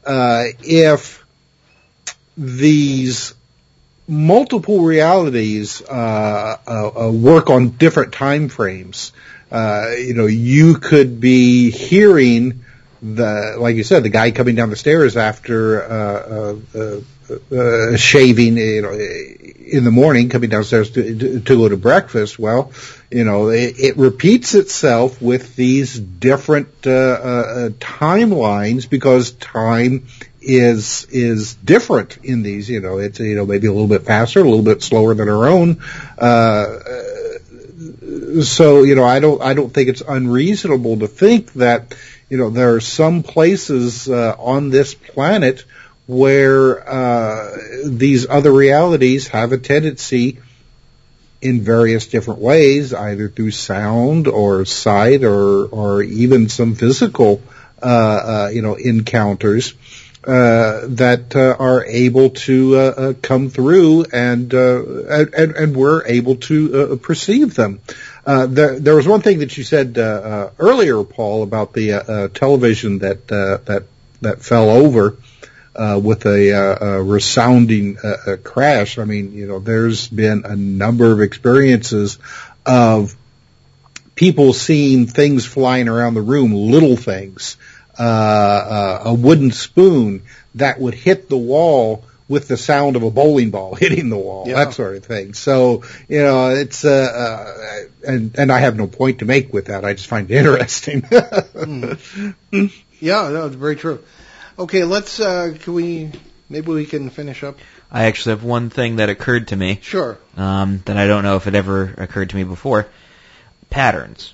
uh, 0.05 0.43
if 0.59 1.25
these 2.37 3.33
multiple 4.07 4.81
realities 4.81 5.81
work 5.87 7.49
on 7.49 7.69
different 7.69 8.13
time 8.13 8.47
frames 8.47 9.11
uh, 9.51 9.91
you 9.97 10.13
know, 10.13 10.27
you 10.27 10.75
could 10.75 11.19
be 11.19 11.71
hearing 11.71 12.63
the, 13.01 13.55
like 13.57 13.75
you 13.75 13.83
said, 13.83 14.03
the 14.03 14.09
guy 14.09 14.31
coming 14.31 14.55
down 14.55 14.69
the 14.69 14.75
stairs 14.75 15.17
after 15.17 15.83
uh, 15.83 16.55
uh, 16.75 16.99
uh, 17.31 17.55
uh 17.55 17.97
shaving, 17.97 18.57
you 18.57 18.81
know, 18.81 18.91
in 18.91 19.83
the 19.83 19.91
morning, 19.91 20.29
coming 20.29 20.49
downstairs 20.49 20.91
to, 20.91 21.17
to, 21.17 21.39
to 21.39 21.57
go 21.57 21.69
to 21.69 21.77
breakfast. 21.77 22.37
Well, 22.37 22.71
you 23.09 23.23
know, 23.23 23.49
it, 23.49 23.79
it 23.79 23.97
repeats 23.97 24.55
itself 24.55 25.21
with 25.21 25.55
these 25.55 25.97
different 25.97 26.69
uh, 26.85 26.89
uh, 26.89 27.69
timelines 27.69 28.89
because 28.89 29.31
time 29.31 30.07
is 30.41 31.05
is 31.11 31.55
different 31.55 32.17
in 32.23 32.43
these. 32.43 32.69
You 32.69 32.81
know, 32.81 32.97
it's 32.97 33.19
you 33.19 33.35
know 33.35 33.45
maybe 33.45 33.67
a 33.67 33.71
little 33.71 33.87
bit 33.87 34.03
faster, 34.03 34.39
a 34.39 34.43
little 34.43 34.63
bit 34.63 34.81
slower 34.81 35.13
than 35.13 35.29
our 35.29 35.47
own. 35.47 35.81
Uh, 36.17 36.79
so 38.41 38.83
you 38.83 38.95
know, 38.95 39.03
I 39.03 39.19
don't 39.19 39.41
I 39.41 39.53
don't 39.53 39.73
think 39.73 39.89
it's 39.89 40.01
unreasonable 40.01 40.99
to 40.99 41.07
think 41.07 41.53
that 41.53 41.95
you 42.29 42.37
know 42.37 42.49
there 42.49 42.75
are 42.75 42.79
some 42.79 43.23
places 43.23 44.09
uh, 44.09 44.35
on 44.37 44.69
this 44.69 44.93
planet 44.93 45.65
where 46.07 46.89
uh, 46.89 47.57
these 47.85 48.27
other 48.27 48.51
realities 48.51 49.27
have 49.27 49.51
a 49.51 49.57
tendency 49.57 50.39
in 51.41 51.61
various 51.61 52.07
different 52.07 52.39
ways, 52.39 52.93
either 52.93 53.29
through 53.29 53.51
sound 53.51 54.27
or 54.27 54.65
sight 54.65 55.23
or 55.23 55.65
or 55.65 56.01
even 56.03 56.49
some 56.49 56.75
physical 56.75 57.41
uh, 57.81 57.85
uh 57.85 58.49
you 58.53 58.61
know 58.61 58.75
encounters 58.75 59.73
uh, 60.25 60.81
that 60.87 61.33
uh, 61.33 61.55
are 61.57 61.85
able 61.85 62.31
to 62.31 62.75
uh, 62.75 62.79
uh 62.79 63.13
come 63.21 63.49
through 63.49 64.03
and, 64.11 64.53
uh, 64.53 64.83
and 65.07 65.33
and 65.55 65.75
we're 65.75 66.05
able 66.05 66.35
to 66.35 66.71
uh, 66.73 66.93
uh, 66.93 66.95
perceive 66.97 67.55
them. 67.55 67.79
Uh, 68.25 68.45
there, 68.45 68.77
there 68.79 68.95
was 68.95 69.07
one 69.07 69.21
thing 69.21 69.39
that 69.39 69.57
you 69.57 69.63
said 69.63 69.97
earlier, 69.97 71.01
Paul, 71.03 71.43
about 71.43 71.71
the 71.71 72.29
television 72.33 72.99
that 72.99 73.27
that 73.27 73.85
that 74.21 74.41
fell 74.41 74.69
over 74.69 75.15
with 75.99 76.25
a, 76.25 76.49
a 76.51 77.01
resounding 77.01 77.95
crash. 78.43 78.99
I 78.99 79.05
mean, 79.05 79.31
you 79.31 79.47
know, 79.47 79.59
there's 79.59 80.09
been 80.09 80.43
a 80.45 80.55
number 80.55 81.11
of 81.13 81.21
experiences 81.21 82.19
of 82.65 83.15
people 84.15 84.51
seeing 84.51 85.07
things 85.07 85.45
flying 85.45 85.87
around 85.87 86.13
the 86.13 86.21
room, 86.21 86.53
little 86.53 86.97
things 86.97 87.55
uh, 87.99 88.03
uh, 88.03 89.01
a 89.05 89.13
wooden 89.13 89.51
spoon 89.51 90.23
that 90.55 90.79
would 90.79 90.93
hit 90.93 91.27
the 91.27 91.37
wall 91.37 92.05
with 92.29 92.47
the 92.47 92.55
sound 92.55 92.95
of 92.95 93.03
a 93.03 93.11
bowling 93.11 93.49
ball 93.49 93.75
hitting 93.79 94.09
the 94.09 94.17
wall, 94.17 94.47
yeah. 94.47 94.63
that 94.63 94.73
sort 94.73 94.95
of 94.95 95.03
thing. 95.03 95.33
So, 95.33 95.83
you 96.07 96.21
know, 96.21 96.51
it's, 96.51 96.85
uh, 96.85 96.89
uh, 96.89 98.07
and, 98.07 98.35
and 98.37 98.51
I 98.51 98.59
have 98.59 98.77
no 98.77 98.87
point 98.87 99.19
to 99.19 99.25
make 99.25 99.51
with 99.51 99.65
that. 99.65 99.83
I 99.83 99.93
just 99.93 100.07
find 100.07 100.31
it 100.31 100.35
interesting. 100.37 101.01
mm. 101.01 102.73
Yeah, 103.01 103.29
no, 103.29 103.47
it's 103.47 103.55
very 103.55 103.75
true. 103.75 104.03
Okay, 104.57 104.83
let's, 104.83 105.19
uh, 105.19 105.55
can 105.59 105.73
we, 105.73 106.11
maybe 106.49 106.71
we 106.71 106.85
can 106.85 107.09
finish 107.09 107.43
up? 107.43 107.57
I 107.91 108.05
actually 108.05 108.33
have 108.33 108.43
one 108.43 108.69
thing 108.69 108.97
that 108.97 109.09
occurred 109.09 109.47
to 109.49 109.55
me. 109.55 109.79
Sure. 109.81 110.17
Um, 110.37 110.83
that 110.85 110.97
I 110.97 111.07
don't 111.07 111.23
know 111.23 111.37
if 111.37 111.47
it 111.47 111.55
ever 111.55 111.95
occurred 111.97 112.29
to 112.29 112.35
me 112.35 112.43
before. 112.43 112.87
Patterns. 113.69 114.33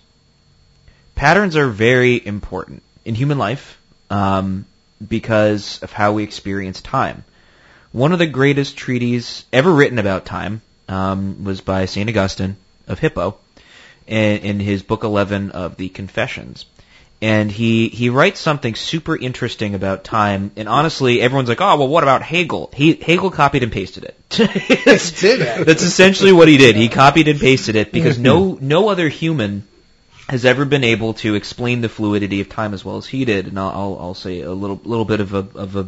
Patterns 1.15 1.55
are 1.55 1.69
very 1.69 2.25
important 2.25 2.83
in 3.05 3.15
human 3.15 3.37
life 3.37 3.77
um, 4.09 4.65
because 5.07 5.81
of 5.83 5.91
how 5.91 6.13
we 6.13 6.23
experience 6.23 6.81
time. 6.81 7.23
One 7.91 8.11
of 8.11 8.19
the 8.19 8.27
greatest 8.27 8.75
treatises 8.75 9.45
ever 9.53 9.71
written 9.71 9.99
about 9.99 10.25
time 10.25 10.61
um, 10.89 11.45
was 11.45 11.61
by 11.61 11.85
St. 11.85 12.09
Augustine 12.09 12.57
of 12.87 12.99
Hippo 12.99 13.37
in, 14.07 14.39
in 14.39 14.59
his 14.59 14.83
book 14.83 15.03
11 15.03 15.51
of 15.51 15.77
the 15.77 15.89
Confessions. 15.89 16.65
And 17.21 17.49
he, 17.49 17.87
he 17.87 18.09
writes 18.09 18.41
something 18.41 18.75
super 18.75 19.15
interesting 19.15 19.73
about 19.73 20.03
time. 20.03 20.51
And 20.57 20.67
honestly, 20.67 21.21
everyone's 21.21 21.47
like, 21.47 21.61
oh, 21.61 21.77
well, 21.77 21.87
what 21.87 22.03
about 22.03 22.21
Hegel? 22.21 22.69
He, 22.73 22.93
Hegel 22.93 23.31
copied 23.31 23.63
and 23.63 23.71
pasted 23.71 24.03
it. 24.03 24.19
that's, 24.85 25.21
that's 25.21 25.81
essentially 25.81 26.33
what 26.33 26.49
he 26.49 26.57
did. 26.57 26.75
He 26.75 26.89
copied 26.89 27.29
and 27.29 27.39
pasted 27.39 27.77
it 27.77 27.91
because 27.93 28.19
no, 28.19 28.57
no 28.59 28.89
other 28.89 29.07
human 29.07 29.65
has 30.27 30.45
ever 30.45 30.65
been 30.65 30.83
able 30.83 31.13
to 31.13 31.35
explain 31.35 31.81
the 31.81 31.89
fluidity 31.89 32.41
of 32.41 32.49
time 32.49 32.73
as 32.73 32.83
well 32.83 32.97
as 32.97 33.05
he 33.05 33.25
did, 33.25 33.47
and 33.47 33.59
I'll, 33.59 33.97
I'll, 33.99 34.13
say 34.13 34.41
a 34.41 34.51
little 34.51 34.79
little 34.83 35.05
bit 35.05 35.19
of 35.19 35.33
a 35.33 35.47
of 35.55 35.75
a 35.75 35.87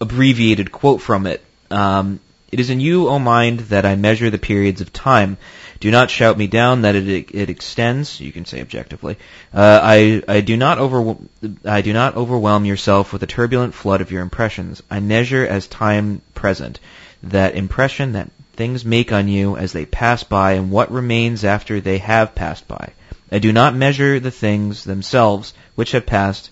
abbreviated 0.00 0.70
quote 0.70 1.00
from 1.00 1.26
it. 1.26 1.44
Um, 1.70 2.20
it 2.52 2.60
is 2.60 2.70
in 2.70 2.78
you, 2.78 3.08
O 3.08 3.18
mind, 3.18 3.60
that 3.70 3.84
I 3.84 3.96
measure 3.96 4.30
the 4.30 4.38
periods 4.38 4.80
of 4.80 4.92
time. 4.92 5.36
Do 5.80 5.90
not 5.90 6.10
shout 6.10 6.38
me 6.38 6.46
down 6.46 6.82
that 6.82 6.94
it 6.94 7.34
it 7.34 7.50
extends. 7.50 8.20
You 8.20 8.30
can 8.30 8.44
say 8.44 8.60
objectively. 8.60 9.16
Uh, 9.52 9.80
I 9.82 10.22
I 10.28 10.40
do 10.42 10.56
not 10.56 10.78
over 10.78 11.16
I 11.64 11.80
do 11.82 11.92
not 11.92 12.16
overwhelm 12.16 12.64
yourself 12.64 13.12
with 13.12 13.22
a 13.24 13.26
turbulent 13.26 13.74
flood 13.74 14.00
of 14.00 14.12
your 14.12 14.22
impressions. 14.22 14.80
I 14.88 15.00
measure 15.00 15.44
as 15.44 15.66
time 15.66 16.22
present 16.34 16.78
that 17.24 17.56
impression 17.56 18.12
that 18.12 18.30
things 18.54 18.84
make 18.84 19.12
on 19.12 19.26
you 19.26 19.56
as 19.56 19.72
they 19.72 19.84
pass 19.84 20.22
by, 20.22 20.52
and 20.52 20.70
what 20.70 20.92
remains 20.92 21.44
after 21.44 21.80
they 21.80 21.98
have 21.98 22.34
passed 22.36 22.68
by. 22.68 22.92
I 23.30 23.38
do 23.38 23.52
not 23.52 23.74
measure 23.74 24.20
the 24.20 24.30
things 24.30 24.84
themselves 24.84 25.52
which 25.74 25.92
have 25.92 26.06
passed 26.06 26.50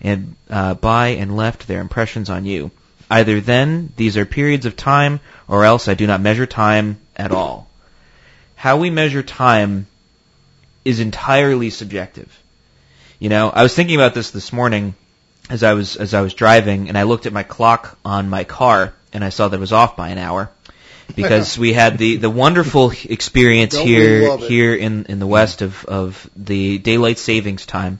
and 0.00 0.36
uh, 0.50 0.74
by 0.74 1.08
and 1.08 1.36
left 1.36 1.66
their 1.66 1.80
impressions 1.80 2.30
on 2.30 2.44
you. 2.44 2.70
Either 3.10 3.40
then 3.40 3.92
these 3.96 4.16
are 4.16 4.26
periods 4.26 4.66
of 4.66 4.76
time, 4.76 5.20
or 5.46 5.64
else 5.64 5.86
I 5.86 5.94
do 5.94 6.06
not 6.06 6.20
measure 6.20 6.46
time 6.46 6.98
at 7.16 7.30
all. 7.30 7.68
How 8.56 8.78
we 8.78 8.90
measure 8.90 9.22
time 9.22 9.86
is 10.84 10.98
entirely 10.98 11.70
subjective. 11.70 12.36
You 13.18 13.28
know, 13.28 13.48
I 13.48 13.62
was 13.62 13.74
thinking 13.74 13.94
about 13.94 14.14
this 14.14 14.32
this 14.32 14.52
morning 14.52 14.94
as 15.48 15.62
I 15.62 15.74
was 15.74 15.96
as 15.96 16.14
I 16.14 16.20
was 16.20 16.34
driving, 16.34 16.88
and 16.88 16.98
I 16.98 17.04
looked 17.04 17.26
at 17.26 17.32
my 17.32 17.44
clock 17.44 17.96
on 18.04 18.28
my 18.28 18.42
car, 18.42 18.92
and 19.12 19.24
I 19.24 19.28
saw 19.28 19.48
that 19.48 19.56
it 19.56 19.60
was 19.60 19.72
off 19.72 19.96
by 19.96 20.08
an 20.08 20.18
hour 20.18 20.50
because 21.14 21.58
we 21.58 21.72
had 21.72 21.98
the, 21.98 22.16
the 22.16 22.30
wonderful 22.30 22.92
experience 23.04 23.74
Don't 23.74 23.86
here 23.86 24.36
here 24.38 24.74
in, 24.74 25.06
in 25.06 25.18
the 25.18 25.26
west 25.26 25.62
of, 25.62 25.84
of 25.84 26.28
the 26.36 26.78
daylight 26.78 27.18
savings 27.18 27.66
time, 27.66 27.98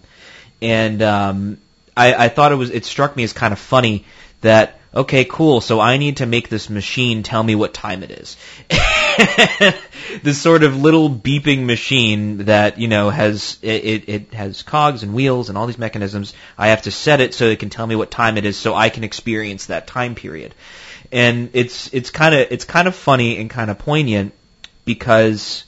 and 0.61 1.02
um, 1.02 1.59
I, 1.96 2.26
I 2.26 2.28
thought 2.28 2.52
it 2.52 2.57
was 2.57 2.70
it 2.70 2.84
struck 2.84 3.16
me 3.16 3.24
as 3.24 3.32
kind 3.32 3.52
of 3.52 3.59
funny 3.59 4.04
that 4.42 4.78
okay 4.94 5.24
cool 5.24 5.61
so 5.61 5.80
I 5.80 5.98
need 5.98 6.18
to 6.18 6.26
make 6.26 6.48
this 6.48 6.70
machine 6.70 7.22
tell 7.22 7.42
me 7.42 7.54
what 7.54 7.74
time 7.74 8.02
it 8.02 8.11
is. 8.11 8.36
this 10.22 10.40
sort 10.40 10.62
of 10.62 10.76
little 10.76 11.09
beeping 11.11 11.64
machine 11.64 12.44
that 12.46 12.78
you 12.78 12.88
know 12.88 13.11
has 13.11 13.59
it, 13.62 14.09
it 14.09 14.34
has 14.34 14.62
cogs 14.62 15.02
and 15.02 15.14
wheels 15.14 15.48
and 15.48 15.57
all 15.57 15.66
these 15.66 15.78
mechanisms. 15.78 16.34
I 16.59 16.68
have 16.68 16.82
to 16.82 16.90
set 16.90 17.20
it 17.20 17.34
so 17.34 17.46
it 17.46 17.59
can 17.59 17.70
tell 17.70 17.86
me 17.86 17.96
what 17.96 18.11
time 18.11 18.36
it 18.36 18.44
is, 18.44 18.57
so 18.57 18.74
I 18.74 18.88
can 18.88 19.04
experience 19.04 19.66
that 19.66 19.86
time 19.86 20.14
period 20.14 20.54
and 21.12 21.50
it's 21.52 21.92
it's 21.92 22.11
kind 22.11 22.34
of 22.34 22.46
it's 22.50 22.64
kind 22.64 22.88
of 22.88 22.94
funny 22.94 23.38
and 23.38 23.48
kind 23.50 23.70
of 23.70 23.78
poignant 23.78 24.32
because 24.84 25.64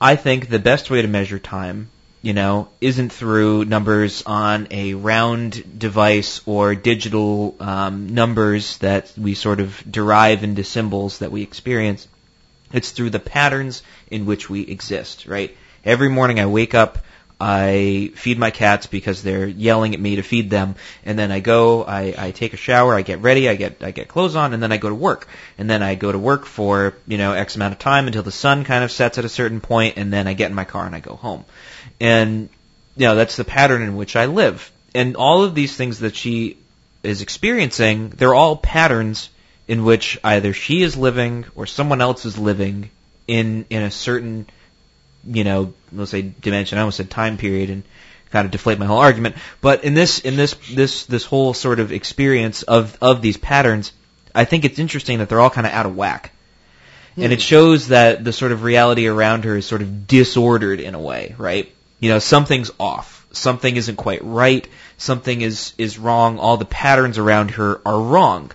I 0.00 0.16
think 0.16 0.48
the 0.48 0.58
best 0.58 0.90
way 0.90 1.02
to 1.02 1.08
measure 1.08 1.38
time, 1.38 1.90
you 2.22 2.32
know, 2.32 2.68
isn't 2.80 3.12
through 3.12 3.64
numbers 3.66 4.22
on 4.24 4.68
a 4.70 4.94
round 4.94 5.78
device 5.78 6.40
or 6.46 6.74
digital 6.74 7.54
um, 7.60 8.08
numbers 8.14 8.78
that 8.78 9.12
we 9.16 9.34
sort 9.34 9.60
of 9.60 9.82
derive 9.90 10.42
into 10.42 10.64
symbols 10.64 11.18
that 11.18 11.30
we 11.30 11.42
experience. 11.42 12.08
It's 12.72 12.90
through 12.90 13.10
the 13.10 13.18
patterns 13.18 13.82
in 14.10 14.26
which 14.26 14.48
we 14.48 14.62
exist, 14.62 15.26
right? 15.26 15.56
Every 15.84 16.08
morning 16.08 16.40
I 16.40 16.46
wake 16.46 16.74
up, 16.74 16.98
I 17.40 18.12
feed 18.16 18.38
my 18.38 18.50
cats 18.50 18.86
because 18.86 19.22
they're 19.22 19.46
yelling 19.46 19.94
at 19.94 20.00
me 20.00 20.16
to 20.16 20.22
feed 20.22 20.50
them, 20.50 20.74
and 21.06 21.18
then 21.18 21.32
I 21.32 21.40
go, 21.40 21.84
I, 21.84 22.14
I 22.16 22.30
take 22.32 22.52
a 22.52 22.58
shower, 22.58 22.94
I 22.94 23.00
get 23.00 23.22
ready, 23.22 23.48
I 23.48 23.54
get 23.54 23.82
I 23.82 23.92
get 23.92 24.08
clothes 24.08 24.36
on, 24.36 24.52
and 24.52 24.62
then 24.62 24.72
I 24.72 24.76
go 24.76 24.90
to 24.90 24.94
work, 24.94 25.26
and 25.56 25.68
then 25.68 25.82
I 25.82 25.94
go 25.94 26.12
to 26.12 26.18
work 26.18 26.44
for 26.44 26.94
you 27.06 27.16
know 27.16 27.32
X 27.32 27.56
amount 27.56 27.72
of 27.72 27.78
time 27.78 28.06
until 28.06 28.22
the 28.22 28.30
sun 28.30 28.64
kind 28.64 28.84
of 28.84 28.92
sets 28.92 29.16
at 29.16 29.24
a 29.24 29.28
certain 29.30 29.62
point, 29.62 29.96
and 29.96 30.12
then 30.12 30.28
I 30.28 30.34
get 30.34 30.50
in 30.50 30.54
my 30.54 30.64
car 30.64 30.84
and 30.84 30.94
I 30.94 31.00
go 31.00 31.16
home, 31.16 31.46
and 31.98 32.50
you 32.94 33.06
know 33.06 33.14
that's 33.14 33.36
the 33.36 33.44
pattern 33.44 33.80
in 33.80 33.96
which 33.96 34.16
I 34.16 34.26
live, 34.26 34.70
and 34.94 35.16
all 35.16 35.42
of 35.42 35.54
these 35.54 35.74
things 35.74 36.00
that 36.00 36.16
she 36.16 36.58
is 37.02 37.22
experiencing, 37.22 38.10
they're 38.10 38.34
all 38.34 38.56
patterns 38.56 39.30
in 39.66 39.84
which 39.84 40.18
either 40.22 40.52
she 40.52 40.82
is 40.82 40.94
living 40.94 41.46
or 41.54 41.64
someone 41.64 42.02
else 42.02 42.26
is 42.26 42.36
living 42.36 42.90
in 43.26 43.64
in 43.70 43.82
a 43.82 43.90
certain 43.90 44.46
you 45.24 45.44
know 45.44 45.72
let's 45.92 46.10
say 46.10 46.22
dimension. 46.22 46.78
I 46.78 46.82
almost 46.82 46.96
said 46.96 47.10
time 47.10 47.36
period 47.36 47.70
and 47.70 47.82
kind 48.30 48.44
of 48.44 48.52
deflate 48.52 48.78
my 48.78 48.86
whole 48.86 48.98
argument. 48.98 49.36
But 49.60 49.84
in 49.84 49.94
this 49.94 50.20
in 50.20 50.36
this 50.36 50.54
this 50.72 51.06
this 51.06 51.24
whole 51.24 51.54
sort 51.54 51.80
of 51.80 51.92
experience 51.92 52.62
of 52.62 52.96
of 53.00 53.22
these 53.22 53.36
patterns, 53.36 53.92
I 54.34 54.44
think 54.44 54.64
it's 54.64 54.78
interesting 54.78 55.18
that 55.18 55.28
they're 55.28 55.40
all 55.40 55.50
kind 55.50 55.66
of 55.66 55.72
out 55.72 55.86
of 55.86 55.96
whack. 55.96 56.32
And 57.16 57.26
hmm. 57.26 57.32
it 57.32 57.40
shows 57.42 57.88
that 57.88 58.24
the 58.24 58.32
sort 58.32 58.52
of 58.52 58.62
reality 58.62 59.06
around 59.06 59.44
her 59.44 59.56
is 59.56 59.66
sort 59.66 59.82
of 59.82 60.06
disordered 60.06 60.80
in 60.80 60.94
a 60.94 61.00
way, 61.00 61.34
right? 61.38 61.72
You 61.98 62.10
know, 62.10 62.18
something's 62.18 62.70
off. 62.78 63.26
Something 63.32 63.76
isn't 63.76 63.96
quite 63.96 64.24
right. 64.24 64.66
Something 64.96 65.42
is, 65.42 65.74
is 65.78 65.98
wrong. 65.98 66.38
All 66.38 66.56
the 66.56 66.64
patterns 66.64 67.18
around 67.18 67.52
her 67.52 67.80
are 67.84 68.00
wrong. 68.00 68.50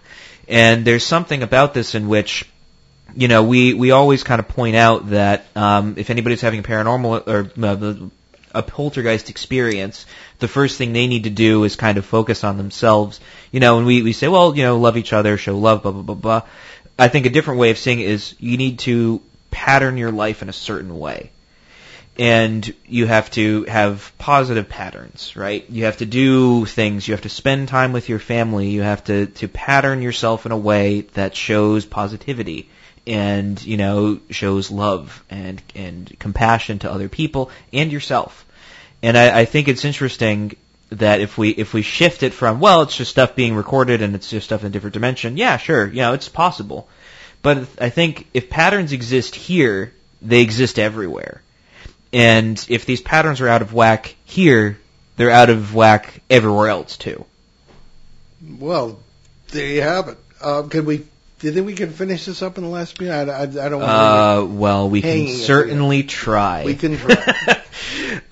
And 0.47 0.85
there's 0.85 1.05
something 1.05 1.43
about 1.43 1.73
this 1.73 1.95
in 1.95 2.07
which, 2.07 2.49
you 3.15 3.27
know, 3.27 3.43
we, 3.43 3.73
we 3.73 3.91
always 3.91 4.23
kind 4.23 4.39
of 4.39 4.47
point 4.47 4.75
out 4.75 5.09
that 5.09 5.45
um, 5.55 5.95
if 5.97 6.09
anybody's 6.09 6.41
having 6.41 6.59
a 6.59 6.63
paranormal 6.63 7.27
or 7.27 7.51
uh, 7.65 8.09
a 8.53 8.63
poltergeist 8.63 9.29
experience, 9.29 10.05
the 10.39 10.47
first 10.47 10.77
thing 10.77 10.93
they 10.93 11.07
need 11.07 11.23
to 11.23 11.29
do 11.29 11.63
is 11.63 11.75
kind 11.75 11.97
of 11.97 12.05
focus 12.05 12.43
on 12.43 12.57
themselves. 12.57 13.19
You 13.51 13.59
know, 13.59 13.77
and 13.77 13.87
we, 13.87 14.01
we 14.01 14.13
say, 14.13 14.27
well, 14.27 14.55
you 14.55 14.63
know, 14.63 14.77
love 14.77 14.97
each 14.97 15.13
other, 15.13 15.37
show 15.37 15.57
love, 15.57 15.83
blah, 15.83 15.91
blah, 15.91 16.01
blah, 16.01 16.15
blah. 16.15 16.41
I 16.97 17.07
think 17.07 17.25
a 17.25 17.29
different 17.29 17.59
way 17.59 17.71
of 17.71 17.77
saying 17.77 17.99
it 17.99 18.09
is 18.09 18.35
you 18.39 18.57
need 18.57 18.79
to 18.79 19.21
pattern 19.51 19.97
your 19.97 20.11
life 20.11 20.41
in 20.41 20.49
a 20.49 20.53
certain 20.53 20.97
way 20.97 21.31
and 22.17 22.73
you 22.87 23.05
have 23.07 23.29
to 23.31 23.63
have 23.65 24.13
positive 24.17 24.69
patterns, 24.69 25.35
right? 25.35 25.69
You 25.69 25.85
have 25.85 25.97
to 25.97 26.05
do 26.05 26.65
things, 26.65 27.07
you 27.07 27.13
have 27.13 27.23
to 27.23 27.29
spend 27.29 27.67
time 27.67 27.91
with 27.91 28.07
your 28.07 28.19
family, 28.19 28.69
you 28.69 28.81
have 28.81 29.03
to, 29.05 29.27
to 29.27 29.47
pattern 29.47 30.01
yourself 30.01 30.45
in 30.45 30.51
a 30.51 30.57
way 30.57 31.01
that 31.13 31.35
shows 31.35 31.85
positivity 31.85 32.69
and, 33.07 33.61
you 33.63 33.77
know, 33.77 34.19
shows 34.29 34.71
love 34.71 35.23
and, 35.29 35.61
and 35.75 36.13
compassion 36.19 36.79
to 36.79 36.91
other 36.91 37.09
people 37.09 37.51
and 37.71 37.91
yourself. 37.91 38.45
And 39.03 39.17
I, 39.17 39.41
I 39.41 39.45
think 39.45 39.67
it's 39.67 39.85
interesting 39.85 40.55
that 40.89 41.21
if 41.21 41.37
we, 41.37 41.49
if 41.49 41.73
we 41.73 41.81
shift 41.81 42.23
it 42.23 42.33
from, 42.33 42.59
well, 42.59 42.83
it's 42.83 42.95
just 42.95 43.11
stuff 43.11 43.35
being 43.35 43.55
recorded 43.55 44.01
and 44.01 44.15
it's 44.15 44.29
just 44.29 44.45
stuff 44.45 44.61
in 44.61 44.67
a 44.67 44.69
different 44.69 44.93
dimension, 44.93 45.37
yeah, 45.37 45.57
sure, 45.57 45.87
you 45.87 45.97
know, 45.97 46.13
it's 46.13 46.29
possible. 46.29 46.87
But 47.41 47.67
I 47.79 47.89
think 47.89 48.27
if 48.33 48.49
patterns 48.49 48.91
exist 48.91 49.35
here, 49.35 49.93
they 50.21 50.41
exist 50.41 50.79
everywhere 50.79 51.41
and 52.15 52.65
if 52.69 52.85
these 52.85 53.01
patterns 53.01 53.41
are 53.41 53.49
out 53.49 53.61
of 53.61 53.73
whack 53.73 54.15
here, 54.23 54.79
they're 55.17 55.31
out 55.31 55.49
of 55.49 55.75
whack 55.75 56.21
everywhere 56.29 56.69
else 56.69 56.95
too. 56.95 57.25
Well, 58.57 58.99
there 59.49 59.67
you 59.67 59.81
have 59.81 60.07
it. 60.07 60.17
Uh, 60.39 60.63
can 60.63 60.85
we? 60.85 61.05
Do 61.45 61.49
you 61.49 61.53
think 61.57 61.67
we 61.67 61.75
can 61.75 61.91
finish 61.91 62.25
this 62.25 62.41
up 62.41 62.57
in 62.57 62.63
the 62.63 62.71
last 62.71 62.99
minute? 62.99 63.29
I, 63.29 63.41
I, 63.41 63.41
I 63.43 63.45
don't. 63.45 63.79
Want 63.79 63.83
uh, 63.83 64.45
well, 64.49 64.89
we 64.89 65.03
can 65.03 65.27
certainly 65.27 66.01
try. 66.01 66.65
We 66.65 66.73
can 66.73 66.97
try. 66.97 67.61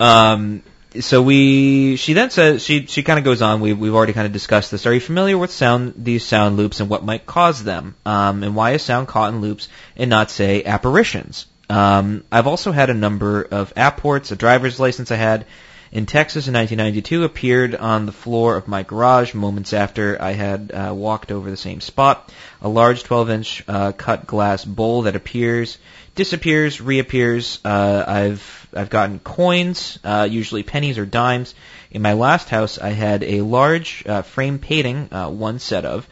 um, 0.00 0.64
so 0.98 1.22
we, 1.22 1.94
she 1.94 2.14
then 2.14 2.30
says, 2.30 2.64
she, 2.64 2.86
she 2.86 3.04
kind 3.04 3.20
of 3.20 3.24
goes 3.24 3.40
on, 3.40 3.60
we, 3.60 3.72
we've 3.72 3.94
already 3.94 4.14
kind 4.14 4.26
of 4.26 4.32
discussed 4.32 4.72
this. 4.72 4.84
Are 4.86 4.92
you 4.92 4.98
familiar 4.98 5.38
with 5.38 5.52
sound, 5.52 5.94
these 5.96 6.24
sound 6.24 6.56
loops 6.56 6.80
and 6.80 6.90
what 6.90 7.04
might 7.04 7.24
cause 7.24 7.62
them? 7.62 7.94
Um, 8.04 8.42
and 8.42 8.56
why 8.56 8.72
is 8.72 8.82
sound 8.82 9.06
caught 9.06 9.32
in 9.32 9.40
loops 9.40 9.68
and 9.96 10.10
not, 10.10 10.28
say, 10.28 10.64
apparitions? 10.64 11.46
Um, 11.70 12.24
I've 12.32 12.48
also 12.48 12.72
had 12.72 12.90
a 12.90 12.94
number 12.94 13.42
of 13.42 13.72
apports. 13.76 14.32
A 14.32 14.36
driver's 14.36 14.80
license 14.80 15.12
I 15.12 15.16
had 15.16 15.46
in 15.94 16.06
Texas 16.06 16.48
in 16.48 16.54
1992 16.54 17.22
appeared 17.22 17.76
on 17.76 18.04
the 18.04 18.10
floor 18.12 18.56
of 18.56 18.66
my 18.66 18.82
garage 18.82 19.32
moments 19.32 19.72
after 19.72 20.20
I 20.20 20.32
had 20.32 20.72
uh, 20.72 20.92
walked 20.92 21.30
over 21.30 21.48
the 21.48 21.56
same 21.56 21.80
spot. 21.80 22.32
A 22.60 22.68
large 22.68 23.04
12-inch 23.04 23.62
uh, 23.68 23.92
cut 23.92 24.26
glass 24.26 24.64
bowl 24.64 25.02
that 25.02 25.14
appears, 25.14 25.78
disappears, 26.16 26.80
reappears. 26.80 27.60
Uh, 27.64 28.04
I've 28.06 28.66
I've 28.76 28.90
gotten 28.90 29.20
coins, 29.20 30.00
uh, 30.02 30.26
usually 30.28 30.64
pennies 30.64 30.98
or 30.98 31.06
dimes. 31.06 31.54
In 31.92 32.02
my 32.02 32.14
last 32.14 32.48
house, 32.48 32.76
I 32.76 32.88
had 32.88 33.22
a 33.22 33.42
large 33.42 34.02
uh, 34.04 34.22
frame 34.22 34.58
painting, 34.58 35.08
uh, 35.12 35.28
one 35.30 35.60
set 35.60 35.84
of, 35.84 36.08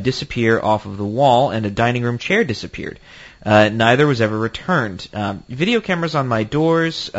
disappear 0.00 0.58
off 0.58 0.86
of 0.86 0.96
the 0.96 1.04
wall, 1.04 1.50
and 1.50 1.66
a 1.66 1.70
dining 1.70 2.04
room 2.04 2.16
chair 2.16 2.42
disappeared. 2.42 2.98
Neither 3.44 4.06
was 4.06 4.22
ever 4.22 4.38
returned. 4.38 5.06
Um, 5.12 5.44
video 5.46 5.82
cameras 5.82 6.14
on 6.14 6.26
my 6.26 6.42
doors 6.42 7.10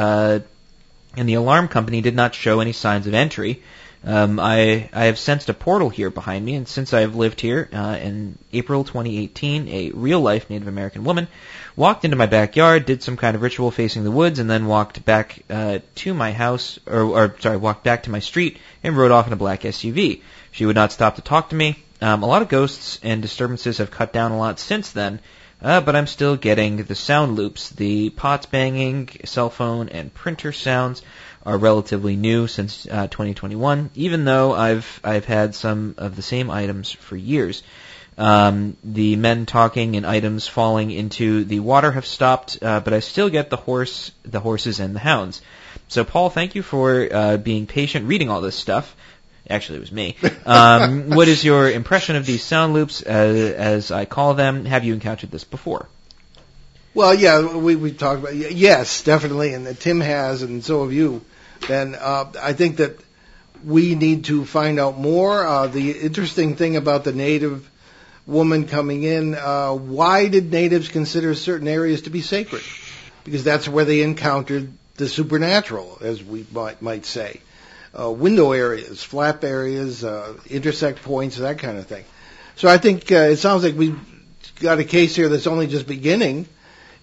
and 1.18 1.28
the 1.28 1.34
alarm 1.34 1.68
company 1.68 2.02
did 2.02 2.16
not 2.16 2.36
show 2.36 2.60
any 2.60 2.72
signs 2.72 3.08
of 3.08 3.14
entry. 3.14 3.62
Um, 4.04 4.40
I 4.40 4.90
I 4.94 5.06
have 5.06 5.18
sensed 5.18 5.50
a 5.50 5.54
portal 5.54 5.90
here 5.90 6.10
behind 6.10 6.46
me, 6.46 6.56
and 6.56 6.68
since 6.68 6.94
I 6.94 7.02
have 7.02 7.16
lived 7.16 7.42
here 7.42 7.68
uh, 7.74 7.98
in 8.02 8.38
April 8.54 8.84
2018, 8.84 9.68
a 9.68 9.92
real 9.92 10.22
life 10.22 10.50
Native 10.50 10.68
American 10.68 11.04
woman 11.04 11.28
walked 11.76 12.06
into 12.06 12.16
my 12.16 12.28
backyard, 12.28 12.86
did 12.86 13.02
some 13.02 13.18
kind 13.18 13.36
of 13.36 13.42
ritual 13.42 13.72
facing 13.72 14.04
the 14.04 14.12
woods, 14.12 14.40
and 14.40 14.50
then 14.50 14.68
walked 14.68 15.04
back 15.04 15.44
uh, 15.50 15.80
to 15.96 16.14
my 16.14 16.32
house, 16.32 16.80
or, 16.86 17.02
or 17.02 17.36
sorry, 17.40 17.58
walked 17.58 17.84
back 17.84 18.04
to 18.04 18.12
my 18.12 18.20
street 18.20 18.60
and 18.84 18.96
rode 18.96 19.12
off 19.12 19.28
in 19.28 19.34
a 19.34 19.36
black 19.38 19.62
SUV. 19.62 20.22
She 20.52 20.66
would 20.66 20.76
not 20.76 20.92
stop 20.92 21.16
to 21.16 21.22
talk 21.22 21.50
to 21.50 21.56
me. 21.56 21.84
Um, 22.00 22.22
a 22.22 22.28
lot 22.28 22.44
of 22.44 22.50
ghosts 22.50 23.00
and 23.02 23.22
disturbances 23.22 23.80
have 23.80 23.90
cut 23.90 24.14
down 24.14 24.32
a 24.32 24.38
lot 24.38 24.60
since 24.60 24.92
then, 24.92 25.20
uh, 25.62 25.82
but 25.82 25.96
I'm 25.96 26.08
still 26.08 26.36
getting 26.36 26.78
the 26.78 26.96
sound 26.96 27.36
loops. 27.36 27.70
The 27.70 28.10
pots 28.12 28.46
banging, 28.46 29.10
cell 29.26 29.50
phone, 29.50 29.90
and 29.90 30.14
printer 30.14 30.52
sounds 30.52 31.02
are 31.46 31.58
relatively 31.58 32.16
new 32.16 32.48
since 32.48 32.86
uh, 32.86 33.08
2021, 33.08 33.90
even 33.96 34.26
though 34.26 34.54
I've 34.54 35.00
I've 35.04 35.26
had 35.26 35.56
some 35.56 35.96
of 35.98 36.16
the 36.16 36.22
same 36.22 36.50
items 36.50 36.92
for 36.92 37.16
years. 37.16 37.64
Um, 38.18 38.78
the 38.84 39.16
men 39.16 39.46
talking 39.46 39.96
and 39.96 40.06
items 40.06 40.48
falling 40.48 40.90
into 40.90 41.44
the 41.44 41.60
water 41.60 41.92
have 41.92 42.06
stopped, 42.06 42.58
uh, 42.64 42.80
but 42.80 42.94
I 42.94 43.00
still 43.00 43.30
get 43.30 43.52
the 43.52 43.58
horse, 43.58 44.12
the 44.24 44.40
horses, 44.40 44.80
and 44.80 44.96
the 44.96 45.00
hounds. 45.00 45.42
So, 45.88 46.04
Paul, 46.04 46.32
thank 46.32 46.56
you 46.56 46.64
for 46.64 47.08
uh, 47.12 47.38
being 47.38 47.68
patient 47.68 48.08
reading 48.08 48.30
all 48.30 48.42
this 48.42 48.56
stuff. 48.56 48.96
Actually, 49.50 49.78
it 49.78 49.82
was 49.82 49.92
me. 49.92 50.16
Um, 50.46 51.10
what 51.10 51.28
is 51.28 51.44
your 51.44 51.70
impression 51.70 52.16
of 52.16 52.26
these 52.26 52.42
sound 52.42 52.74
loops, 52.74 53.02
as, 53.02 53.54
as 53.54 53.92
I 53.92 54.06
call 54.06 54.34
them? 54.34 54.64
Have 54.64 54.86
you 54.86 54.94
encountered 54.94 55.30
this 55.30 55.44
before? 55.44 55.88
Well, 56.94 57.14
yeah, 57.14 57.56
we 57.56 57.76
we 57.76 57.92
talked 57.92 58.22
about 58.22 58.36
yes, 58.36 59.04
definitely, 59.04 59.54
and 59.54 59.80
Tim 59.80 60.00
has, 60.00 60.42
and 60.42 60.64
so 60.64 60.84
have 60.84 60.94
you. 60.94 61.24
Then 61.68 61.96
uh, 61.96 62.32
I 62.42 62.54
think 62.54 62.78
that 62.78 62.98
we 63.64 63.94
need 63.96 64.26
to 64.26 64.46
find 64.46 64.80
out 64.80 64.98
more. 64.98 65.46
Uh, 65.46 65.68
the 65.68 65.92
interesting 65.92 66.56
thing 66.56 66.76
about 66.76 67.04
the 67.04 67.12
native 67.12 67.70
woman 68.26 68.68
coming 68.68 69.04
in, 69.04 69.36
uh, 69.36 69.74
why 69.74 70.28
did 70.28 70.52
natives 70.52 70.88
consider 70.88 71.36
certain 71.36 71.68
areas 71.68 72.04
to 72.04 72.10
be 72.10 72.22
sacred? 72.22 72.64
Because 73.26 73.44
that's 73.44 73.68
where 73.68 73.86
they 73.86 74.02
encountered 74.02 74.72
the 74.96 75.08
supernatural, 75.08 76.00
as 76.02 76.24
we 76.24 76.46
might 76.52 76.82
might 76.82 77.06
say 77.06 77.42
uh, 77.98 78.10
window 78.12 78.52
areas, 78.52 79.04
flap 79.04 79.44
areas, 79.44 80.04
uh, 80.04 80.34
intersect 80.50 81.02
points, 81.02 81.38
that 81.38 81.60
kind 81.60 81.78
of 81.78 81.88
thing. 81.88 82.06
So 82.56 82.68
I 82.68 82.78
think 82.78 83.12
uh, 83.12 83.16
it 83.16 83.38
sounds 83.38 83.64
like 83.64 83.76
we've 83.76 84.00
got 84.60 84.80
a 84.80 84.84
case 84.84 85.16
here 85.16 85.30
that's 85.30 85.48
only 85.48 85.68
just 85.68 85.88
beginning, 85.88 86.48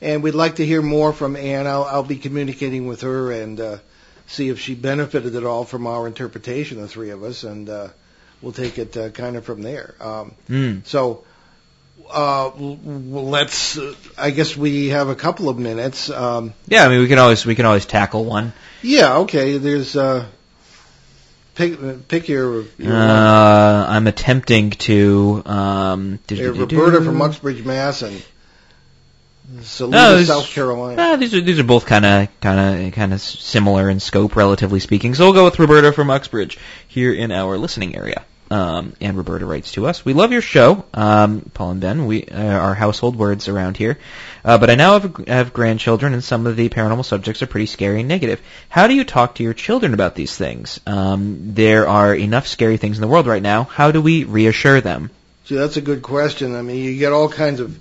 and 0.00 0.22
we'd 0.22 0.34
like 0.34 0.56
to 0.56 0.66
hear 0.66 0.82
more 0.82 1.12
from 1.12 1.36
Anne. 1.36 1.66
I'll, 1.66 1.84
I'll 1.84 2.02
be 2.02 2.18
communicating 2.18 2.86
with 2.86 3.02
her 3.02 3.30
and 3.30 3.60
uh, 3.60 3.78
see 4.26 4.48
if 4.48 4.60
she 4.60 4.74
benefited 4.74 5.36
at 5.36 5.44
all 5.44 5.64
from 5.64 5.86
our 5.86 6.06
interpretation, 6.06 6.80
the 6.80 6.88
three 6.88 7.10
of 7.10 7.22
us, 7.22 7.44
and 7.44 7.68
uh, 7.68 7.88
we'll 8.42 8.52
take 8.52 8.78
it 8.78 8.96
uh, 8.96 9.10
kind 9.10 9.36
of 9.36 9.44
from 9.44 9.62
there. 9.62 9.94
Um, 10.00 10.34
mm. 10.48 10.86
So 10.86 11.24
uh, 12.10 12.50
let's. 12.50 13.78
Uh, 13.78 13.94
I 14.18 14.30
guess 14.30 14.56
we 14.56 14.88
have 14.88 15.08
a 15.08 15.14
couple 15.14 15.48
of 15.48 15.58
minutes. 15.58 16.10
Um, 16.10 16.52
yeah, 16.66 16.84
I 16.84 16.88
mean 16.88 17.00
we 17.00 17.08
can 17.08 17.18
always 17.18 17.46
we 17.46 17.54
can 17.54 17.66
always 17.66 17.86
tackle 17.86 18.24
one. 18.24 18.52
Yeah. 18.82 19.18
Okay. 19.18 19.58
There's. 19.58 19.96
Uh, 19.96 20.26
Pick, 21.54 22.08
pick 22.08 22.28
your. 22.28 22.64
your 22.78 22.92
uh, 22.92 23.86
I'm 23.88 24.06
attempting 24.06 24.70
to. 24.70 25.42
Um, 25.46 26.18
Roberta 26.30 27.00
from 27.00 27.22
Uxbridge, 27.22 27.64
Mass, 27.64 28.02
and 28.02 28.22
Saluda, 29.60 29.96
no, 29.96 30.22
South 30.24 30.48
Carolina. 30.48 31.00
Uh, 31.00 31.16
these 31.16 31.34
are 31.34 31.40
these 31.40 31.58
are 31.58 31.64
both 31.64 31.86
kind 31.86 32.04
of 32.04 32.40
kind 32.40 32.86
of 32.86 32.92
kind 32.92 33.12
of 33.12 33.20
similar 33.20 33.88
in 33.88 34.00
scope, 34.00 34.36
relatively 34.36 34.80
speaking. 34.80 35.14
So 35.14 35.24
we'll 35.24 35.34
go 35.34 35.44
with 35.44 35.58
Roberta 35.58 35.92
from 35.92 36.10
Uxbridge 36.10 36.58
here 36.88 37.12
in 37.12 37.30
our 37.30 37.56
listening 37.58 37.94
area. 37.94 38.24
Um, 38.54 38.92
and 39.00 39.16
Roberta 39.16 39.46
writes 39.46 39.72
to 39.72 39.88
us, 39.88 40.04
"We 40.04 40.12
love 40.12 40.30
your 40.30 40.40
show, 40.40 40.84
um, 40.94 41.50
Paul 41.54 41.72
and 41.72 41.80
Ben. 41.80 42.06
We 42.06 42.24
uh, 42.26 42.40
are 42.40 42.72
household 42.72 43.16
words 43.16 43.48
around 43.48 43.76
here, 43.76 43.98
uh, 44.44 44.58
but 44.58 44.70
I 44.70 44.76
now 44.76 45.00
have, 45.00 45.26
have 45.26 45.52
grandchildren, 45.52 46.12
and 46.12 46.22
some 46.22 46.46
of 46.46 46.54
the 46.54 46.68
paranormal 46.68 47.04
subjects 47.04 47.42
are 47.42 47.48
pretty 47.48 47.66
scary 47.66 47.98
and 47.98 48.08
negative. 48.08 48.40
How 48.68 48.86
do 48.86 48.94
you 48.94 49.02
talk 49.02 49.34
to 49.34 49.42
your 49.42 49.54
children 49.54 49.92
about 49.92 50.14
these 50.14 50.36
things? 50.36 50.78
Um, 50.86 51.54
there 51.54 51.88
are 51.88 52.14
enough 52.14 52.46
scary 52.46 52.76
things 52.76 52.96
in 52.96 53.00
the 53.00 53.08
world 53.08 53.26
right 53.26 53.42
now. 53.42 53.64
How 53.64 53.90
do 53.90 54.00
we 54.00 54.22
reassure 54.22 54.80
them?" 54.80 55.10
See, 55.46 55.56
that's 55.56 55.76
a 55.76 55.82
good 55.82 56.02
question. 56.02 56.54
I 56.54 56.62
mean, 56.62 56.84
you 56.84 56.96
get 56.96 57.12
all 57.12 57.28
kinds 57.28 57.58
of. 57.58 57.76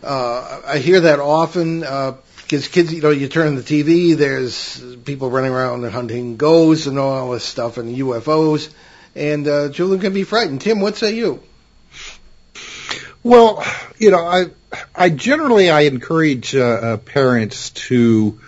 Uh, 0.00 0.60
I 0.64 0.78
hear 0.78 1.00
that 1.00 1.18
often 1.18 1.80
because 1.80 2.68
kids, 2.68 2.94
you 2.94 3.02
know, 3.02 3.10
you 3.10 3.26
turn 3.26 3.48
on 3.48 3.56
the 3.56 3.62
TV, 3.62 4.16
there's 4.16 4.80
people 5.04 5.28
running 5.28 5.50
around 5.50 5.82
and 5.82 5.92
hunting 5.92 6.36
ghosts 6.36 6.86
and 6.86 7.00
all 7.00 7.32
this 7.32 7.42
stuff 7.42 7.78
and 7.78 7.96
UFOs, 7.96 8.70
and 9.14 9.46
uh, 9.46 9.68
children 9.70 10.00
can 10.00 10.12
be 10.12 10.24
frightened. 10.24 10.60
Tim, 10.60 10.80
what 10.80 10.96
say 10.96 11.14
you? 11.14 11.42
Well, 13.22 13.64
you 13.98 14.10
know, 14.10 14.24
I 14.24 14.44
I 14.94 15.10
generally 15.10 15.70
I 15.70 15.82
encourage 15.82 16.54
uh, 16.54 16.60
uh, 16.60 16.96
parents 16.98 17.70
to 17.70 18.38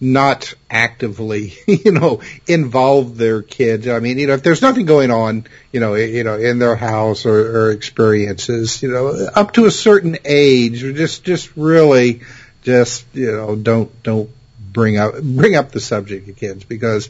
not 0.00 0.54
actively, 0.70 1.54
you 1.66 1.92
know, 1.92 2.20
involve 2.46 3.16
their 3.16 3.42
kids. 3.42 3.88
I 3.88 4.00
mean, 4.00 4.18
you 4.18 4.26
know, 4.26 4.34
if 4.34 4.42
there's 4.42 4.62
nothing 4.62 4.86
going 4.86 5.10
on, 5.10 5.46
you 5.72 5.80
know, 5.80 5.94
you 5.94 6.22
know, 6.22 6.38
in 6.38 6.58
their 6.58 6.76
house 6.76 7.26
or, 7.26 7.56
or 7.58 7.70
experiences, 7.72 8.82
you 8.82 8.90
know, 8.90 9.08
up 9.34 9.52
to 9.52 9.64
a 9.64 9.70
certain 9.70 10.18
age, 10.24 10.80
just, 10.80 11.24
just 11.24 11.56
really, 11.56 12.20
just, 12.62 13.06
you 13.14 13.32
know, 13.32 13.56
don't, 13.56 14.02
don't 14.02 14.30
bring 14.76 14.98
up, 14.98 15.14
bring 15.22 15.56
up 15.56 15.72
the 15.72 15.80
subject 15.80 16.28
of 16.28 16.36
kids 16.36 16.62
because, 16.62 17.08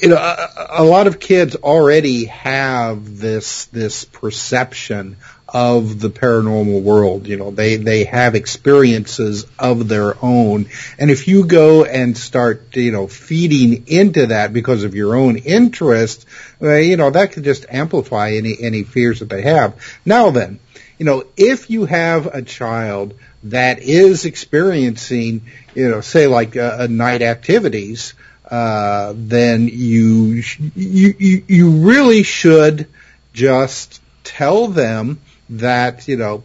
you 0.00 0.08
know, 0.08 0.16
a, 0.16 0.68
a 0.78 0.84
lot 0.84 1.06
of 1.06 1.20
kids 1.20 1.54
already 1.54 2.24
have 2.24 3.18
this, 3.18 3.66
this 3.66 4.06
perception 4.06 5.18
of 5.46 6.00
the 6.00 6.08
paranormal 6.08 6.82
world. 6.82 7.26
You 7.26 7.36
know, 7.36 7.50
they, 7.50 7.76
they 7.76 8.04
have 8.04 8.34
experiences 8.34 9.46
of 9.58 9.86
their 9.86 10.14
own. 10.24 10.70
And 10.98 11.10
if 11.10 11.28
you 11.28 11.44
go 11.44 11.84
and 11.84 12.16
start, 12.16 12.74
you 12.74 12.90
know, 12.90 13.06
feeding 13.06 13.86
into 13.86 14.28
that 14.28 14.54
because 14.54 14.82
of 14.84 14.94
your 14.94 15.14
own 15.14 15.36
interest, 15.36 16.26
you 16.58 16.96
know, 16.96 17.10
that 17.10 17.32
could 17.32 17.44
just 17.44 17.66
amplify 17.68 18.30
any, 18.30 18.56
any 18.58 18.82
fears 18.82 19.20
that 19.20 19.28
they 19.28 19.42
have. 19.42 19.74
Now 20.06 20.30
then, 20.30 20.58
you 20.98 21.04
know, 21.04 21.24
if 21.36 21.68
you 21.68 21.84
have 21.84 22.26
a 22.26 22.40
child 22.40 23.12
that 23.44 23.80
is 23.80 24.24
experiencing, 24.24 25.42
you 25.74 25.88
know, 25.88 26.00
say 26.00 26.26
like 26.26 26.56
uh, 26.56 26.86
night 26.90 27.22
activities, 27.22 28.14
uh, 28.50 29.12
then 29.16 29.68
you, 29.68 30.42
you, 30.74 31.14
you, 31.18 31.44
you 31.46 31.70
really 31.70 32.22
should 32.22 32.88
just 33.32 34.00
tell 34.24 34.68
them 34.68 35.20
that, 35.50 36.08
you 36.08 36.16
know, 36.16 36.42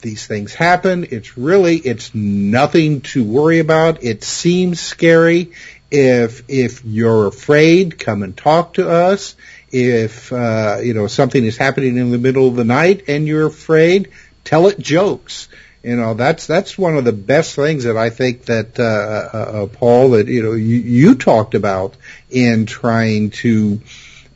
these 0.00 0.26
things 0.26 0.54
happen. 0.54 1.06
It's 1.10 1.38
really, 1.38 1.76
it's 1.76 2.14
nothing 2.14 3.00
to 3.12 3.24
worry 3.24 3.60
about. 3.60 4.04
It 4.04 4.22
seems 4.22 4.80
scary. 4.80 5.52
If, 5.90 6.42
if 6.48 6.84
you're 6.84 7.26
afraid, 7.26 7.98
come 7.98 8.22
and 8.22 8.36
talk 8.36 8.74
to 8.74 8.88
us. 8.88 9.36
If, 9.70 10.32
uh, 10.32 10.78
you 10.82 10.94
know, 10.94 11.06
something 11.06 11.44
is 11.44 11.56
happening 11.56 11.96
in 11.96 12.10
the 12.10 12.18
middle 12.18 12.46
of 12.46 12.56
the 12.56 12.64
night 12.64 13.04
and 13.08 13.26
you're 13.26 13.46
afraid, 13.46 14.10
tell 14.44 14.68
it 14.68 14.78
jokes. 14.78 15.48
You 15.86 15.94
know, 15.94 16.14
that's, 16.14 16.48
that's 16.48 16.76
one 16.76 16.96
of 16.96 17.04
the 17.04 17.12
best 17.12 17.54
things 17.54 17.84
that 17.84 17.96
I 17.96 18.10
think 18.10 18.46
that, 18.46 18.76
uh, 18.80 18.82
uh, 18.82 19.38
uh 19.38 19.66
Paul, 19.68 20.10
that, 20.10 20.26
you 20.26 20.42
know, 20.42 20.52
you, 20.52 20.78
you 20.78 21.14
talked 21.14 21.54
about 21.54 21.96
in 22.28 22.66
trying 22.66 23.30
to, 23.30 23.80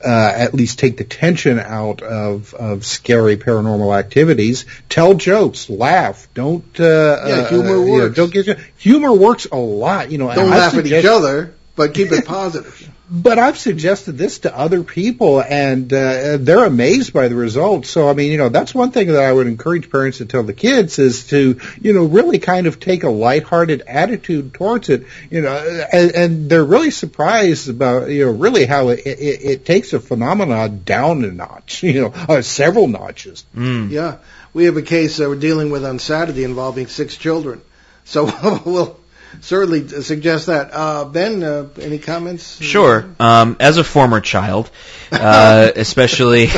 uh, 0.06 0.32
at 0.36 0.54
least 0.54 0.78
take 0.78 0.96
the 0.96 1.02
tension 1.02 1.58
out 1.58 2.02
of, 2.02 2.54
of 2.54 2.86
scary 2.86 3.36
paranormal 3.36 3.98
activities. 3.98 4.64
Tell 4.88 5.14
jokes, 5.14 5.68
laugh. 5.68 6.28
Don't 6.34 6.78
uh, 6.78 7.24
yeah, 7.26 7.48
humor 7.48 7.74
uh, 7.74 7.80
works. 7.80 7.90
You 7.90 7.98
know, 7.98 8.08
don't 8.10 8.32
get 8.32 8.58
humor 8.78 9.12
works 9.12 9.46
a 9.50 9.56
lot. 9.56 10.12
You 10.12 10.18
know, 10.18 10.32
don't 10.32 10.50
laugh 10.50 10.74
at 10.74 10.86
each 10.86 11.04
other, 11.04 11.52
but 11.74 11.94
keep 11.94 12.12
it 12.12 12.26
positive. 12.26 12.88
But 13.12 13.40
I've 13.40 13.58
suggested 13.58 14.12
this 14.12 14.40
to 14.40 14.56
other 14.56 14.84
people, 14.84 15.42
and 15.42 15.92
uh, 15.92 16.36
they're 16.38 16.64
amazed 16.64 17.12
by 17.12 17.26
the 17.26 17.34
results. 17.34 17.90
So, 17.90 18.08
I 18.08 18.12
mean, 18.12 18.30
you 18.30 18.38
know, 18.38 18.50
that's 18.50 18.72
one 18.72 18.92
thing 18.92 19.08
that 19.08 19.24
I 19.24 19.32
would 19.32 19.48
encourage 19.48 19.90
parents 19.90 20.18
to 20.18 20.26
tell 20.26 20.44
the 20.44 20.52
kids 20.52 21.00
is 21.00 21.26
to, 21.28 21.58
you 21.80 21.92
know, 21.92 22.04
really 22.04 22.38
kind 22.38 22.68
of 22.68 22.78
take 22.78 23.02
a 23.02 23.10
lighthearted 23.10 23.82
attitude 23.82 24.54
towards 24.54 24.90
it. 24.90 25.06
You 25.28 25.40
know, 25.40 25.86
and, 25.92 26.12
and 26.12 26.50
they're 26.50 26.64
really 26.64 26.92
surprised 26.92 27.68
about, 27.68 28.10
you 28.10 28.26
know, 28.26 28.30
really 28.30 28.64
how 28.64 28.90
it, 28.90 29.00
it, 29.00 29.44
it 29.44 29.64
takes 29.66 29.92
a 29.92 29.98
phenomenon 29.98 30.82
down 30.84 31.24
a 31.24 31.32
notch. 31.32 31.82
You 31.90 32.02
know, 32.02 32.12
uh, 32.14 32.42
several 32.42 32.86
notches. 32.86 33.44
Mm. 33.56 33.90
Yeah, 33.90 34.18
we 34.52 34.66
have 34.66 34.76
a 34.76 34.82
case 34.82 35.16
that 35.16 35.28
we're 35.28 35.34
dealing 35.34 35.70
with 35.70 35.84
on 35.84 35.98
Saturday 35.98 36.44
involving 36.44 36.86
six 36.86 37.16
children. 37.16 37.62
So 38.04 38.30
we'll 38.64 38.99
certainly 39.40 39.86
suggest 39.88 40.46
that. 40.46 40.70
Uh, 40.72 41.04
ben, 41.04 41.42
uh, 41.42 41.68
any 41.80 41.98
comments? 41.98 42.60
Sure. 42.60 43.08
Um, 43.18 43.56
as 43.60 43.78
a 43.78 43.84
former 43.84 44.20
child, 44.20 44.70
uh, 45.12 45.70
especially 45.76 46.48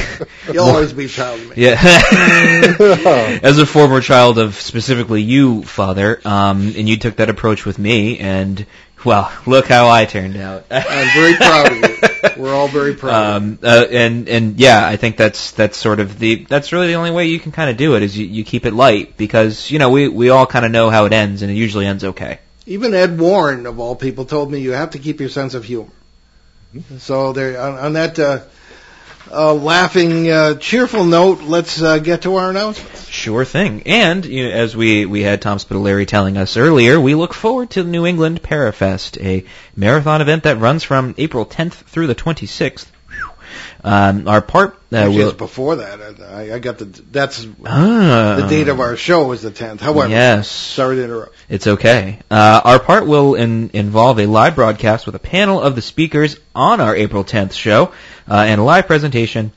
you'll 0.53 0.65
always 0.65 0.93
be 0.93 1.09
child 1.09 1.41
of 1.41 1.57
me. 1.57 1.65
Yeah. 1.65 1.81
as 3.43 3.59
a 3.59 3.67
former 3.67 4.01
child 4.01 4.39
of 4.39 4.55
specifically 4.55 5.23
you, 5.23 5.63
father, 5.63 6.21
um, 6.25 6.73
and 6.77 6.89
you 6.89 6.97
took 6.97 7.17
that 7.17 7.29
approach 7.31 7.65
with 7.65 7.79
me, 7.79 8.19
and 8.19 8.67
well, 9.05 9.33
look 9.47 9.67
how 9.67 9.89
I 9.89 10.05
turned 10.05 10.37
out. 10.37 10.67
I'm 10.71 11.09
very 11.15 11.35
proud 11.35 11.73
of 11.73 11.79
you. 11.79 12.43
We're 12.43 12.55
all 12.55 12.69
very 12.69 12.95
proud. 12.95 13.37
Um, 13.37 13.59
uh, 13.63 13.87
and 13.91 14.29
and 14.29 14.61
yeah, 14.61 14.87
I 14.87 14.97
think 14.97 15.17
that's 15.17 15.53
that's 15.53 15.77
sort 15.77 16.01
of 16.01 16.19
the 16.19 16.45
that's 16.45 16.73
really 16.73 16.89
the 16.89 16.95
only 16.95 17.11
way 17.11 17.27
you 17.27 17.41
can 17.41 17.53
kind 17.53 17.71
of 17.71 17.77
do 17.77 17.97
it 17.97 18.03
is 18.03 18.17
you, 18.17 18.27
you 18.27 18.45
keep 18.45 18.65
it 18.65 18.73
light 18.73 19.17
because 19.17 19.71
you 19.71 19.79
know 19.79 19.91
we 19.91 20.09
we 20.09 20.29
all 20.31 20.47
kind 20.47 20.65
of 20.65 20.71
know 20.71 20.91
how 20.91 21.07
it 21.07 21.13
ends 21.13 21.43
and 21.43 21.51
it 21.51 21.55
usually 21.55 21.87
ends 21.87 22.05
okay. 22.05 22.39
Even 22.67 22.95
Ed 22.95 23.19
Warren, 23.19 23.67
of 23.67 23.81
all 23.81 23.97
people, 23.97 24.25
told 24.25 24.51
me 24.51 24.61
you 24.61 24.73
have 24.73 24.91
to 24.91 24.99
keep 24.99 25.21
your 25.21 25.29
sense 25.29 25.55
of 25.55 25.65
humor. 25.65 25.91
So 26.99 27.33
there, 27.33 27.61
on, 27.61 27.79
on 27.79 27.93
that 27.95 28.19
uh, 28.19 28.41
uh, 29.31 29.55
laughing, 29.55 30.31
uh, 30.31 30.55
cheerful 30.55 31.05
note, 31.05 31.43
let's 31.43 31.83
uh, 31.83 31.99
get 31.99 32.23
to 32.23 32.37
our 32.37 32.51
announcements. 32.51 33.09
Sure 33.09 33.45
thing. 33.45 33.83
And 33.87 34.25
you 34.25 34.49
know, 34.49 34.55
as 34.55 34.77
we 34.77 35.07
we 35.07 35.23
had 35.23 35.43
Tom 35.43 35.59
Spitaleri 35.59 36.07
telling 36.07 36.37
us 36.37 36.57
earlier, 36.57 37.01
we 37.01 37.15
look 37.15 37.35
forward 37.35 37.71
to 37.71 37.85
New 37.85 38.07
England 38.07 38.43
Parafest, 38.43 39.23
a 39.23 39.45
marathon 39.77 40.21
event 40.21 40.45
that 40.45 40.59
runs 40.59 40.83
from 40.83 41.15
April 41.19 41.45
10th 41.45 41.73
through 41.73 42.07
the 42.07 42.15
26th. 42.15 42.87
Um, 43.85 44.29
our 44.29 44.41
part 44.41 44.77
uh, 44.93 45.07
Which 45.09 45.17
will, 45.17 45.33
before 45.33 45.77
that. 45.77 46.01
I, 46.23 46.55
I 46.55 46.59
got 46.61 46.79
the 46.79 46.85
that's 46.85 47.45
Ah. 47.67 48.37
the 48.41 48.47
date 48.47 48.69
of 48.69 48.79
our 48.79 48.97
show 48.97 49.33
is 49.33 49.43
the 49.43 49.51
10th. 49.51 49.81
However, 49.81 50.09
Yes. 50.09 50.49
sorry 50.49 50.97
to 50.97 51.05
interrupt. 51.05 51.35
It's 51.49 51.67
okay. 51.67 52.21
Uh, 52.31 52.61
our 52.65 52.79
part 52.79 53.07
will 53.09 53.35
in, 53.35 53.71
involve 53.73 54.21
a 54.21 54.27
live 54.27 54.55
broadcast 54.55 55.05
with 55.07 55.17
a 55.17 55.19
panel 55.19 55.61
of 55.61 55.75
the 55.75 55.83
speakers 55.83 56.37
on 56.55 56.81
our 56.81 56.95
April 56.95 57.25
10th 57.25 57.53
show 57.55 57.93
uh, 58.31 58.35
and 58.47 58.61
a 58.61 58.65
live 58.65 58.87
presentation 58.87 59.51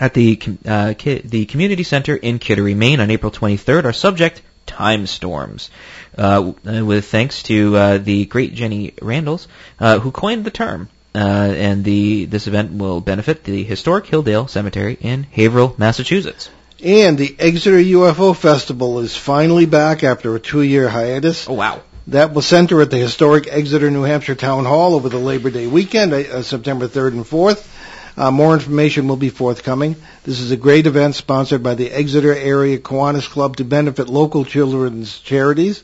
at 0.00 0.14
the 0.14 0.40
uh, 0.66 0.94
ki- 0.96 1.22
the 1.24 1.44
community 1.46 1.82
center 1.82 2.14
in 2.14 2.38
Kittery, 2.38 2.74
Maine, 2.76 3.00
on 3.00 3.10
April 3.10 3.32
23rd. 3.32 3.84
Our 3.86 3.92
subject: 3.92 4.40
time 4.66 5.06
storms. 5.08 5.70
Uh, 6.16 6.52
with 6.64 7.06
thanks 7.06 7.42
to 7.44 7.76
uh, 7.76 7.98
the 7.98 8.24
great 8.26 8.54
Jenny 8.54 8.92
Randles, 9.02 9.48
uh, 9.80 9.98
who 9.98 10.12
coined 10.12 10.44
the 10.44 10.50
term. 10.52 10.88
Uh, 11.14 11.54
and 11.56 11.84
the 11.84 12.24
this 12.24 12.48
event 12.48 12.72
will 12.72 13.00
benefit 13.00 13.44
the 13.44 13.62
historic 13.62 14.06
Hilldale 14.06 14.50
Cemetery 14.50 14.98
in 15.00 15.22
Haverhill, 15.22 15.74
Massachusetts. 15.78 16.50
And 16.82 17.16
the 17.16 17.36
Exeter 17.38 17.78
UFO 17.78 18.36
Festival 18.36 18.98
is 18.98 19.16
finally 19.16 19.64
back 19.64 20.02
after 20.02 20.34
a 20.34 20.40
two-year 20.40 20.88
hiatus. 20.88 21.48
Oh 21.48 21.54
wow! 21.54 21.82
That 22.08 22.34
will 22.34 22.42
center 22.42 22.82
at 22.82 22.90
the 22.90 22.98
historic 22.98 23.46
Exeter, 23.48 23.90
New 23.90 24.02
Hampshire 24.02 24.34
Town 24.34 24.64
Hall 24.64 24.94
over 24.94 25.08
the 25.08 25.18
Labor 25.18 25.50
Day 25.50 25.66
weekend, 25.68 26.12
uh, 26.12 26.42
September 26.42 26.88
3rd 26.88 27.12
and 27.12 27.24
4th. 27.24 27.64
Uh, 28.16 28.30
more 28.30 28.54
information 28.54 29.08
will 29.08 29.16
be 29.16 29.30
forthcoming. 29.30 29.96
This 30.24 30.40
is 30.40 30.50
a 30.50 30.56
great 30.56 30.86
event 30.86 31.14
sponsored 31.14 31.62
by 31.62 31.74
the 31.74 31.90
Exeter 31.90 32.34
Area 32.34 32.78
Kiwanis 32.78 33.28
Club 33.28 33.56
to 33.56 33.64
benefit 33.64 34.08
local 34.08 34.44
children's 34.44 35.18
charities. 35.20 35.82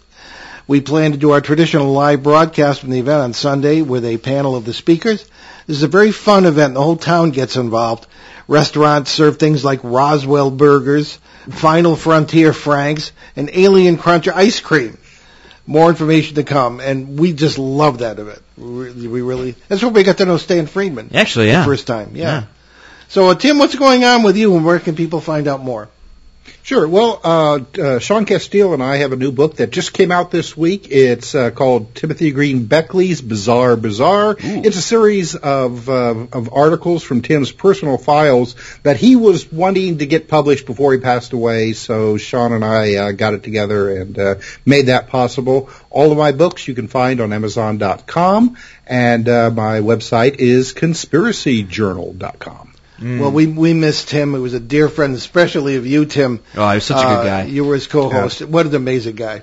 We 0.71 0.81
plan 0.81 1.11
to 1.11 1.19
do 1.19 1.33
our 1.33 1.41
traditional 1.41 1.91
live 1.91 2.23
broadcast 2.23 2.83
from 2.83 2.91
the 2.91 3.01
event 3.01 3.23
on 3.23 3.33
Sunday 3.33 3.83
with 3.83 4.05
a 4.05 4.19
panel 4.19 4.55
of 4.55 4.65
the 4.65 4.73
speakers. 4.73 5.29
This 5.67 5.79
is 5.79 5.83
a 5.83 5.89
very 5.89 6.13
fun 6.13 6.47
event. 6.47 6.75
The 6.75 6.81
whole 6.81 6.95
town 6.95 7.33
gets 7.33 7.57
involved. 7.57 8.07
Restaurants 8.47 9.11
serve 9.11 9.37
things 9.37 9.65
like 9.65 9.81
Roswell 9.83 10.53
burgers, 10.53 11.19
Final 11.49 11.97
Frontier 11.97 12.53
Franks, 12.53 13.11
and 13.35 13.51
Alien 13.53 13.97
Cruncher 13.97 14.33
ice 14.33 14.61
cream. 14.61 14.97
More 15.67 15.89
information 15.89 16.37
to 16.37 16.45
come, 16.45 16.79
and 16.79 17.19
we 17.19 17.33
just 17.33 17.59
love 17.59 17.99
that 17.99 18.21
event. 18.21 18.41
We 18.57 18.65
really, 18.65 19.09
we 19.09 19.23
really 19.23 19.57
that's 19.67 19.83
where 19.83 19.91
we 19.91 20.05
got 20.05 20.19
to 20.19 20.25
know 20.25 20.37
Stan 20.37 20.67
Friedman 20.67 21.11
Actually, 21.15 21.49
yeah. 21.49 21.65
first 21.65 21.89
time. 21.89 22.13
Yeah. 22.15 22.45
So, 23.09 23.31
uh, 23.31 23.35
Tim, 23.35 23.59
what's 23.59 23.75
going 23.75 24.05
on 24.05 24.23
with 24.23 24.37
you, 24.37 24.55
and 24.55 24.65
where 24.65 24.79
can 24.79 24.95
people 24.95 25.21
find 25.21 25.49
out 25.49 25.65
more? 25.65 25.89
Sure. 26.63 26.87
Well, 26.87 27.21
uh, 27.25 27.61
uh, 27.81 27.99
Sean 28.01 28.27
Casteel 28.27 28.75
and 28.75 28.83
I 28.83 28.97
have 28.97 29.13
a 29.13 29.17
new 29.17 29.33
book 29.33 29.57
that 29.57 29.71
just 29.71 29.93
came 29.93 30.13
out 30.13 30.31
this 30.31 30.57
week. 30.57 30.89
It's 30.91 31.35
uh, 31.35 31.51
called 31.51 31.95
Timothy 31.95 32.33
Green 32.33 32.67
Beckley's 32.67 33.23
Bizarre 33.23 33.77
Bazaar. 33.77 34.37
It's 34.39 34.77
a 34.77 34.83
series 34.83 35.35
of 35.35 35.89
uh, 35.89 36.27
of 36.33 36.53
articles 36.53 37.03
from 37.03 37.23
Tim's 37.23 37.51
personal 37.51 37.97
files 37.97 38.55
that 38.83 38.99
he 38.99 39.17
was 39.17 39.51
wanting 39.51 39.99
to 39.99 40.07
get 40.07 40.29
published 40.29 40.67
before 40.67 40.93
he 40.93 40.99
passed 40.99 41.33
away. 41.33 41.73
So 41.73 42.19
Sean 42.19 42.53
and 42.53 42.65
I 42.65 42.95
uh, 42.97 43.13
got 43.13 43.35
it 43.35 43.43
together 43.43 43.97
and 43.97 44.19
uh, 44.19 44.35
made 44.67 44.87
that 44.87 45.09
possible. 45.09 45.71
All 45.89 46.13
of 46.13 46.19
my 46.19 46.33
books 46.33 46.69
you 46.69 46.75
can 46.75 46.89
find 46.89 47.21
on 47.21 47.33
Amazon.com, 47.33 48.57
and 48.87 49.29
uh, 49.29 49.51
my 49.51 49.81
website 49.81 50.37
is 50.37 50.75
conspiracyjournal.com. 50.75 52.70
Well, 53.01 53.31
we 53.31 53.47
we 53.47 53.73
missed 53.73 54.09
Tim. 54.09 54.35
He 54.35 54.41
was 54.41 54.53
a 54.55 54.61
dear 54.61 54.89
friend, 54.89 55.15
especially 55.15 55.77
of 55.77 55.87
you, 55.87 56.05
Tim. 56.05 56.41
Oh, 56.57 56.69
he 56.69 56.75
was 56.77 56.85
such 56.85 57.03
a 57.03 57.07
Uh, 57.07 57.17
good 57.17 57.29
guy. 57.29 57.43
You 57.45 57.65
were 57.65 57.75
his 57.75 57.87
co-host. 57.87 58.43
What 58.43 58.67
an 58.67 58.75
amazing 58.75 59.17
guy. 59.17 59.43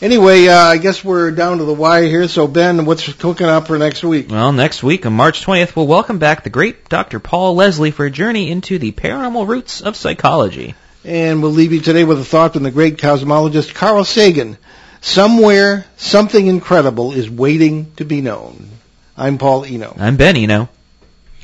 Anyway, 0.00 0.46
uh, 0.46 0.56
I 0.56 0.76
guess 0.78 1.04
we're 1.04 1.30
down 1.32 1.58
to 1.58 1.64
the 1.64 1.74
wire 1.74 2.04
here. 2.06 2.28
So 2.28 2.46
Ben, 2.46 2.84
what's 2.84 3.12
cooking 3.14 3.46
up 3.48 3.66
for 3.66 3.78
next 3.78 4.04
week? 4.04 4.30
Well, 4.30 4.52
next 4.52 4.82
week 4.82 5.06
on 5.06 5.12
March 5.12 5.44
20th, 5.44 5.74
we'll 5.74 5.88
welcome 5.88 6.18
back 6.18 6.44
the 6.44 6.50
great 6.50 6.88
Dr. 6.88 7.18
Paul 7.18 7.56
Leslie 7.56 7.90
for 7.90 8.06
a 8.06 8.10
journey 8.10 8.50
into 8.50 8.78
the 8.78 8.92
paranormal 8.92 9.46
roots 9.48 9.80
of 9.80 9.96
psychology. 9.96 10.74
And 11.04 11.42
we'll 11.42 11.52
leave 11.52 11.72
you 11.72 11.80
today 11.80 12.04
with 12.04 12.20
a 12.20 12.24
thought 12.24 12.52
from 12.52 12.62
the 12.64 12.70
great 12.70 12.96
cosmologist 12.98 13.74
Carl 13.74 14.04
Sagan. 14.04 14.56
Somewhere, 15.00 15.84
something 15.96 16.46
incredible 16.46 17.12
is 17.12 17.30
waiting 17.30 17.92
to 17.96 18.04
be 18.04 18.20
known. 18.20 18.68
I'm 19.16 19.38
Paul 19.38 19.64
Eno. 19.64 19.96
I'm 19.98 20.16
Ben 20.16 20.36
Eno. 20.36 20.68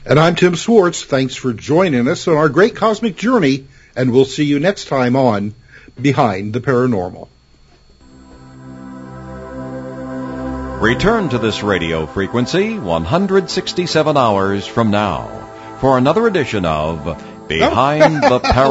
And 0.07 0.21
I'm 0.21 0.35
Tim 0.35 0.55
Swartz. 0.55 1.03
Thanks 1.03 1.35
for 1.35 1.55
joining 1.55 2.09
us 2.09 2.29
on 2.29 2.37
our 2.37 2.51
great 2.51 2.77
cosmic 2.77 3.17
journey, 3.17 3.67
and 3.97 4.13
we'll 4.13 4.27
see 4.27 4.45
you 4.45 4.61
next 4.61 4.89
time 4.89 5.17
on 5.17 5.55
Behind 5.99 6.53
the 6.53 6.61
Paranormal. 6.61 7.29
Return 10.83 11.31
to 11.31 11.39
this 11.39 11.63
radio 11.63 12.05
frequency 12.05 12.79
167 12.79 14.17
hours 14.19 14.67
from 14.67 14.91
now 14.91 15.79
for 15.81 15.97
another 15.97 16.27
edition 16.27 16.67
of 16.67 17.05
Behind 17.49 18.17
the 18.17 18.41
Paranormal. 18.41 18.65